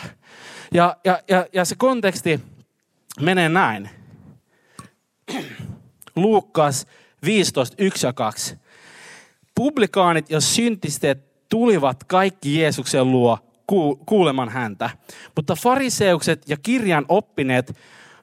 Ja, 0.74 0.96
ja, 1.04 1.22
ja, 1.28 1.46
ja 1.52 1.64
se 1.64 1.74
konteksti 1.78 2.40
menee 3.20 3.48
näin. 3.48 3.90
Luukkas 6.16 6.86
15, 7.24 7.74
1 7.78 8.06
ja 8.06 8.12
2. 8.12 8.58
Publikaanit 9.56 10.30
ja 10.30 10.40
syntistet 10.40 11.48
tulivat 11.48 12.04
kaikki 12.04 12.60
Jeesuksen 12.60 13.10
luo 13.10 13.38
kuuleman 14.06 14.48
häntä, 14.48 14.90
mutta 15.36 15.54
fariseukset 15.54 16.48
ja 16.48 16.56
kirjan 16.56 17.04
oppineet 17.08 17.76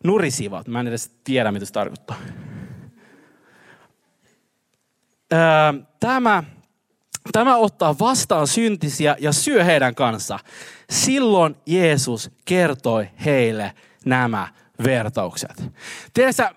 nurisivat. 0.03 0.67
Mä 0.67 0.79
en 0.79 0.87
edes 0.87 1.11
tiedä, 1.23 1.51
mitä 1.51 1.65
se 1.65 1.73
tarkoittaa. 1.73 2.15
Tämä, 5.99 6.43
tämä 7.31 7.57
ottaa 7.57 7.95
vastaan 7.99 8.47
syntisiä 8.47 9.15
ja 9.19 9.31
syö 9.31 9.63
heidän 9.63 9.95
kanssa. 9.95 10.39
Silloin 10.89 11.55
Jeesus 11.65 12.31
kertoi 12.45 13.07
heille 13.25 13.73
nämä 14.05 14.47
vertaukset. 14.83 15.63
Tiedätkö, 16.13 16.49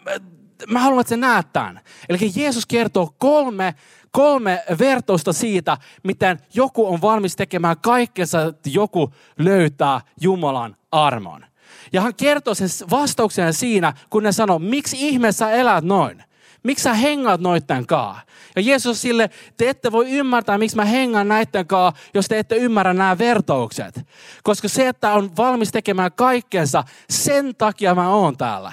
mä 0.69 0.81
haluan, 0.81 1.01
että 1.01 1.09
sä 1.09 1.16
näet 1.16 1.53
tämän. 1.53 1.81
Eli 2.09 2.33
Jeesus 2.37 2.66
kertoo 2.66 3.14
kolme 3.19 3.75
kolme 4.16 4.64
vertausta 4.79 5.33
siitä, 5.33 5.77
miten 6.03 6.38
joku 6.55 6.87
on 6.87 7.01
valmis 7.01 7.37
tekemään 7.37 7.77
kaikkensa, 7.83 8.42
että 8.42 8.71
joku 8.71 9.12
löytää 9.38 10.01
Jumalan 10.21 10.77
armon. 10.92 11.47
Ja 11.92 12.01
hän 12.01 12.14
kertoo 12.14 12.55
sen 12.55 12.69
vastauksen 12.90 13.55
siinä, 13.55 13.92
kun 14.11 14.23
ne 14.23 14.33
sanoo, 14.33 14.59
miksi 14.59 15.09
ihmeessä 15.09 15.51
elät 15.51 15.85
noin? 15.85 16.25
Miksi 16.62 16.83
sä 16.83 16.95
hengaat 16.95 17.40
noitten 17.40 17.87
kaa? 17.87 18.21
Ja 18.57 18.62
Jeesus 18.62 19.03
sille, 19.03 19.31
te 19.57 19.69
ette 19.69 19.92
voi 19.92 20.11
ymmärtää, 20.11 20.59
miksi 20.59 20.77
mä 20.77 20.85
hengaan 20.85 21.29
näitten 21.29 21.66
kaa, 21.66 21.92
jos 22.14 22.29
te 22.29 22.38
ette 22.38 22.57
ymmärrä 22.57 22.95
nämä 22.95 23.19
vertaukset. 23.19 24.07
Koska 24.42 24.69
se, 24.69 24.88
että 24.88 25.12
on 25.12 25.37
valmis 25.37 25.73
tekemään 25.73 26.12
kaikkensa, 26.12 26.85
sen 27.11 27.55
takia 27.57 27.95
mä 27.95 28.09
oon 28.09 28.37
täällä. 28.37 28.73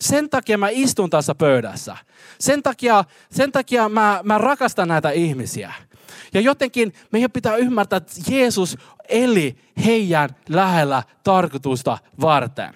Sen 0.00 0.30
takia 0.30 0.58
mä 0.58 0.68
istun 0.70 1.10
tässä 1.10 1.34
pöydässä. 1.34 1.96
Sen 2.40 2.62
takia, 2.62 3.04
sen 3.30 3.52
takia 3.52 3.88
mä, 3.88 4.20
mä 4.24 4.38
rakastan 4.38 4.88
näitä 4.88 5.10
ihmisiä. 5.10 5.74
Ja 6.34 6.40
jotenkin 6.40 6.92
meidän 7.12 7.30
pitää 7.30 7.56
ymmärtää, 7.56 7.96
että 7.96 8.12
Jeesus 8.30 8.78
eli 9.08 9.58
heidän 9.84 10.28
lähellä 10.48 11.02
tarkoitusta 11.24 11.98
varten. 12.20 12.74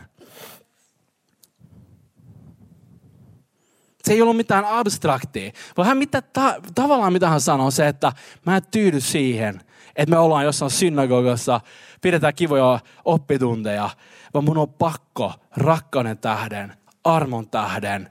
Se 4.04 4.12
ei 4.12 4.22
ollut 4.22 4.36
mitään 4.36 4.64
abstraktia, 4.64 5.52
vaan 5.76 5.88
hän 5.88 5.98
mitä, 5.98 6.22
ta, 6.22 6.54
tavallaan 6.74 7.12
mitä 7.12 7.28
hän 7.28 7.40
sanoo 7.40 7.70
se, 7.70 7.88
että 7.88 8.12
mä 8.46 8.56
en 8.56 8.62
tyydy 8.70 9.00
siihen, 9.00 9.60
että 9.96 10.10
me 10.10 10.18
ollaan 10.18 10.44
jossain 10.44 10.70
synagogassa, 10.70 11.60
pidetään 12.00 12.34
kivoja 12.34 12.80
oppitunteja, 13.04 13.90
vaan 14.34 14.44
mun 14.44 14.58
on 14.58 14.68
pakko 14.68 15.32
rakkauden 15.56 16.18
tähden 16.18 16.81
armon 17.04 17.48
tähden 17.50 18.10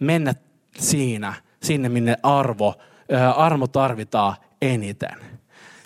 mennä 0.00 0.34
siinä, 0.78 1.34
sinne 1.62 1.88
minne 1.88 2.16
arvo, 2.22 2.74
armo 3.36 3.66
tarvitaan 3.66 4.36
eniten. 4.62 5.16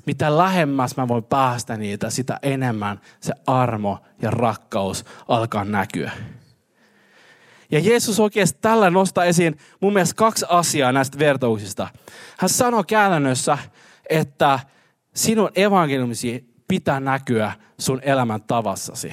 mitä 0.07 0.39
lähemmäs 0.39 0.97
mä 0.97 1.09
voin 1.09 1.25
päästä 1.25 1.77
niitä, 1.77 2.11
sitä 2.11 2.39
enemmän 2.43 3.01
se 3.21 3.33
armo 3.47 3.99
ja 4.23 4.31
rakkaus 4.31 5.05
alkaa 5.29 5.65
näkyä. 5.65 6.11
Ja 7.71 7.79
Jeesus 7.79 8.21
oikeasti 8.21 8.59
tällä 8.63 8.91
nostaa 8.91 9.25
esiin 9.25 9.57
mun 9.81 9.93
mielestä 9.93 10.15
kaksi 10.15 10.47
asiaa 10.49 10.93
näistä 10.93 11.19
vertauksista. 11.19 11.89
Hän 12.39 12.49
sanoo 12.49 12.85
käytännössä, 12.85 13.59
että 14.11 14.61
sinun 15.15 15.51
evankeliumisi 15.55 16.55
pitää 16.69 17.01
näkyä 17.01 17.53
sun 17.79 18.01
elämän 18.03 18.43
tavassasi. 18.43 19.13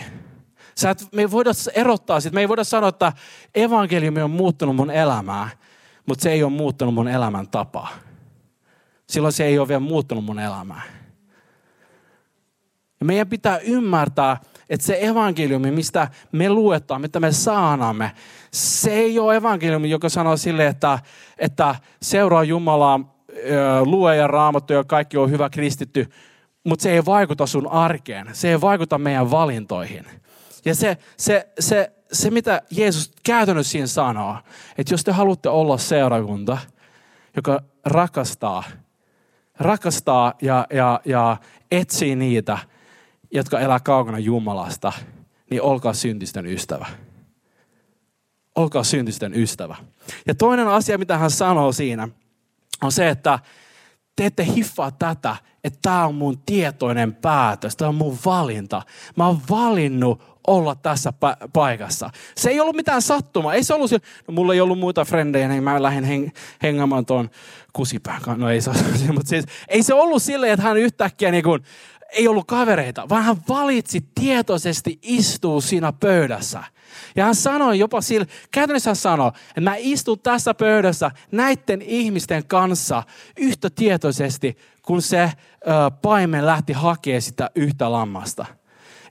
Sä 0.79 0.89
et, 0.89 1.07
me 1.11 1.21
ei 1.21 1.31
voida 1.31 1.51
erottaa 1.73 2.19
sitä. 2.19 2.35
Me 2.35 2.41
ei 2.41 2.47
voida 2.47 2.63
sanoa, 2.63 2.89
että 2.89 3.13
evankeliumi 3.55 4.21
on 4.21 4.31
muuttunut 4.31 4.75
mun 4.75 4.91
elämää, 4.91 5.49
mutta 6.05 6.23
se 6.23 6.31
ei 6.31 6.43
ole 6.43 6.51
muuttunut 6.51 6.93
mun 6.93 7.07
elämän 7.07 7.47
tapaa. 7.47 7.89
Silloin 9.09 9.33
se 9.33 9.45
ei 9.45 9.59
ole 9.59 9.67
vielä 9.67 9.79
muuttunut 9.79 10.25
mun 10.25 10.39
elämää. 10.39 10.81
Ja 12.99 13.05
meidän 13.05 13.27
pitää 13.27 13.57
ymmärtää, 13.57 14.37
että 14.69 14.85
se 14.85 14.97
evankeliumi, 15.01 15.71
mistä 15.71 16.07
me 16.31 16.49
luetaan, 16.49 17.01
mitä 17.01 17.19
me 17.19 17.31
saanamme, 17.31 18.11
se 18.53 18.91
ei 18.91 19.19
ole 19.19 19.35
evankeliumi, 19.35 19.89
joka 19.89 20.09
sanoo 20.09 20.37
sille, 20.37 20.67
että, 20.67 20.99
että 21.37 21.75
seuraa 22.01 22.43
Jumalaa, 22.43 22.99
lue 23.85 24.15
ja 24.15 24.27
raamattu 24.27 24.73
ja 24.73 24.83
kaikki 24.83 25.17
on 25.17 25.31
hyvä 25.31 25.49
kristitty, 25.49 26.09
mutta 26.63 26.83
se 26.83 26.91
ei 26.91 27.05
vaikuta 27.05 27.45
sun 27.45 27.67
arkeen. 27.67 28.29
Se 28.33 28.49
ei 28.49 28.61
vaikuta 28.61 28.97
meidän 28.97 29.31
valintoihin. 29.31 30.05
Ja 30.65 30.76
se, 30.76 30.98
se, 31.17 31.50
se, 31.60 31.91
se 32.12 32.32
mitä 32.32 32.62
Jeesus 32.72 33.12
käytännössä 33.24 33.72
siinä 33.72 33.88
sanoo, 33.88 34.38
että 34.78 34.93
jos 34.93 35.04
te 35.04 35.12
haluatte 35.12 35.50
olla 35.50 35.78
seurakunta, 35.78 36.58
joka 37.36 37.63
rakastaa, 37.86 38.63
rakastaa 39.60 40.34
ja, 40.41 40.67
ja, 40.74 41.02
ja 41.06 41.38
etsii 41.72 42.15
niitä, 42.15 42.58
jotka 43.32 43.60
elää 43.60 43.80
kaukana 43.80 44.19
Jumalasta, 44.19 44.93
niin 45.50 45.62
olkaa 45.62 45.93
syntisten 45.93 46.45
ystävä. 46.45 46.86
Olkaa 48.56 48.84
syntisten 48.84 49.34
ystävä. 49.34 49.76
Ja 50.28 50.36
toinen 50.36 50.67
asia, 50.67 50.98
mitä 50.98 51.17
hän 51.17 51.32
sanoo 51.32 51.72
siinä, 51.72 52.08
on 52.82 52.91
se, 52.91 53.10
että 53.10 53.39
te 54.19 54.25
ette 54.25 54.45
hiffaa 54.55 54.91
tätä, 54.91 55.36
että 55.63 55.79
tämä 55.82 56.05
on 56.05 56.15
mun 56.15 56.39
tietoinen 56.45 57.15
päätös, 57.15 57.75
tämä 57.75 57.89
on 57.89 57.95
mun 57.95 58.17
valinta. 58.25 58.82
Mä 59.15 59.27
oon 59.27 59.41
valinnut 59.49 60.39
olla 60.47 60.75
tässä 60.75 61.13
pa- 61.25 61.47
paikassa. 61.53 62.10
Se 62.38 62.49
ei 62.49 62.60
ollut 62.60 62.75
mitään 62.75 63.01
sattumaa. 63.01 63.53
Ei 63.53 63.63
se 63.63 63.73
ollut, 63.73 63.91
no 64.27 64.34
mulla 64.34 64.53
ei 64.53 64.62
ollut 64.62 64.79
muita 64.79 65.05
frendejä, 65.05 65.47
niin 65.47 65.63
mä 65.63 65.84
lähdin 65.84 66.03
heng- 66.03 66.32
hengaamaan 66.63 67.05
tuon 67.05 67.29
kusipään 67.73 68.21
kanssa. 68.21 68.43
No 68.45 68.49
ei 68.49 68.62
se, 68.62 68.71
mutta 69.13 69.29
siis, 69.29 69.45
ei 69.67 69.84
se 69.84 69.93
ollut 69.93 70.23
silleen, 70.23 70.53
että 70.53 70.63
hän 70.65 70.77
yhtäkkiä 70.77 71.32
niin 71.32 71.43
kuin, 71.43 71.63
ei 72.12 72.27
ollut 72.27 72.47
kavereita, 72.47 73.10
vaan 73.10 73.23
hän 73.23 73.38
valitsi 73.49 74.05
tietoisesti 74.15 74.99
istua 75.01 75.62
siinä 75.62 75.93
pöydässä. 75.93 76.63
Ja 77.15 77.25
hän 77.25 77.36
sanoi 77.36 77.80
jopa 77.80 78.02
sille, 78.02 78.28
käytännössä 78.52 78.89
hän 78.89 78.95
sanoi, 78.95 79.32
että 79.47 79.62
mä 79.62 79.75
istun 79.78 80.19
tässä 80.19 80.54
pöydässä 80.54 81.12
näiden 81.32 81.82
ihmisten 81.82 82.45
kanssa 82.45 83.04
yhtä 83.38 83.69
tietoisesti, 83.69 84.58
kun 84.82 85.02
se 85.02 85.21
ö, 85.23 85.32
paimen 86.02 86.45
lähti 86.45 86.73
hakemaan 86.73 87.21
sitä 87.21 87.49
yhtä 87.56 87.91
lammasta. 87.91 88.45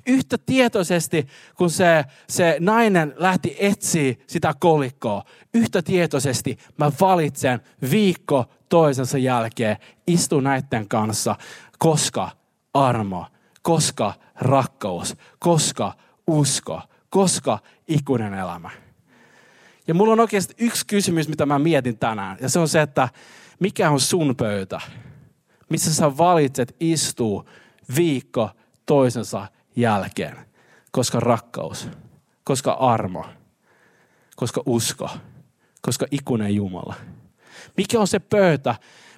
Yhtä 0.07 0.39
tietoisesti, 0.47 1.27
kun 1.57 1.71
se, 1.71 2.05
se 2.29 2.57
nainen 2.61 3.15
lähti 3.17 3.57
etsiä 3.59 4.15
sitä 4.27 4.55
kolikkoa, 4.61 5.25
yhtä 5.55 5.83
tietoisesti 5.83 6.59
mä 6.77 6.93
valitsen 7.01 7.61
viikko 7.91 8.45
toisensa 8.69 9.19
jälkeen 9.19 9.77
istu 10.07 10.41
näiden 10.41 10.89
kanssa, 10.89 11.37
koska 11.79 12.31
armo, 12.75 13.27
koska 13.63 14.15
rakkaus, 14.35 15.17
koska 15.39 15.93
usko, 16.27 16.83
koska 17.11 17.59
ikuinen 17.89 18.35
elämä. 18.35 18.71
Ja 19.87 19.95
mulla 19.95 20.13
on 20.13 20.21
oikeasti 20.21 20.55
yksi 20.59 20.87
kysymys, 20.87 21.29
mitä 21.29 21.47
mä 21.47 21.59
mietin 21.59 21.99
tänään. 21.99 22.37
Ja 22.41 22.49
se 22.49 22.59
on 22.59 22.69
se, 22.69 22.83
että 22.83 23.09
mikä 23.61 23.91
on 23.91 24.01
sun 24.01 24.37
pöytä? 24.37 24.81
Missä 25.69 25.95
sä 25.95 26.17
valitset 26.19 26.77
istuu 26.81 27.49
viikko 27.97 28.51
toisensa 28.87 29.47
jälkeen? 29.77 30.37
Koska 30.91 31.21
rakkaus, 31.21 31.89
koska 32.45 32.73
armo, 32.73 33.25
koska 34.37 34.63
usko, 34.67 35.11
koska 35.83 36.07
ikuinen 36.11 36.55
Jumala. 36.55 36.95
Mikä 37.77 38.01
on 38.01 38.07
se 38.07 38.19
pöytä, 38.19 38.75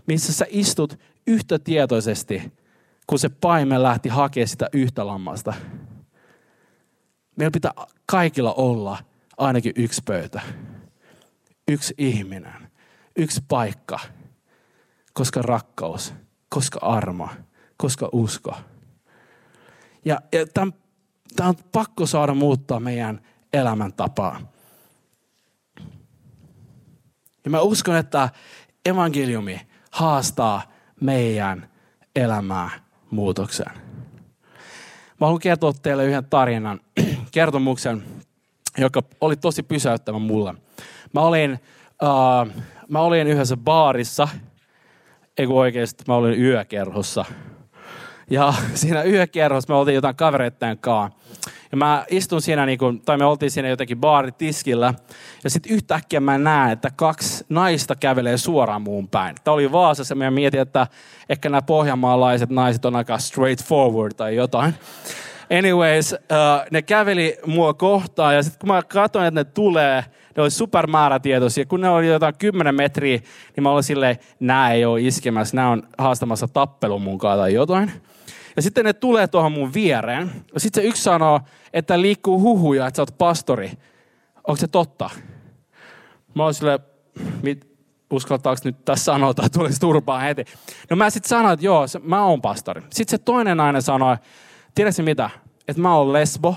missä 0.07 0.33
sä 0.33 0.46
istut 0.50 0.98
yhtä 1.26 1.59
tietoisesti 1.59 2.53
kun 3.11 3.18
se 3.18 3.29
paime 3.29 3.83
lähti 3.83 4.09
hakemaan 4.09 4.48
sitä 4.48 4.68
yhtä 4.72 5.07
lammasta. 5.07 5.55
Meillä 7.40 7.50
pitää 7.50 7.72
kaikilla 8.07 8.53
olla 8.53 8.98
ainakin 9.38 9.72
yksi 9.76 10.03
pöytä, 10.05 10.40
yksi 11.68 11.94
ihminen, 11.98 12.70
yksi 13.16 13.44
paikka, 13.48 13.98
koska 15.12 15.42
rakkaus, 15.42 16.14
koska 16.48 16.79
armo, 16.83 17.29
koska 17.76 18.09
usko. 18.12 18.55
Ja, 20.05 20.20
ja 20.33 20.46
tämä 20.46 21.48
on 21.48 21.55
pakko 21.72 22.07
saada 22.07 22.35
muuttaa 22.35 22.81
meidän 22.81 23.20
elämäntapaa. 23.53 24.40
Ja 27.44 27.50
mä 27.50 27.61
uskon, 27.61 27.96
että 27.96 28.29
evankeliumi 28.87 29.61
haastaa 29.90 30.62
meidän 31.00 31.70
elämää 32.16 32.70
muutokseen. 33.11 33.72
Mä 35.20 35.26
haluan 35.26 35.40
kertoa 35.40 35.72
teille 35.72 36.05
yhden 36.05 36.24
tarinan, 36.24 36.81
kertomuksen, 37.31 38.03
joka 38.79 39.03
oli 39.21 39.37
tosi 39.37 39.62
pysäyttävä 39.62 40.19
mulle. 40.19 40.55
Mä 41.14 41.21
olin, 41.21 41.61
uh, 42.03 42.62
mä 42.88 43.01
olin 43.01 43.27
yhdessä 43.27 43.57
baarissa, 43.57 44.29
ei 45.38 45.47
oikeasti, 45.47 46.05
mä 46.09 46.14
olin 46.14 46.40
yökerhossa. 46.40 47.25
Ja 48.31 48.55
siinä 48.75 49.03
yökerhossa 49.03 49.73
me 49.73 49.79
oltiin 49.79 49.95
jotain 49.95 50.16
kavereitten 50.16 50.79
kanssa. 50.79 51.21
Ja 51.73 51.77
mä 51.77 52.05
istun 52.09 52.43
siinä, 52.43 52.66
niin 52.66 52.79
kuin, 52.79 53.01
tai 53.01 53.19
me 53.19 53.25
oltiin 53.25 53.51
siinä 53.51 53.69
jotenkin 53.69 54.01
baaritiskillä. 54.01 54.95
Ja 55.45 55.51
sitten 55.51 55.73
yhtäkkiä 55.73 56.21
mä 56.21 56.38
näen, 56.38 56.73
että 56.73 56.90
kaksi 56.97 57.45
naista 57.49 57.97
kävelee 57.97 58.38
suoraan 58.38 58.83
muun 58.83 59.09
päin. 59.09 59.37
Tämä 59.45 59.55
oli 59.55 59.73
Vaasassa, 59.73 60.12
ja 60.12 60.16
mä 60.16 60.31
mietin, 60.31 60.61
että 60.61 60.87
ehkä 61.29 61.49
nämä 61.49 61.62
pohjanmaalaiset 61.62 62.51
naiset 62.51 62.85
on 62.85 62.97
aika 62.97 63.19
straightforward 63.19 64.12
tai 64.16 64.37
jotain. 64.37 64.75
Anyways, 65.58 66.12
uh, 66.12 66.18
ne 66.70 66.82
käveli 66.82 67.38
mua 67.46 67.74
kohtaan 67.74 68.34
ja 68.34 68.42
sitten 68.42 68.60
kun 68.60 68.68
mä 68.68 68.82
katsoin, 68.82 69.26
että 69.26 69.40
ne 69.40 69.44
tulee, 69.44 70.04
ne 70.36 70.42
oli 70.42 70.50
supermäärätietoisia. 70.50 71.66
Kun 71.66 71.80
ne 71.80 71.88
oli 71.88 72.06
jotain 72.06 72.34
10 72.38 72.74
metriä, 72.74 73.18
niin 73.56 73.62
mä 73.62 73.70
olin 73.70 73.82
silleen, 73.82 74.16
nämä 74.40 74.72
ei 74.72 74.84
ole 74.84 75.00
iskemässä, 75.00 75.56
nämä 75.56 75.70
on 75.70 75.82
haastamassa 75.98 76.48
tappelun 76.48 77.02
mukaan 77.02 77.38
tai 77.38 77.54
jotain. 77.54 77.92
Ja 78.56 78.62
sitten 78.62 78.84
ne 78.84 78.92
tulee 78.92 79.28
tuohon 79.28 79.52
mun 79.52 79.74
viereen. 79.74 80.30
Ja 80.54 80.60
sitten 80.60 80.82
se 80.82 80.88
yksi 80.88 81.02
sanoo, 81.02 81.40
että 81.72 82.00
liikkuu 82.00 82.40
huhuja, 82.40 82.86
että 82.86 82.96
sä 82.96 83.02
oot 83.02 83.18
pastori. 83.18 83.70
Onko 84.36 84.56
se 84.56 84.68
totta? 84.68 85.10
Mä 86.34 86.42
oon 86.42 86.54
silleen, 86.54 86.78
mit, 87.42 87.76
uskaltaako 88.10 88.60
nyt 88.64 88.84
tässä 88.84 89.04
sanoa, 89.04 89.34
tai 89.34 89.50
tulisi 89.50 89.80
turpaan 89.80 90.22
heti. 90.22 90.44
No 90.90 90.96
mä 90.96 91.10
sitten 91.10 91.28
sanoin, 91.28 91.52
että 91.52 91.66
joo, 91.66 91.86
mä 92.02 92.24
oon 92.24 92.40
pastori. 92.40 92.80
Sitten 92.80 93.18
se 93.18 93.24
toinen 93.24 93.56
nainen 93.56 93.82
sanoi, 93.82 94.16
tiedätkö 94.74 95.02
mitä, 95.02 95.30
että 95.68 95.83
mä 95.83 95.96
oon 95.96 96.12
lesbo, 96.12 96.56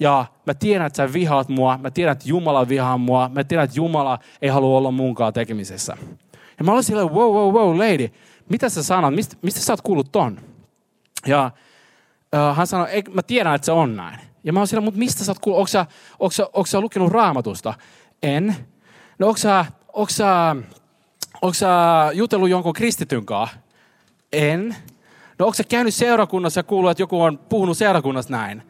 ja 0.00 0.24
mä 0.46 0.54
tiedän, 0.54 0.86
että 0.86 0.96
sä 0.96 1.12
vihaat 1.12 1.48
mua, 1.48 1.78
mä 1.82 1.90
tiedän, 1.90 2.12
että 2.12 2.28
Jumala 2.28 2.68
vihaa 2.68 2.98
mua, 2.98 3.30
mä 3.34 3.44
tiedän, 3.44 3.64
että 3.64 3.76
Jumala 3.76 4.18
ei 4.42 4.48
halua 4.48 4.78
olla 4.78 4.90
munkaan 4.90 5.32
tekemisessä. 5.32 5.96
Ja 6.58 6.64
mä 6.64 6.72
olin 6.72 6.84
silleen, 6.84 7.14
wow, 7.14 7.34
wow, 7.34 7.54
wow, 7.54 7.78
lady, 7.78 8.08
mitä 8.48 8.68
sä 8.68 8.82
sanot, 8.82 9.14
mistä, 9.14 9.36
mistä 9.42 9.60
sä 9.60 9.72
oot 9.72 9.80
kuullut 9.80 10.12
ton? 10.12 10.40
Ja 11.26 11.50
uh, 12.34 12.56
hän 12.56 12.66
sanoi, 12.66 12.88
mä 13.12 13.22
tiedän, 13.22 13.54
että 13.54 13.66
se 13.66 13.72
on 13.72 13.96
näin. 13.96 14.20
Ja 14.44 14.52
mä 14.52 14.60
oon 14.60 14.66
siellä, 14.66 14.84
mutta 14.84 14.98
mistä 14.98 15.24
sä 15.24 15.32
oot 15.32 15.38
kuullut? 15.38 15.58
Onko 16.18 16.30
sä, 16.30 16.44
onko 16.52 16.80
lukenut 16.80 17.12
raamatusta? 17.12 17.74
En. 18.22 18.56
No 19.18 19.26
onko 19.26 19.38
sä, 19.38 19.64
onko 19.92 20.10
sä, 20.10 20.56
sä 21.52 21.68
jutellut 22.12 22.48
jonkun 22.48 22.72
kristityn 22.72 23.26
kanssa? 23.26 23.56
En. 24.32 24.76
No 25.38 25.46
onko 25.46 25.54
sä 25.54 25.64
käynyt 25.64 25.94
seurakunnassa 25.94 26.58
ja 26.60 26.64
kuullut, 26.64 26.90
että 26.90 27.02
joku 27.02 27.22
on 27.22 27.38
puhunut 27.38 27.78
seurakunnassa 27.78 28.30
näin? 28.30 28.62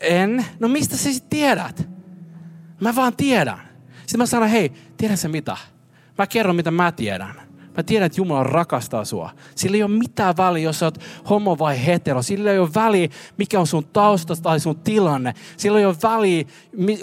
En. 0.00 0.44
No 0.60 0.68
mistä 0.68 0.96
sä 0.96 1.12
sitten 1.12 1.30
tiedät? 1.30 1.88
Mä 2.80 2.94
vaan 2.94 3.16
tiedän. 3.16 3.58
Sitten 4.00 4.18
mä 4.18 4.26
sanon, 4.26 4.48
hei, 4.48 4.72
se 5.14 5.28
mitä? 5.28 5.56
Mä 6.18 6.26
kerron, 6.26 6.56
mitä 6.56 6.70
mä 6.70 6.92
tiedän. 6.92 7.47
Mä 7.78 7.82
tiedän, 7.82 8.06
että 8.06 8.20
Jumala 8.20 8.42
rakastaa 8.42 9.04
sua. 9.04 9.30
Sillä 9.54 9.76
ei 9.76 9.82
ole 9.82 9.90
mitään 9.90 10.36
väliä, 10.36 10.64
jos 10.64 10.78
sä 10.78 10.86
oot 10.86 10.98
homo 11.30 11.58
vai 11.58 11.86
hetero. 11.86 12.22
Sillä 12.22 12.52
ei 12.52 12.58
ole 12.58 12.68
väliä, 12.74 13.08
mikä 13.36 13.60
on 13.60 13.66
sun 13.66 13.84
tausta 13.84 14.36
tai 14.42 14.60
sun 14.60 14.78
tilanne. 14.78 15.34
Sillä 15.56 15.78
ei 15.78 15.86
ole 15.86 15.96
väliä, 16.02 16.44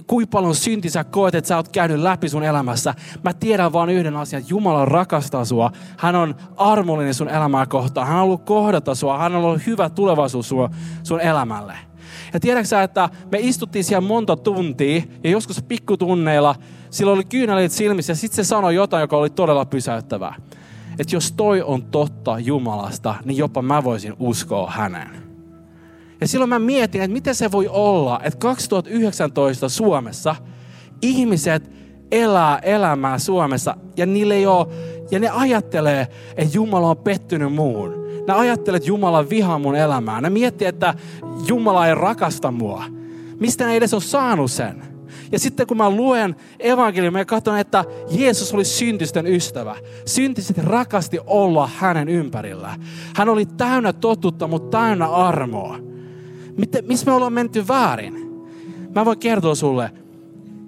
kuinka 0.08 0.30
paljon 0.32 0.56
synti 0.56 0.90
sä 0.90 1.04
koet, 1.04 1.36
että 1.36 1.48
sä 1.48 1.56
oot 1.56 1.70
käynyt 1.70 2.00
läpi 2.00 2.30
sun 2.30 2.44
elämässä. 2.44 2.94
Mä 3.24 3.34
tiedän 3.34 3.74
vaan 3.74 3.90
yhden 3.90 4.16
asian, 4.16 4.40
että 4.40 4.54
Jumala 4.54 4.86
rakastaa 4.86 5.46
sua. 5.46 5.72
Hän 5.98 6.16
on 6.16 6.36
armollinen 6.58 7.14
sun 7.14 7.30
elämää 7.30 7.66
kohtaan. 7.66 8.08
Hän 8.08 8.18
on 8.18 8.24
ollut 8.24 8.44
kohdata 8.44 8.96
sua. 8.96 9.18
Hän 9.18 9.36
on 9.36 9.44
ollut 9.44 9.66
hyvä 9.66 9.90
tulevaisuus 9.90 10.50
sun, 10.50 10.70
sun 11.04 11.22
elämälle. 11.22 11.78
Ja 12.34 12.40
tiedätkö 12.40 12.68
sä, 12.68 12.84
että 12.84 13.10
me 13.32 13.38
istuttiin 13.42 13.84
siellä 13.84 14.08
monta 14.08 14.38
tuntia 14.38 15.02
ja 15.24 15.30
joskus 15.30 15.64
pikkutunneilla 15.64 16.56
sillä 16.90 17.12
oli 17.12 17.24
kyynelit 17.24 17.72
silmissä 17.72 18.12
ja 18.12 18.16
sitten 18.16 18.46
se 18.46 18.48
sanoi 18.48 18.76
jotain, 18.76 19.02
joka 19.02 19.18
oli 19.18 19.30
todella 19.30 19.66
pysäyttävää. 19.66 20.36
Että 20.99 21.15
jos 21.15 21.31
toi 21.31 21.62
on 21.62 21.84
totta 21.84 22.39
Jumalasta, 22.39 23.15
niin 23.25 23.38
jopa 23.38 23.62
mä 23.62 23.84
voisin 23.84 24.13
uskoa 24.19 24.71
hänen. 24.71 25.10
Ja 26.21 26.27
silloin 26.27 26.49
mä 26.49 26.60
mietin, 26.60 27.01
että 27.01 27.13
miten 27.13 27.36
se 27.36 27.51
voi 27.51 27.67
olla, 27.67 28.19
että 28.23 28.39
2019 28.39 29.69
Suomessa 29.69 30.36
ihmiset 31.01 31.71
elää 32.12 32.60
elämää 32.60 33.19
Suomessa 33.19 33.77
ja 33.97 34.05
niille 34.05 34.34
ei 34.34 34.45
ole, 34.45 34.67
ja 35.12 35.19
ne 35.19 35.29
ajattelee, 35.29 36.08
että 36.38 36.58
Jumala 36.58 36.89
on 36.89 36.97
pettynyt 36.97 37.53
muun. 37.53 38.05
Ne 38.27 38.34
ajattelee, 38.34 38.77
että 38.77 38.89
Jumala 38.89 39.29
vihaa 39.29 39.60
mun 39.60 39.75
elämää. 39.75 40.21
Ne 40.21 40.29
miettii, 40.29 40.67
että 40.67 40.93
Jumala 41.47 41.88
ei 41.88 41.95
rakasta 41.95 42.51
mua. 42.51 42.84
Mistä 43.39 43.65
ne 43.65 43.75
edes 43.75 43.93
on 43.93 44.01
saanut 44.01 44.51
sen? 44.51 44.94
Ja 45.32 45.39
sitten 45.39 45.67
kun 45.67 45.78
mä 45.78 45.89
luen 45.89 46.36
evankeliumia 46.60 47.21
ja 47.21 47.25
katson, 47.25 47.60
että 47.60 47.86
Jeesus 48.10 48.54
oli 48.54 48.65
syntisten 48.65 49.28
ystävä. 49.28 49.75
Syntiset 50.06 50.58
rakasti 50.58 51.19
olla 51.28 51.69
hänen 51.78 52.10
ympärillä. 52.10 52.75
Hän 53.15 53.30
oli 53.30 53.45
täynnä 53.45 53.93
totutta, 53.93 54.47
mutta 54.47 54.78
täynnä 54.78 55.08
armoa. 55.08 55.78
missä 56.88 57.06
me 57.06 57.12
ollaan 57.12 57.34
menty 57.34 57.67
väärin? 57.67 58.25
Mä 58.95 59.06
voin 59.06 59.19
kertoa 59.19 59.56
sulle, 59.56 59.91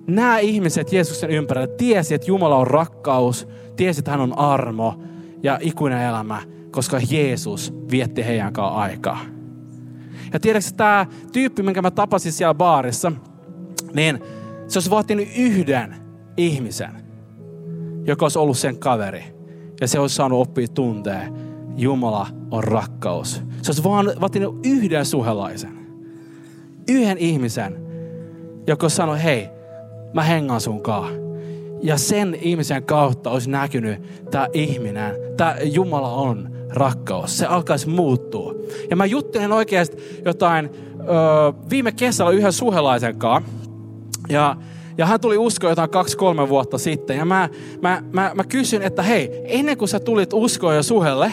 nämä 0.08 0.40
ihmiset 0.40 0.94
Jeesuksen 0.94 1.30
ympärillä 1.30 1.68
tiesi, 1.78 2.14
että 2.16 2.28
Jumala 2.28 2.56
on 2.56 2.68
rakkaus, 2.68 3.48
tiesi, 3.76 4.00
että 4.00 4.12
hän 4.12 4.20
on 4.20 4.38
armo 4.38 5.04
ja 5.44 5.60
ikuinen 5.62 6.02
elämä, 6.02 6.42
koska 6.72 7.00
Jeesus 7.10 7.74
vietti 7.92 8.26
heidän 8.26 8.54
kanssaan 8.54 8.82
aikaa. 8.82 9.20
Ja 10.34 10.40
tiedätkö, 10.40 10.72
tämä 10.78 11.06
tyyppi, 11.32 11.64
minkä 11.64 11.82
mä 11.82 11.92
tapasin 11.92 12.32
siellä 12.32 12.54
baarissa, 12.54 13.12
niin 13.94 14.20
se 14.68 14.80
olisi 14.80 14.90
vaatinut 14.90 15.28
yhden 15.38 15.96
ihmisen, 16.38 16.92
joka 18.06 18.26
olisi 18.26 18.40
ollut 18.40 18.58
sen 18.58 18.78
kaveri. 18.78 19.24
Ja 19.82 19.88
se 19.88 20.00
olisi 20.00 20.16
saanut 20.16 20.42
oppia 20.42 20.68
tuntee, 20.68 21.30
Jumala 21.78 22.28
on 22.52 22.64
rakkaus. 22.64 23.42
Se 23.62 23.72
olisi 23.72 23.84
vaan 23.84 24.12
vaatinut 24.22 24.66
yhden 24.66 25.06
suhelaisen. 25.06 25.78
Yhden 26.88 27.18
ihmisen, 27.18 27.78
joka 28.68 28.90
sanoi, 28.90 29.24
hei, 29.24 29.50
mä 30.14 30.24
hengaan 30.24 30.62
sunkaan. 30.62 31.14
Ja 31.82 31.98
sen 31.98 32.38
ihmisen 32.42 32.84
kautta 32.84 33.30
olisi 33.30 33.50
näkynyt 33.50 34.02
tämä 34.32 34.48
ihminen, 34.54 35.16
tämä 35.38 35.56
Jumala 35.64 36.12
on 36.12 36.50
rakkaus. 36.70 37.38
Se 37.38 37.46
alkaisi 37.46 37.90
muuttua. 37.90 38.56
Ja 38.90 38.96
mä 38.96 39.06
juttelin 39.06 39.52
oikeasti 39.52 39.98
jotain 40.26 40.70
ö, 41.00 41.08
viime 41.70 41.92
kesällä 41.92 42.32
yhden 42.32 42.54
suhelaisen 42.54 43.16
kanssa. 43.16 43.67
Ja, 44.30 44.56
ja 44.98 45.06
hän 45.06 45.20
tuli 45.20 45.38
uskoon 45.38 45.72
jotain 45.72 45.90
kaksi-kolme 45.90 46.50
vuotta 46.50 46.78
sitten. 46.78 47.18
Ja 47.18 47.26
mä, 47.26 47.50
mä, 47.82 48.04
mä, 48.12 48.32
mä 48.36 48.44
kysyn, 48.44 48.82
että 48.82 49.04
hei, 49.04 49.42
ennen 49.46 49.78
kuin 49.78 49.90
sä 49.90 50.00
tulit 50.00 50.34
uskoon 50.34 50.76
ja 50.76 50.84
suhelle 50.84 51.32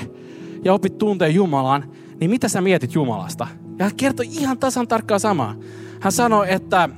ja 0.64 0.74
opit 0.74 0.98
tunteen 0.98 1.34
Jumalan, 1.34 1.84
niin 2.20 2.30
mitä 2.30 2.48
sä 2.48 2.60
mietit 2.60 2.94
Jumalasta? 2.94 3.46
Ja 3.78 3.84
hän 3.84 3.94
kertoi 3.96 4.26
ihan 4.26 4.58
tasan 4.58 4.88
tarkkaan 4.88 5.20
samaa. 5.20 5.54
Hän 6.00 6.12
sanoi, 6.12 6.52
että 6.52 6.88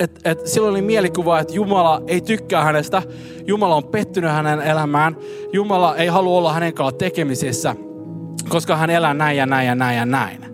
et, 0.00 0.20
et 0.24 0.46
silloin 0.46 0.70
oli 0.70 0.82
mielikuva, 0.82 1.40
että 1.40 1.54
Jumala 1.54 2.02
ei 2.06 2.20
tykkää 2.20 2.64
hänestä. 2.64 3.02
Jumala 3.46 3.76
on 3.76 3.84
pettynyt 3.84 4.30
hänen 4.30 4.60
elämään. 4.60 5.16
Jumala 5.52 5.96
ei 5.96 6.08
halua 6.08 6.38
olla 6.38 6.52
hänen 6.52 6.74
kanssaan 6.74 6.98
tekemisissä, 6.98 7.76
koska 8.48 8.76
hän 8.76 8.90
elää 8.90 9.14
näin 9.14 9.36
ja 9.36 9.46
näin 9.46 9.66
ja 9.66 9.74
näin 9.74 9.96
ja 9.96 10.06
näin. 10.06 10.44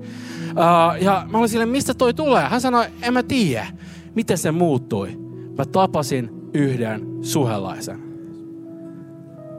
Uh, 0.51 1.03
ja 1.03 1.27
mä 1.31 1.39
olin 1.39 1.49
sille, 1.49 1.67
mistä 1.67 1.95
toi 1.95 2.15
tulee? 2.15 2.43
Hän 2.43 2.61
sanoi, 2.61 2.87
en 3.03 3.13
mä 3.13 3.23
tiedä. 3.23 3.67
Miten 4.15 4.39
se 4.39 4.51
muuttui? 4.51 5.19
Mä 5.59 5.65
tapasin 5.65 6.31
yhden 6.55 7.07
suhelaisen. 7.23 7.99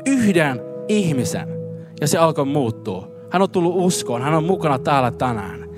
Yhden 0.05 0.61
ihmisen. 0.87 1.47
Ja 2.01 2.07
se 2.07 2.17
alkoi 2.17 2.45
muuttua. 2.45 3.11
Hän 3.29 3.41
on 3.41 3.49
tullut 3.49 3.75
uskoon. 3.75 4.21
Hän 4.21 4.33
on 4.33 4.43
mukana 4.43 4.79
täällä 4.79 5.11
tänään. 5.11 5.69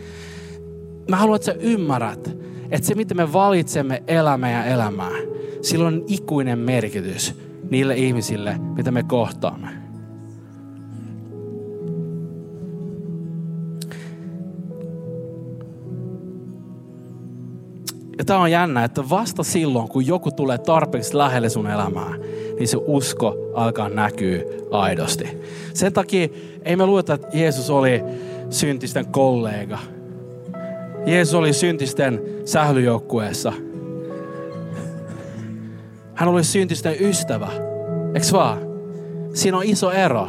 Mä 1.10 1.16
haluan, 1.16 1.36
että 1.36 1.46
sä 1.46 1.54
ymmärrät, 1.60 2.38
että 2.72 2.88
se, 2.88 2.96
miten 2.96 3.18
me 3.18 3.34
valitsemme 3.34 4.04
elämää 4.08 4.52
ja 4.52 4.66
elämää, 4.66 5.12
sillä 5.62 5.88
on 5.88 6.04
ikuinen 6.08 6.60
merkitys 6.60 7.36
niille 7.70 7.96
ihmisille, 7.96 8.56
mitä 8.76 8.92
me 8.92 9.04
kohtaamme. 9.04 9.87
Ja 18.18 18.26
tämä 18.26 18.40
on 18.40 18.52
jännä, 18.52 18.84
että 18.84 19.10
vasta 19.10 19.44
silloin, 19.44 19.90
kun 19.90 20.08
joku 20.08 20.32
tulee 20.32 20.58
tarpeeksi 20.58 21.18
lähelle 21.18 21.50
sun 21.50 21.68
elämää, 21.68 22.14
niin 22.60 22.68
se 22.68 22.78
usko 22.86 23.36
alkaa 23.54 23.90
näkyä 23.90 24.44
aidosti. 24.72 25.38
Sen 25.74 25.94
takia 25.94 26.28
ei 26.66 26.76
me 26.76 26.86
lueta, 26.86 27.14
että 27.14 27.28
Jeesus 27.34 27.70
oli 27.70 28.04
syntisten 28.50 29.06
kollega. 29.06 29.80
Jeesus 31.06 31.36
oli 31.36 31.54
syntisten 31.54 32.22
sählyjoukkueessa. 32.46 33.54
Hän 36.14 36.30
oli 36.30 36.44
syntisten 36.44 36.96
ystävä. 37.00 37.50
Eikö 38.14 38.28
vaan? 38.32 38.58
Siinä 39.34 39.58
on 39.58 39.64
iso 39.64 39.92
ero. 39.92 40.28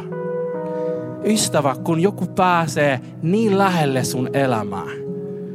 Ystävä, 1.23 1.75
kun 1.83 1.99
joku 1.99 2.25
pääsee 2.25 2.99
niin 3.21 3.57
lähelle 3.57 4.03
sun 4.03 4.29
elämää, 4.33 4.87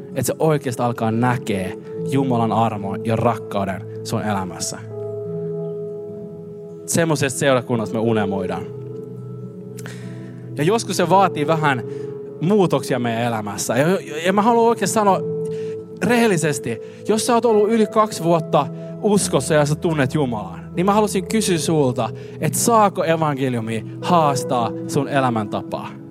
että 0.08 0.22
se 0.22 0.34
oikeasti 0.38 0.82
alkaa 0.82 1.10
näkee 1.10 1.93
Jumalan 2.10 2.52
armon 2.52 3.04
ja 3.04 3.16
rakkauden 3.16 3.82
sun 4.04 4.22
elämässä. 4.22 4.78
Semmoisesta 6.86 7.38
seurakunnasta 7.38 7.94
me 7.94 8.00
unelmoidaan. 8.00 8.66
Ja 10.56 10.64
joskus 10.64 10.96
se 10.96 11.08
vaatii 11.08 11.46
vähän 11.46 11.82
muutoksia 12.40 12.98
meidän 12.98 13.22
elämässä. 13.22 13.76
Ja, 13.76 13.86
ja 14.26 14.32
mä 14.32 14.42
haluan 14.42 14.68
oikein 14.68 14.88
sanoa 14.88 15.20
rehellisesti, 16.04 16.78
jos 17.08 17.26
sä 17.26 17.34
oot 17.34 17.44
ollut 17.44 17.70
yli 17.70 17.86
kaksi 17.86 18.24
vuotta 18.24 18.66
uskossa 19.02 19.54
ja 19.54 19.66
sä 19.66 19.74
tunnet 19.74 20.14
Jumalan, 20.14 20.70
niin 20.76 20.86
mä 20.86 20.92
halusin 20.92 21.28
kysyä 21.28 21.58
sulta, 21.58 22.10
että 22.40 22.58
saako 22.58 23.04
evankeliumi 23.04 23.84
haastaa 24.02 24.70
sun 24.88 25.08
elämäntapaa? 25.08 26.03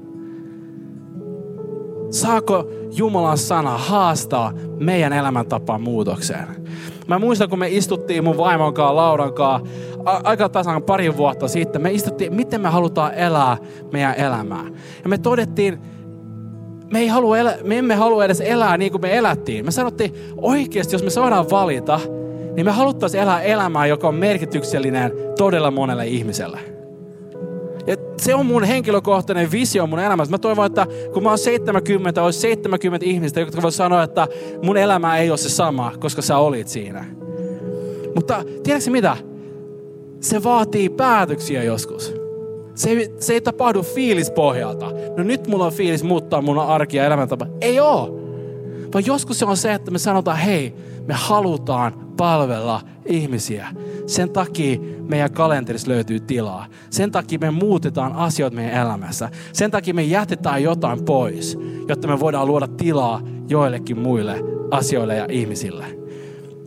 Saako 2.14 2.70
Jumalan 2.92 3.38
sana 3.38 3.78
haastaa 3.78 4.54
meidän 4.80 5.14
elämäntapaan 5.14 5.82
muutokseen? 5.82 6.48
Mä 7.08 7.20
muistan, 7.20 7.50
kun 7.50 7.60
me 7.60 7.70
istuttiin 7.70 8.24
mun 8.24 8.38
vaimon 8.38 8.74
kanssa, 8.74 8.96
Lauran 8.96 9.34
kanssa, 9.34 9.68
aika 10.06 10.50
tasan 10.50 10.84
pari 10.84 11.18
vuotta 11.18 11.48
sitten. 11.48 11.82
Me 11.82 11.92
istuttiin, 11.92 12.34
miten 12.36 12.62
me 12.62 12.70
halutaan 12.70 13.14
elää 13.14 13.58
meidän 13.92 14.16
elämää. 14.16 14.64
Ja 15.04 15.10
me 15.10 15.18
todettiin, 15.18 15.80
me, 16.92 17.00
ei 17.00 17.08
halua 17.08 17.38
elä, 17.38 17.58
me 17.64 17.78
emme 17.78 17.96
halua 17.96 18.26
edes 18.26 18.42
elää 18.42 18.78
niin 18.78 18.92
kuin 18.92 19.02
me 19.02 19.18
elättiin. 19.18 19.66
Me 19.66 19.72
sanottiin, 19.72 20.14
oikeasti 20.38 20.96
jos 20.96 21.04
me 21.04 21.10
saadaan 21.10 21.50
valita, 21.50 22.00
niin 22.56 22.66
me 22.66 22.72
haluttaisiin 22.72 23.24
elää 23.24 23.42
elämää, 23.42 23.86
joka 23.86 24.08
on 24.08 24.16
merkityksellinen 24.16 25.12
todella 25.38 25.72
monelle 25.72 26.08
ihmiselle. 26.08 26.73
Se 28.24 28.36
on 28.36 28.46
mun 28.46 28.64
henkilökohtainen 28.64 29.52
visio 29.52 29.88
mun 29.88 30.00
elämässä. 30.00 30.32
Mä 30.32 30.38
toivon, 30.38 30.66
että 30.66 30.88
kun 31.14 31.24
mä 31.24 31.30
oon 31.30 31.38
70, 31.38 32.24
olisi 32.24 32.40
70 32.40 33.06
ihmistä, 33.06 33.40
jotka 33.40 33.62
voi 33.62 33.72
sanoa, 33.72 34.04
että 34.04 34.28
mun 34.62 34.78
elämä 34.78 35.18
ei 35.18 35.30
ole 35.30 35.38
se 35.38 35.50
sama, 35.50 35.92
koska 36.00 36.22
sä 36.22 36.38
olit 36.38 36.68
siinä. 36.68 37.06
Mutta 38.16 38.44
tiedätkö 38.64 38.92
mitä? 38.92 39.18
Se 40.20 40.44
vaatii 40.44 40.90
päätöksiä 40.90 41.64
joskus. 41.64 42.14
Se 42.76 42.90
ei, 42.90 43.14
se 43.20 43.34
ei 43.34 43.42
tapahdu 43.42 43.84
fiilispohjalta. 43.84 44.92
No 45.18 45.24
nyt 45.24 45.48
mulla 45.48 45.66
on 45.66 45.74
fiilis 45.74 46.04
muuttaa 46.04 46.42
mun 46.42 46.60
arki 46.60 46.98
ja 46.98 47.06
elämäntapa. 47.06 47.48
Ei 47.62 47.80
oo. 47.80 48.20
Vaan 48.94 49.06
joskus 49.06 49.40
se 49.40 49.46
on 49.46 49.58
se, 49.58 49.74
että 49.74 49.92
me 49.92 50.00
sanotaan, 50.00 50.38
hei, 50.38 50.74
me 51.08 51.14
halutaan 51.14 51.94
palvella 52.18 52.82
ihmisiä. 53.06 53.68
Sen 54.06 54.30
takia 54.30 54.80
meidän 55.10 55.32
kalenterissa 55.32 55.90
löytyy 55.90 56.20
tilaa. 56.20 56.66
Sen 56.90 57.12
takia 57.12 57.40
me 57.40 57.52
muutetaan 57.52 58.14
asioita 58.14 58.56
meidän 58.56 58.88
elämässä. 58.88 59.30
Sen 59.54 59.72
takia 59.72 59.94
me 59.94 60.04
jätetään 60.04 60.64
jotain 60.64 61.06
pois, 61.06 61.58
jotta 61.88 62.08
me 62.08 62.20
voidaan 62.20 62.48
luoda 62.48 62.68
tilaa 62.68 63.22
joillekin 63.48 64.00
muille 64.00 64.44
asioille 64.72 65.16
ja 65.16 65.26
ihmisille. 65.30 65.86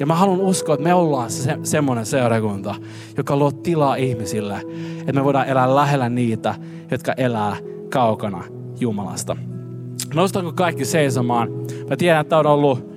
Ja 0.00 0.06
mä 0.06 0.14
haluan 0.14 0.40
uskoa, 0.40 0.74
että 0.74 0.84
me 0.84 0.94
ollaan 0.94 1.30
se, 1.30 1.58
semmoinen 1.62 2.06
seurakunta, 2.06 2.74
joka 3.16 3.36
luo 3.36 3.52
tilaa 3.52 3.96
ihmisille, 3.96 4.60
että 5.00 5.12
me 5.12 5.24
voidaan 5.24 5.48
elää 5.48 5.74
lähellä 5.74 6.08
niitä, 6.08 6.54
jotka 6.90 7.12
elää 7.12 7.56
kaukana 7.90 8.44
Jumalasta. 8.80 9.36
Nostanko 10.14 10.52
kaikki 10.52 10.84
seisomaan? 10.84 11.48
Mä 11.90 11.96
tiedän, 11.96 12.20
että 12.20 12.38
on 12.38 12.46
ollut 12.46 12.90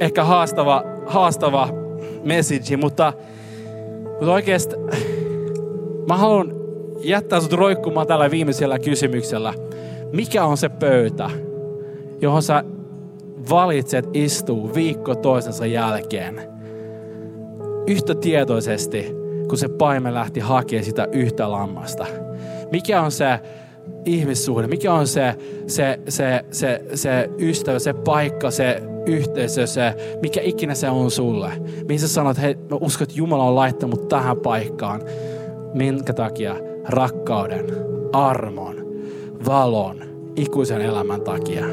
ehkä 0.00 0.24
haastava, 0.24 0.82
haastava 1.06 1.68
message, 2.26 2.76
mutta, 2.76 3.12
mutta 4.10 4.32
oikeasti 4.32 4.76
mä 6.08 6.16
haluan 6.16 6.52
jättää 7.00 7.40
sut 7.40 7.52
roikkumaan 7.52 8.06
tällä 8.06 8.30
viimeisellä 8.30 8.78
kysymyksellä. 8.78 9.54
Mikä 10.12 10.44
on 10.44 10.56
se 10.56 10.68
pöytä, 10.68 11.30
johon 12.20 12.42
sä 12.42 12.64
valitset 13.50 14.08
istuu 14.14 14.74
viikko 14.74 15.14
toisensa 15.14 15.66
jälkeen? 15.66 16.40
Yhtä 17.86 18.14
tietoisesti, 18.14 19.14
kun 19.48 19.58
se 19.58 19.68
paime 19.68 20.14
lähti 20.14 20.40
hakemaan 20.40 20.84
sitä 20.84 21.08
yhtä 21.12 21.50
lammasta. 21.50 22.06
Mikä 22.72 23.02
on 23.02 23.12
se 23.12 23.40
ihmissuhde? 24.06 24.66
Mikä 24.66 24.94
on 24.94 25.06
se, 25.06 25.34
se, 25.66 25.98
se, 26.08 26.44
se, 26.50 26.84
se 26.94 27.30
ystävä, 27.38 27.78
se 27.78 27.92
paikka, 27.92 28.50
se 28.50 28.82
yhteisö, 29.06 29.66
se, 29.66 29.94
mikä 30.22 30.40
ikinä 30.40 30.74
se 30.74 30.88
on 30.88 31.10
sulle? 31.10 31.50
Mihin 31.88 32.00
sä 32.00 32.08
sanot, 32.08 32.40
hei, 32.40 32.54
mä 32.54 32.76
uskon, 32.80 33.02
että 33.02 33.18
Jumala 33.18 33.44
on 33.44 33.54
laittanut 33.54 34.08
tähän 34.08 34.36
paikkaan. 34.36 35.02
Minkä 35.74 36.12
takia? 36.12 36.56
Rakkauden, 36.84 37.66
armon, 38.12 38.86
valon, 39.46 40.04
ikuisen 40.36 40.80
elämän 40.80 41.20
takia. 41.20 41.64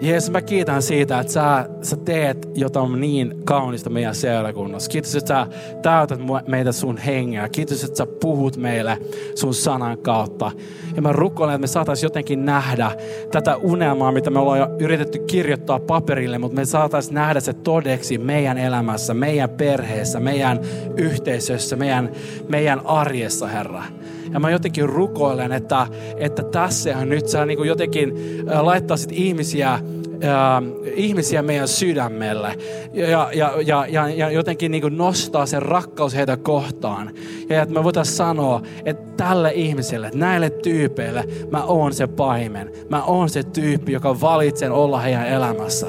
Jeesus, 0.00 0.30
mä 0.30 0.42
kiitän 0.42 0.82
siitä, 0.82 1.20
että 1.20 1.32
sä, 1.32 1.68
sä 1.82 1.96
teet 1.96 2.48
jotain 2.54 3.00
niin 3.00 3.34
kaunista 3.44 3.90
meidän 3.90 4.14
seurakunnassa. 4.14 4.90
Kiitos, 4.90 5.16
että 5.16 5.28
sä 5.28 5.46
täytät 5.82 6.20
meitä 6.46 6.72
sun 6.72 6.98
hengeä. 6.98 7.48
Kiitos, 7.48 7.84
että 7.84 7.96
sä 7.96 8.06
puhut 8.06 8.56
meille 8.56 8.98
sun 9.34 9.54
sanan 9.54 9.98
kautta. 9.98 10.52
Ja 10.96 11.02
mä 11.02 11.12
rukoilen, 11.12 11.54
että 11.54 11.60
me 11.60 11.66
saataisiin 11.66 12.06
jotenkin 12.06 12.44
nähdä 12.44 12.90
tätä 13.32 13.56
unelmaa, 13.56 14.12
mitä 14.12 14.30
me 14.30 14.38
ollaan 14.38 14.58
jo 14.58 14.68
yritetty 14.78 15.18
kirjoittaa 15.18 15.78
paperille, 15.78 16.38
mutta 16.38 16.56
me 16.56 16.64
saataisiin 16.64 17.14
nähdä 17.14 17.40
se 17.40 17.52
todeksi 17.52 18.18
meidän 18.18 18.58
elämässä, 18.58 19.14
meidän 19.14 19.50
perheessä, 19.50 20.20
meidän 20.20 20.60
yhteisössä, 20.96 21.76
meidän, 21.76 22.12
meidän 22.48 22.86
arjessa, 22.86 23.46
Herra. 23.46 23.82
Ja 24.32 24.40
mä 24.40 24.50
jotenkin 24.50 24.88
rukoilen, 24.88 25.52
että, 25.52 25.86
että 26.16 26.42
tässä 26.42 27.04
nyt 27.04 27.28
sä 27.28 27.46
niin 27.46 27.56
kuin 27.56 27.68
jotenkin 27.68 28.14
laittaisit 28.60 29.12
ihmisiä, 29.12 29.78
ihmisiä 30.94 31.42
meidän 31.42 31.68
sydämelle 31.68 32.58
ja, 32.92 33.30
ja, 33.34 33.52
ja, 33.64 33.86
ja, 33.88 34.08
ja 34.08 34.30
jotenkin 34.30 34.70
niin 34.70 34.96
nostaa 34.96 35.46
sen 35.46 35.62
rakkaus 35.62 36.14
heitä 36.14 36.36
kohtaan. 36.36 37.10
Ja 37.48 37.62
että 37.62 37.74
me 37.74 37.84
voitaisiin 37.84 38.16
sanoa, 38.16 38.62
että 38.84 39.24
tälle 39.24 39.52
ihmiselle, 39.54 40.10
näille 40.14 40.50
tyypeille 40.50 41.24
mä 41.50 41.64
oon 41.64 41.94
se 41.94 42.06
paimen. 42.06 42.72
Mä 42.88 43.04
oon 43.04 43.30
se 43.30 43.42
tyyppi, 43.42 43.92
joka 43.92 44.20
valitsen 44.20 44.72
olla 44.72 44.98
heidän 44.98 45.26
elämässä. 45.26 45.86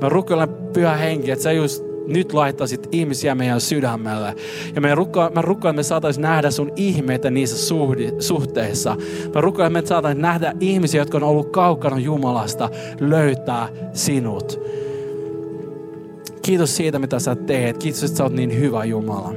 Mä 0.00 0.08
rukoilen 0.08 0.48
pyhä 0.72 0.96
henki, 0.96 1.30
että 1.30 1.42
sä 1.42 1.52
just 1.52 1.89
nyt 2.12 2.32
laittaisit 2.32 2.88
ihmisiä 2.92 3.34
meidän 3.34 3.60
sydämelle. 3.60 4.34
Ja 4.74 4.80
me 4.80 4.94
rukoilen, 4.94 5.34
mä 5.34 5.42
rukoilen, 5.42 5.74
että 5.74 5.78
me 5.78 5.82
saataisiin 5.82 6.22
nähdä 6.22 6.50
sun 6.50 6.72
ihmeitä 6.76 7.30
niissä 7.30 7.58
suhdi, 7.58 8.12
suhteissa. 8.18 8.96
Mä 9.34 9.40
rukoilen, 9.40 9.76
että 9.76 9.82
me 9.82 9.86
saataisiin 9.86 10.22
nähdä 10.22 10.52
ihmisiä, 10.60 11.00
jotka 11.00 11.16
on 11.18 11.22
ollut 11.22 11.50
kaukana 11.50 11.98
Jumalasta, 11.98 12.70
löytää 13.00 13.68
sinut. 13.92 14.60
Kiitos 16.42 16.76
siitä, 16.76 16.98
mitä 16.98 17.18
sä 17.18 17.36
teet. 17.36 17.78
Kiitos, 17.78 18.02
että 18.02 18.16
sä 18.16 18.24
oot 18.24 18.32
niin 18.32 18.60
hyvä 18.60 18.84
Jumala. 18.84 19.32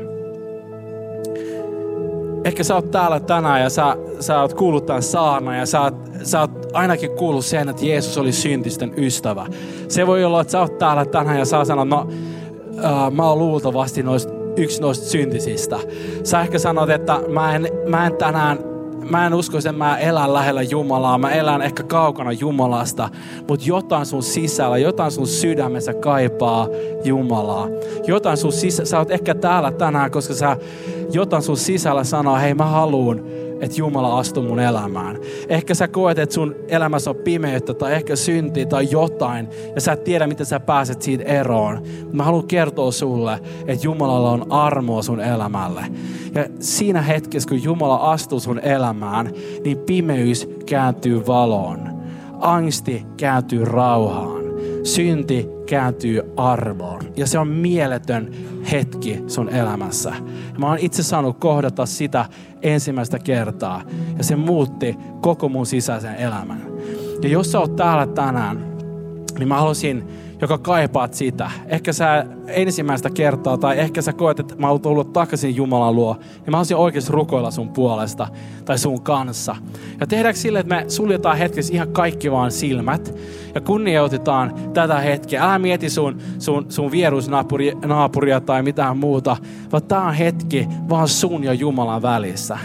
Ehkä 2.45 2.63
sä 2.63 2.75
oot 2.75 2.91
täällä 2.91 3.19
tänään 3.19 3.61
ja 3.61 3.69
sä, 3.69 3.97
sä 4.19 4.41
oot 4.41 4.53
kuullut 4.53 4.85
tämän 4.85 5.03
saarnan 5.03 5.57
ja 5.57 5.65
sä 5.65 5.81
oot, 5.81 5.95
sä 6.23 6.39
oot 6.39 6.51
ainakin 6.73 7.11
kuullut 7.11 7.45
sen, 7.45 7.69
että 7.69 7.85
Jeesus 7.85 8.17
oli 8.17 8.31
syntisten 8.31 8.93
ystävä. 8.97 9.45
Se 9.87 10.07
voi 10.07 10.23
olla, 10.23 10.41
että 10.41 10.51
sä 10.51 10.59
oot 10.59 10.77
täällä 10.77 11.05
tänään 11.05 11.39
ja 11.39 11.45
sä 11.45 11.65
sanot, 11.65 11.87
no 11.87 12.07
uh, 12.73 13.11
mä 13.11 13.29
oon 13.29 13.39
luultavasti 13.39 14.03
noista, 14.03 14.33
yksi 14.57 14.81
noista 14.81 15.05
syntisistä. 15.05 15.79
Sä 16.23 16.41
ehkä 16.41 16.59
sanot, 16.59 16.89
että 16.89 17.19
mä 17.29 17.55
en, 17.55 17.67
mä 17.87 18.07
en 18.07 18.17
tänään 18.17 18.73
mä 19.09 19.27
en 19.27 19.33
usko, 19.33 19.57
että 19.57 19.71
mä 19.71 19.97
elän 19.97 20.33
lähellä 20.33 20.61
Jumalaa, 20.61 21.17
mä 21.17 21.31
elän 21.31 21.61
ehkä 21.61 21.83
kaukana 21.83 22.31
Jumalasta, 22.31 23.09
mutta 23.47 23.65
jotain 23.65 24.05
sun 24.05 24.23
sisällä, 24.23 24.77
jotain 24.77 25.11
sun 25.11 25.27
sydämessä 25.27 25.93
kaipaa 25.93 26.67
Jumalaa. 27.03 27.67
Jotain 28.07 28.37
sun 28.37 28.51
sisällä, 28.53 28.89
sä 28.89 28.99
oot 28.99 29.11
ehkä 29.11 29.35
täällä 29.35 29.71
tänään, 29.71 30.11
koska 30.11 30.33
sä 30.33 30.57
jotain 31.11 31.43
sun 31.43 31.57
sisällä 31.57 32.03
sanoo, 32.03 32.37
hei 32.37 32.53
mä 32.53 32.65
haluun 32.65 33.25
että 33.63 33.77
Jumala 33.79 34.19
astuu 34.19 34.43
mun 34.43 34.59
elämään. 34.59 35.17
Ehkä 35.49 35.73
sä 35.73 35.87
koet, 35.87 36.19
että 36.19 36.35
sun 36.35 36.55
elämässä 36.67 37.09
on 37.09 37.15
pimeyttä 37.15 37.73
tai 37.73 37.93
ehkä 37.93 38.15
synti 38.15 38.65
tai 38.65 38.87
jotain 38.91 39.47
ja 39.75 39.81
sä 39.81 39.91
et 39.91 40.03
tiedä, 40.03 40.27
miten 40.27 40.45
sä 40.45 40.59
pääset 40.59 41.01
siitä 41.01 41.23
eroon. 41.23 41.83
Mä 42.11 42.23
haluan 42.23 42.47
kertoa 42.47 42.91
sulle, 42.91 43.39
että 43.67 43.87
Jumalalla 43.87 44.31
on 44.31 44.51
armoa 44.51 45.01
sun 45.01 45.19
elämälle. 45.21 45.85
Ja 46.35 46.45
siinä 46.59 47.01
hetkessä, 47.01 47.49
kun 47.49 47.63
Jumala 47.63 47.95
astuu 47.95 48.39
sun 48.39 48.59
elämään, 48.59 49.31
niin 49.63 49.77
pimeys 49.77 50.49
kääntyy 50.65 51.27
valoon. 51.27 51.79
Angsti 52.39 53.05
kääntyy 53.17 53.65
rauhaan. 53.65 54.43
Synti 54.83 55.47
kääntyy 55.65 56.21
armoon. 56.37 57.01
Ja 57.17 57.27
se 57.27 57.39
on 57.39 57.47
mieletön 57.47 58.31
hetki 58.71 59.23
sun 59.27 59.49
elämässä. 59.49 60.09
Ja 60.53 60.59
mä 60.59 60.67
oon 60.67 60.77
itse 60.79 61.03
saanut 61.03 61.37
kohdata 61.39 61.85
sitä 61.85 62.25
ensimmäistä 62.63 63.19
kertaa. 63.19 63.81
Ja 64.17 64.23
se 64.23 64.35
muutti 64.35 64.97
koko 65.21 65.49
mun 65.49 65.65
sisäisen 65.65 66.15
elämän. 66.15 66.61
Ja 67.23 67.29
jos 67.29 67.51
sä 67.51 67.59
oot 67.59 67.75
täällä 67.75 68.07
tänään, 68.07 68.77
niin 69.39 69.47
mä 69.47 69.57
haluaisin 69.57 70.07
joka 70.43 70.57
kaipaat 70.57 71.13
sitä. 71.13 71.51
Ehkä 71.67 71.93
sä 71.93 72.25
ensimmäistä 72.47 73.09
kertaa 73.09 73.57
tai 73.57 73.79
ehkä 73.79 74.01
sä 74.01 74.13
koet, 74.13 74.39
että 74.39 74.55
mä 74.57 74.69
oon 74.69 74.81
tullut 74.81 75.13
takaisin 75.13 75.55
Jumalan 75.55 75.95
luo, 75.95 76.13
niin 76.13 76.51
mä 76.51 76.57
haluaisin 76.57 76.77
oikeasti 76.77 77.11
rukoilla 77.11 77.51
sun 77.51 77.69
puolesta 77.69 78.27
tai 78.65 78.77
sun 78.77 79.01
kanssa. 79.01 79.55
Ja 79.99 80.07
tehdäänkö 80.07 80.39
sille, 80.39 80.59
että 80.59 80.75
me 80.75 80.85
suljetaan 80.87 81.37
hetkessä 81.37 81.73
ihan 81.73 81.87
kaikki 81.87 82.31
vaan 82.31 82.51
silmät 82.51 83.15
ja 83.55 83.61
kunnioitetaan 83.61 84.53
tätä 84.73 84.99
hetkeä. 84.99 85.43
Älä 85.43 85.59
mieti 85.59 85.89
sun, 85.89 86.17
sun, 86.39 86.65
sun 86.69 86.91
vierusnaapuria 86.91 88.41
tai 88.45 88.63
mitään 88.63 88.97
muuta, 88.97 89.37
vaan 89.71 89.83
tää 89.83 90.01
on 90.01 90.13
hetki 90.13 90.67
vaan 90.89 91.07
sun 91.07 91.43
ja 91.43 91.53
Jumalan 91.53 92.01
välissä. 92.01 92.57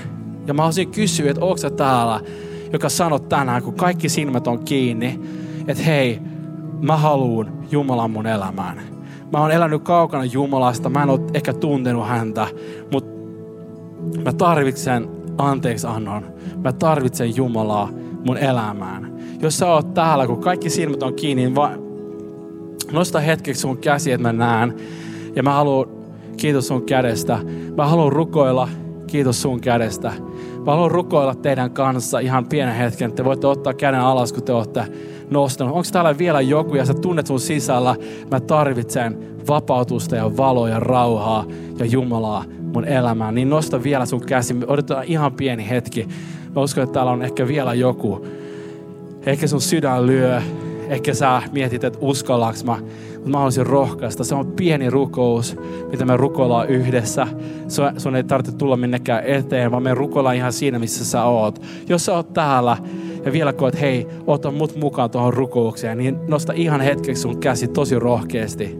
Ja 0.46 0.54
mä 0.54 0.62
haluaisin 0.62 0.90
kysyä, 0.90 1.30
että 1.30 1.44
onko 1.44 1.56
sä 1.56 1.70
täällä, 1.70 2.20
joka 2.72 2.88
sanot 2.88 3.28
tänään, 3.28 3.62
kun 3.62 3.74
kaikki 3.74 4.08
silmät 4.08 4.46
on 4.46 4.64
kiinni, 4.64 5.20
että 5.68 5.82
hei, 5.82 6.20
mä 6.82 6.96
haluun 6.96 7.46
Jumalan 7.70 8.10
mun 8.10 8.26
elämään. 8.26 8.80
Mä 9.32 9.38
oon 9.38 9.50
elänyt 9.50 9.82
kaukana 9.82 10.24
Jumalasta, 10.24 10.88
mä 10.88 11.02
en 11.02 11.10
ole 11.10 11.20
ehkä 11.34 11.52
tuntenut 11.52 12.08
häntä, 12.08 12.46
mutta 12.92 13.10
mä 14.24 14.32
tarvitsen 14.32 15.08
anteeksi 15.38 15.86
annon. 15.86 16.24
Mä 16.64 16.72
tarvitsen 16.72 17.36
Jumalaa 17.36 17.88
mun 18.26 18.36
elämään. 18.36 19.12
Jos 19.40 19.58
sä 19.58 19.72
oot 19.72 19.94
täällä, 19.94 20.26
kun 20.26 20.40
kaikki 20.40 20.70
silmät 20.70 21.02
on 21.02 21.14
kiinni, 21.14 21.42
niin 21.42 21.54
va- 21.54 21.78
nosta 22.92 23.20
hetkeksi 23.20 23.60
sun 23.60 23.78
käsi, 23.78 24.12
että 24.12 24.28
mä 24.28 24.32
näen. 24.32 24.76
Ja 25.36 25.42
mä 25.42 25.52
haluan, 25.52 25.88
kiitos 26.36 26.68
sun 26.68 26.82
kädestä. 26.82 27.38
Mä 27.76 27.86
haluan 27.86 28.12
rukoilla, 28.12 28.68
kiitos 29.08 29.42
sun 29.42 29.60
kädestä. 29.60 30.12
Mä 30.66 30.72
haluan 30.72 30.90
rukoilla 30.90 31.34
teidän 31.34 31.70
kanssa 31.70 32.18
ihan 32.18 32.46
pienen 32.46 32.74
hetken. 32.74 33.12
Te 33.12 33.24
voitte 33.24 33.46
ottaa 33.46 33.74
käden 33.74 34.00
alas, 34.00 34.32
kun 34.32 34.42
te 34.42 34.52
olette 34.52 34.84
nostanut. 35.30 35.74
Onko 35.74 35.88
täällä 35.92 36.18
vielä 36.18 36.40
joku 36.40 36.74
ja 36.74 36.84
sä 36.84 36.94
tunnet 36.94 37.26
sun 37.26 37.40
sisällä, 37.40 37.96
mä 38.30 38.40
tarvitsen 38.40 39.18
vapautusta 39.48 40.16
ja 40.16 40.36
valoa 40.36 40.68
ja 40.68 40.80
rauhaa 40.80 41.44
ja 41.78 41.84
Jumalaa 41.84 42.44
mun 42.74 42.84
elämään. 42.84 43.34
Niin 43.34 43.50
nosta 43.50 43.82
vielä 43.82 44.06
sun 44.06 44.20
käsi. 44.20 44.56
Odotetaan 44.66 45.04
ihan 45.04 45.32
pieni 45.32 45.68
hetki. 45.68 46.08
Mä 46.56 46.62
uskon, 46.62 46.84
että 46.84 46.94
täällä 46.94 47.12
on 47.12 47.22
ehkä 47.22 47.48
vielä 47.48 47.74
joku. 47.74 48.26
Ehkä 49.26 49.46
sun 49.46 49.60
sydän 49.60 50.06
lyö. 50.06 50.42
Ehkä 50.88 51.14
sä 51.14 51.42
mietit, 51.52 51.84
että 51.84 51.98
uskallaks 52.02 52.64
mä. 52.64 52.78
Mutta 53.14 53.30
mä 53.30 53.36
haluaisin 53.36 53.66
rohkaista. 53.66 54.24
Se 54.24 54.34
on 54.34 54.46
pieni 54.46 54.90
rukous, 54.90 55.56
mitä 55.90 56.04
me 56.04 56.16
rukoillaan 56.16 56.68
yhdessä. 56.68 57.26
Sun 57.96 58.16
ei 58.16 58.24
tarvitse 58.24 58.56
tulla 58.56 58.76
minnekään 58.76 59.24
eteen, 59.24 59.70
vaan 59.70 59.82
me 59.82 59.94
rukoillaan 59.94 60.36
ihan 60.36 60.52
siinä, 60.52 60.78
missä 60.78 61.04
sä 61.04 61.24
oot. 61.24 61.62
Jos 61.88 62.04
sä 62.04 62.14
oot 62.14 62.32
täällä 62.32 62.76
ja 63.24 63.32
vielä 63.32 63.52
koet, 63.52 63.80
hei, 63.80 64.06
ota 64.26 64.50
mut 64.50 64.76
mukaan 64.76 65.10
tuohon 65.10 65.34
rukoukseen, 65.34 65.98
niin 65.98 66.18
nosta 66.28 66.52
ihan 66.52 66.80
hetkeksi 66.80 67.22
sun 67.22 67.40
käsi 67.40 67.68
tosi 67.68 67.98
rohkeasti. 67.98 68.78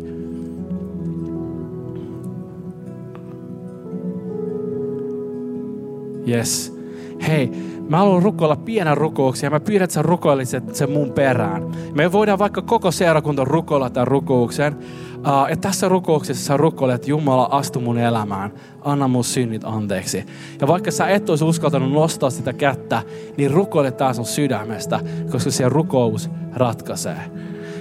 Yes. 6.29 6.78
Hei, 7.27 7.51
mä 7.89 7.97
haluan 7.97 8.23
rukoilla 8.23 8.57
pienen 8.57 8.97
rukouksia 8.97 9.47
ja 9.47 9.51
mä 9.51 9.61
pyydän, 9.61 9.85
että 9.85 9.95
sä 9.95 10.03
rukoilisit 10.03 10.75
sen 10.75 10.91
mun 10.91 11.12
perään. 11.12 11.71
Me 11.95 12.12
voidaan 12.12 12.39
vaikka 12.39 12.62
koko 12.62 12.91
seurakunta 12.91 13.45
rukoilla 13.45 13.91
tämän 13.91 14.09
rukouksen. 14.09 14.77
Uh, 15.19 15.51
ja 15.51 15.57
tässä 15.57 15.89
rukouksessa 15.89 16.45
sä 16.45 16.57
rukoilet, 16.57 17.09
Jumala, 17.09 17.49
astu 17.51 17.81
mun 17.81 17.99
elämään. 17.99 18.53
Anna 18.81 19.09
mun 19.09 19.25
synnit 19.25 19.62
anteeksi. 19.64 20.25
Ja 20.61 20.66
vaikka 20.66 20.91
sä 20.91 21.09
et 21.09 21.31
olisi 21.31 21.45
uskaltanut 21.45 21.93
nostaa 21.93 22.31
sitä 22.31 22.53
kättä, 22.53 23.03
niin 23.37 23.51
rukoile 23.51 23.91
tää 23.91 24.12
sun 24.12 24.25
sydämestä, 24.25 25.01
koska 25.33 25.51
se 25.51 25.69
rukous 25.69 26.31
ratkaisee. 26.55 27.21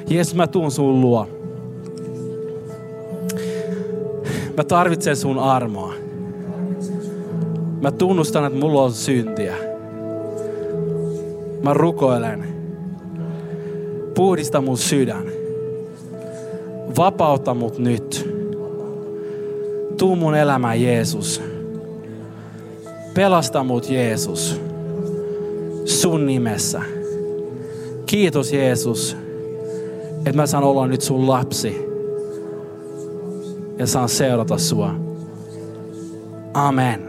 Jeesus, 0.10 0.36
mä 0.36 0.48
tuun 0.48 0.72
sun 0.72 1.02
luo. 1.02 1.28
Mä 4.58 4.64
tarvitsen 4.64 5.16
sun 5.16 5.40
armoa. 5.40 6.07
Mä 7.82 7.92
tunnustan, 7.92 8.46
että 8.46 8.60
mulla 8.60 8.84
on 8.84 8.92
syntiä. 8.92 9.56
Mä 11.64 11.74
rukoilen. 11.74 12.48
Puhdista 14.16 14.62
mun 14.62 14.78
sydän. 14.78 15.26
Vapauta 16.98 17.54
mut 17.54 17.78
nyt. 17.78 18.38
Tuu 19.98 20.16
mun 20.16 20.36
elämään 20.36 20.82
Jeesus. 20.82 21.42
Pelasta 23.14 23.64
mut 23.64 23.90
Jeesus. 23.90 24.62
Sun 25.86 26.26
nimessä. 26.26 26.82
Kiitos 28.06 28.54
Jeesus, 28.54 29.18
että 30.18 30.34
mä 30.42 30.48
saan 30.48 30.64
olla 30.64 30.88
nyt 30.88 31.02
sun 31.02 31.28
lapsi. 31.28 31.88
Ja 33.78 33.88
saan 33.88 34.10
seurata 34.10 34.58
sua. 34.58 34.96
Amen. 36.54 37.07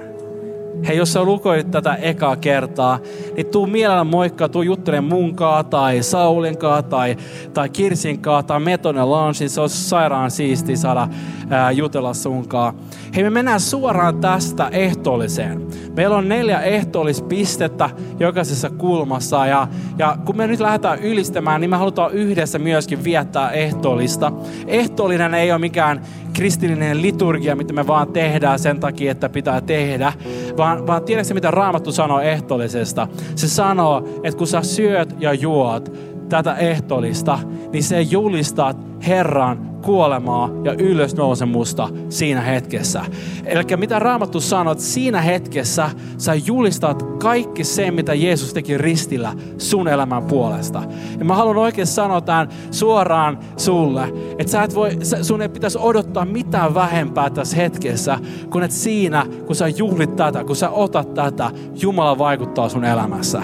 Hei, 0.87 0.97
jos 0.97 1.13
sä 1.13 1.25
lukoit 1.25 1.71
tätä 1.71 1.95
ekaa 1.95 2.37
kertaa, 2.37 2.99
niin 3.37 3.47
tuu 3.47 3.67
mielellä 3.67 4.05
moikka, 4.05 4.49
tuu 4.49 4.63
juttelemaan 4.63 5.13
munkaa 5.21 5.65
tai 5.65 6.03
Saulinkaa 6.03 6.83
tai, 6.83 7.17
tai 7.55 7.69
Kirsinkaa 7.69 8.43
tai 8.43 8.61
Metonen 8.61 9.11
Launchin. 9.11 9.51
Se 9.51 9.61
olisi 9.61 9.89
sairaan 9.89 10.31
siisti 10.31 10.77
saada 10.77 11.09
ää, 11.51 11.71
jutella 11.71 12.15
sunkaa. 12.15 12.75
Hei, 13.15 13.25
me 13.25 13.31
mennään 13.31 13.61
suoraan 13.61 14.21
tästä 14.21 14.69
ehtoolliseen. 14.69 15.67
Meillä 15.99 16.17
on 16.17 16.29
neljä 16.29 16.61
ehtoollispistettä 16.61 17.91
jokaisessa 18.21 18.71
kulmassa 18.71 19.47
ja, 19.47 19.69
ja 19.99 20.17
kun 20.25 20.37
me 20.37 20.47
nyt 20.47 20.61
lähdetään 20.61 20.99
ylistämään, 20.99 21.61
niin 21.61 21.71
me 21.71 21.77
halutaan 21.77 22.13
yhdessä 22.13 22.59
myöskin 22.59 23.05
viettää 23.05 23.51
ehtoollista. 23.51 24.33
Ehtoollinen 24.67 25.35
ei 25.35 25.53
ole 25.53 25.59
mikään 25.59 26.03
kristillinen 26.33 27.03
liturgia, 27.03 27.57
mitä 27.57 27.73
me 27.73 27.87
vaan 27.87 28.13
tehdään 28.13 28.59
sen 28.59 28.81
takia, 28.81 29.11
että 29.11 29.29
pitää 29.29 29.61
tehdä, 29.61 30.13
vaan, 30.57 30.87
vaan 30.87 31.03
tiedätkö 31.03 31.35
mitä 31.35 31.51
Raamattu 31.51 31.93
sanoo 31.93 32.21
ehtoollisesta? 32.21 33.09
Se 33.35 33.49
sanoo, 33.49 34.21
että 34.23 34.39
kun 34.39 34.47
sä 34.47 34.63
syöt 34.63 35.17
ja 35.21 35.33
juot 35.35 35.93
tätä 36.29 36.55
ehtolista, 36.55 37.39
niin 37.73 37.83
se 37.83 38.01
julistat 38.01 38.77
Herran 39.07 39.68
kuolemaa 39.83 40.51
ja 40.65 40.73
ylösnousemusta 40.73 41.89
siinä 42.09 42.41
hetkessä. 42.41 43.05
Eli 43.45 43.77
mitä 43.77 43.99
Raamattu 43.99 44.41
sanoo, 44.41 44.73
että 44.73 44.85
siinä 44.85 45.21
hetkessä 45.21 45.91
sä 46.19 46.35
julistat 46.35 47.03
kaikki 47.03 47.65
se, 47.65 47.91
mitä 47.91 48.15
Jeesus 48.15 48.55
teki 48.55 48.79
ristillä 48.79 49.33
sun 49.59 49.89
elämän 49.89 50.23
puolesta. 50.23 50.83
Ja 51.19 51.25
mä 51.25 51.35
haluan 51.35 51.57
oikein 51.57 51.87
sanoa 51.87 52.21
tämän 52.21 52.49
suoraan 52.71 53.39
sulle, 53.57 54.13
että 54.39 54.51
sä 54.51 54.63
et 54.63 54.75
voi, 54.75 54.91
sun 55.23 55.43
ei 55.43 55.49
pitäisi 55.49 55.79
odottaa 55.81 56.25
mitään 56.25 56.75
vähempää 56.75 57.31
tässä 57.31 57.57
hetkessä, 57.57 58.19
kun 58.51 58.63
että 58.63 58.77
siinä, 58.77 59.27
kun 59.47 59.57
sä 59.57 59.69
juhlit 59.69 60.17
tätä, 60.17 60.45
kun 60.45 60.57
sä 60.57 60.71
otat 60.71 61.15
tätä, 61.15 61.51
Jumala 61.75 62.19
vaikuttaa 62.19 62.69
sun 62.69 62.85
elämässä. 62.85 63.43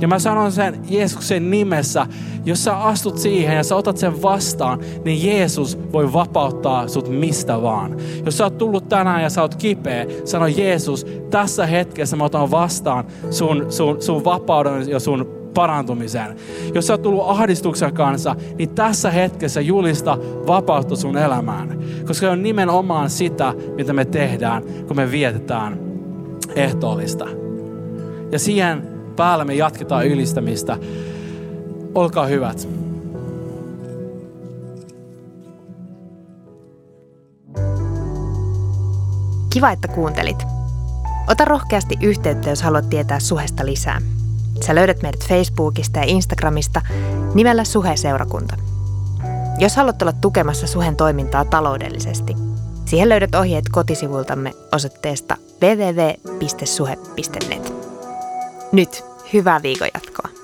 Ja 0.00 0.08
mä 0.08 0.18
sanon 0.18 0.52
sen 0.52 0.80
Jeesuksen 0.88 1.50
nimessä, 1.50 2.06
jos 2.44 2.64
sä 2.64 2.76
astut 2.76 3.18
siihen 3.18 3.56
ja 3.56 3.64
sä 3.64 3.76
otat 3.76 3.96
sen 3.96 4.22
vastaan, 4.22 4.80
niin 5.04 5.26
Jeesus 5.26 5.78
voi 5.92 6.12
vapauttaa 6.12 6.88
sut 6.88 7.08
mistä 7.08 7.62
vaan. 7.62 7.96
Jos 8.24 8.38
sä 8.38 8.44
oot 8.44 8.58
tullut 8.58 8.88
tänään 8.88 9.22
ja 9.22 9.30
sä 9.30 9.42
oot 9.42 9.54
kipeä, 9.54 10.06
sano 10.24 10.46
Jeesus, 10.46 11.06
tässä 11.30 11.66
hetkessä 11.66 12.16
mä 12.16 12.24
otan 12.24 12.50
vastaan 12.50 13.04
sun, 13.30 13.66
sun, 13.68 14.02
sun 14.02 14.24
vapauden 14.24 14.88
ja 14.88 15.00
sun 15.00 15.38
parantumisen. 15.54 16.36
Jos 16.74 16.86
sä 16.86 16.92
oot 16.92 17.02
tullut 17.02 17.24
ahdistuksen 17.26 17.94
kanssa, 17.94 18.36
niin 18.58 18.70
tässä 18.70 19.10
hetkessä 19.10 19.60
julista 19.60 20.18
vapautta 20.46 20.96
sun 20.96 21.16
elämään. 21.16 21.78
Koska 22.00 22.14
se 22.14 22.28
on 22.28 22.42
nimenomaan 22.42 23.10
sitä, 23.10 23.54
mitä 23.76 23.92
me 23.92 24.04
tehdään, 24.04 24.62
kun 24.86 24.96
me 24.96 25.10
vietetään 25.10 25.80
ehtoollista. 26.56 27.26
Ja 28.32 28.38
siihen 28.38 28.97
päällä 29.18 29.44
me 29.44 29.54
jatketaan 29.54 30.06
ylistämistä. 30.06 30.78
Olkaa 31.94 32.26
hyvät. 32.26 32.68
Kiva, 39.50 39.70
että 39.70 39.88
kuuntelit. 39.88 40.42
Ota 41.28 41.44
rohkeasti 41.44 41.94
yhteyttä, 42.02 42.50
jos 42.50 42.62
haluat 42.62 42.90
tietää 42.90 43.20
suhesta 43.20 43.66
lisää. 43.66 44.00
Sä 44.66 44.74
löydät 44.74 45.02
meidät 45.02 45.28
Facebookista 45.28 45.98
ja 45.98 46.04
Instagramista 46.04 46.82
nimellä 47.34 47.64
Suhe-seurakunta. 47.64 48.56
Jos 49.58 49.76
haluat 49.76 50.02
olla 50.02 50.12
tukemassa 50.12 50.66
Suhen 50.66 50.96
toimintaa 50.96 51.44
taloudellisesti, 51.44 52.34
siihen 52.84 53.08
löydät 53.08 53.34
ohjeet 53.34 53.64
kotisivultamme 53.68 54.52
osoitteesta 54.72 55.36
www.suhe.net. 55.62 56.98
Nyt 58.72 59.07
hyvää 59.32 59.62
viikon 59.62 59.88
jatkoa. 59.94 60.37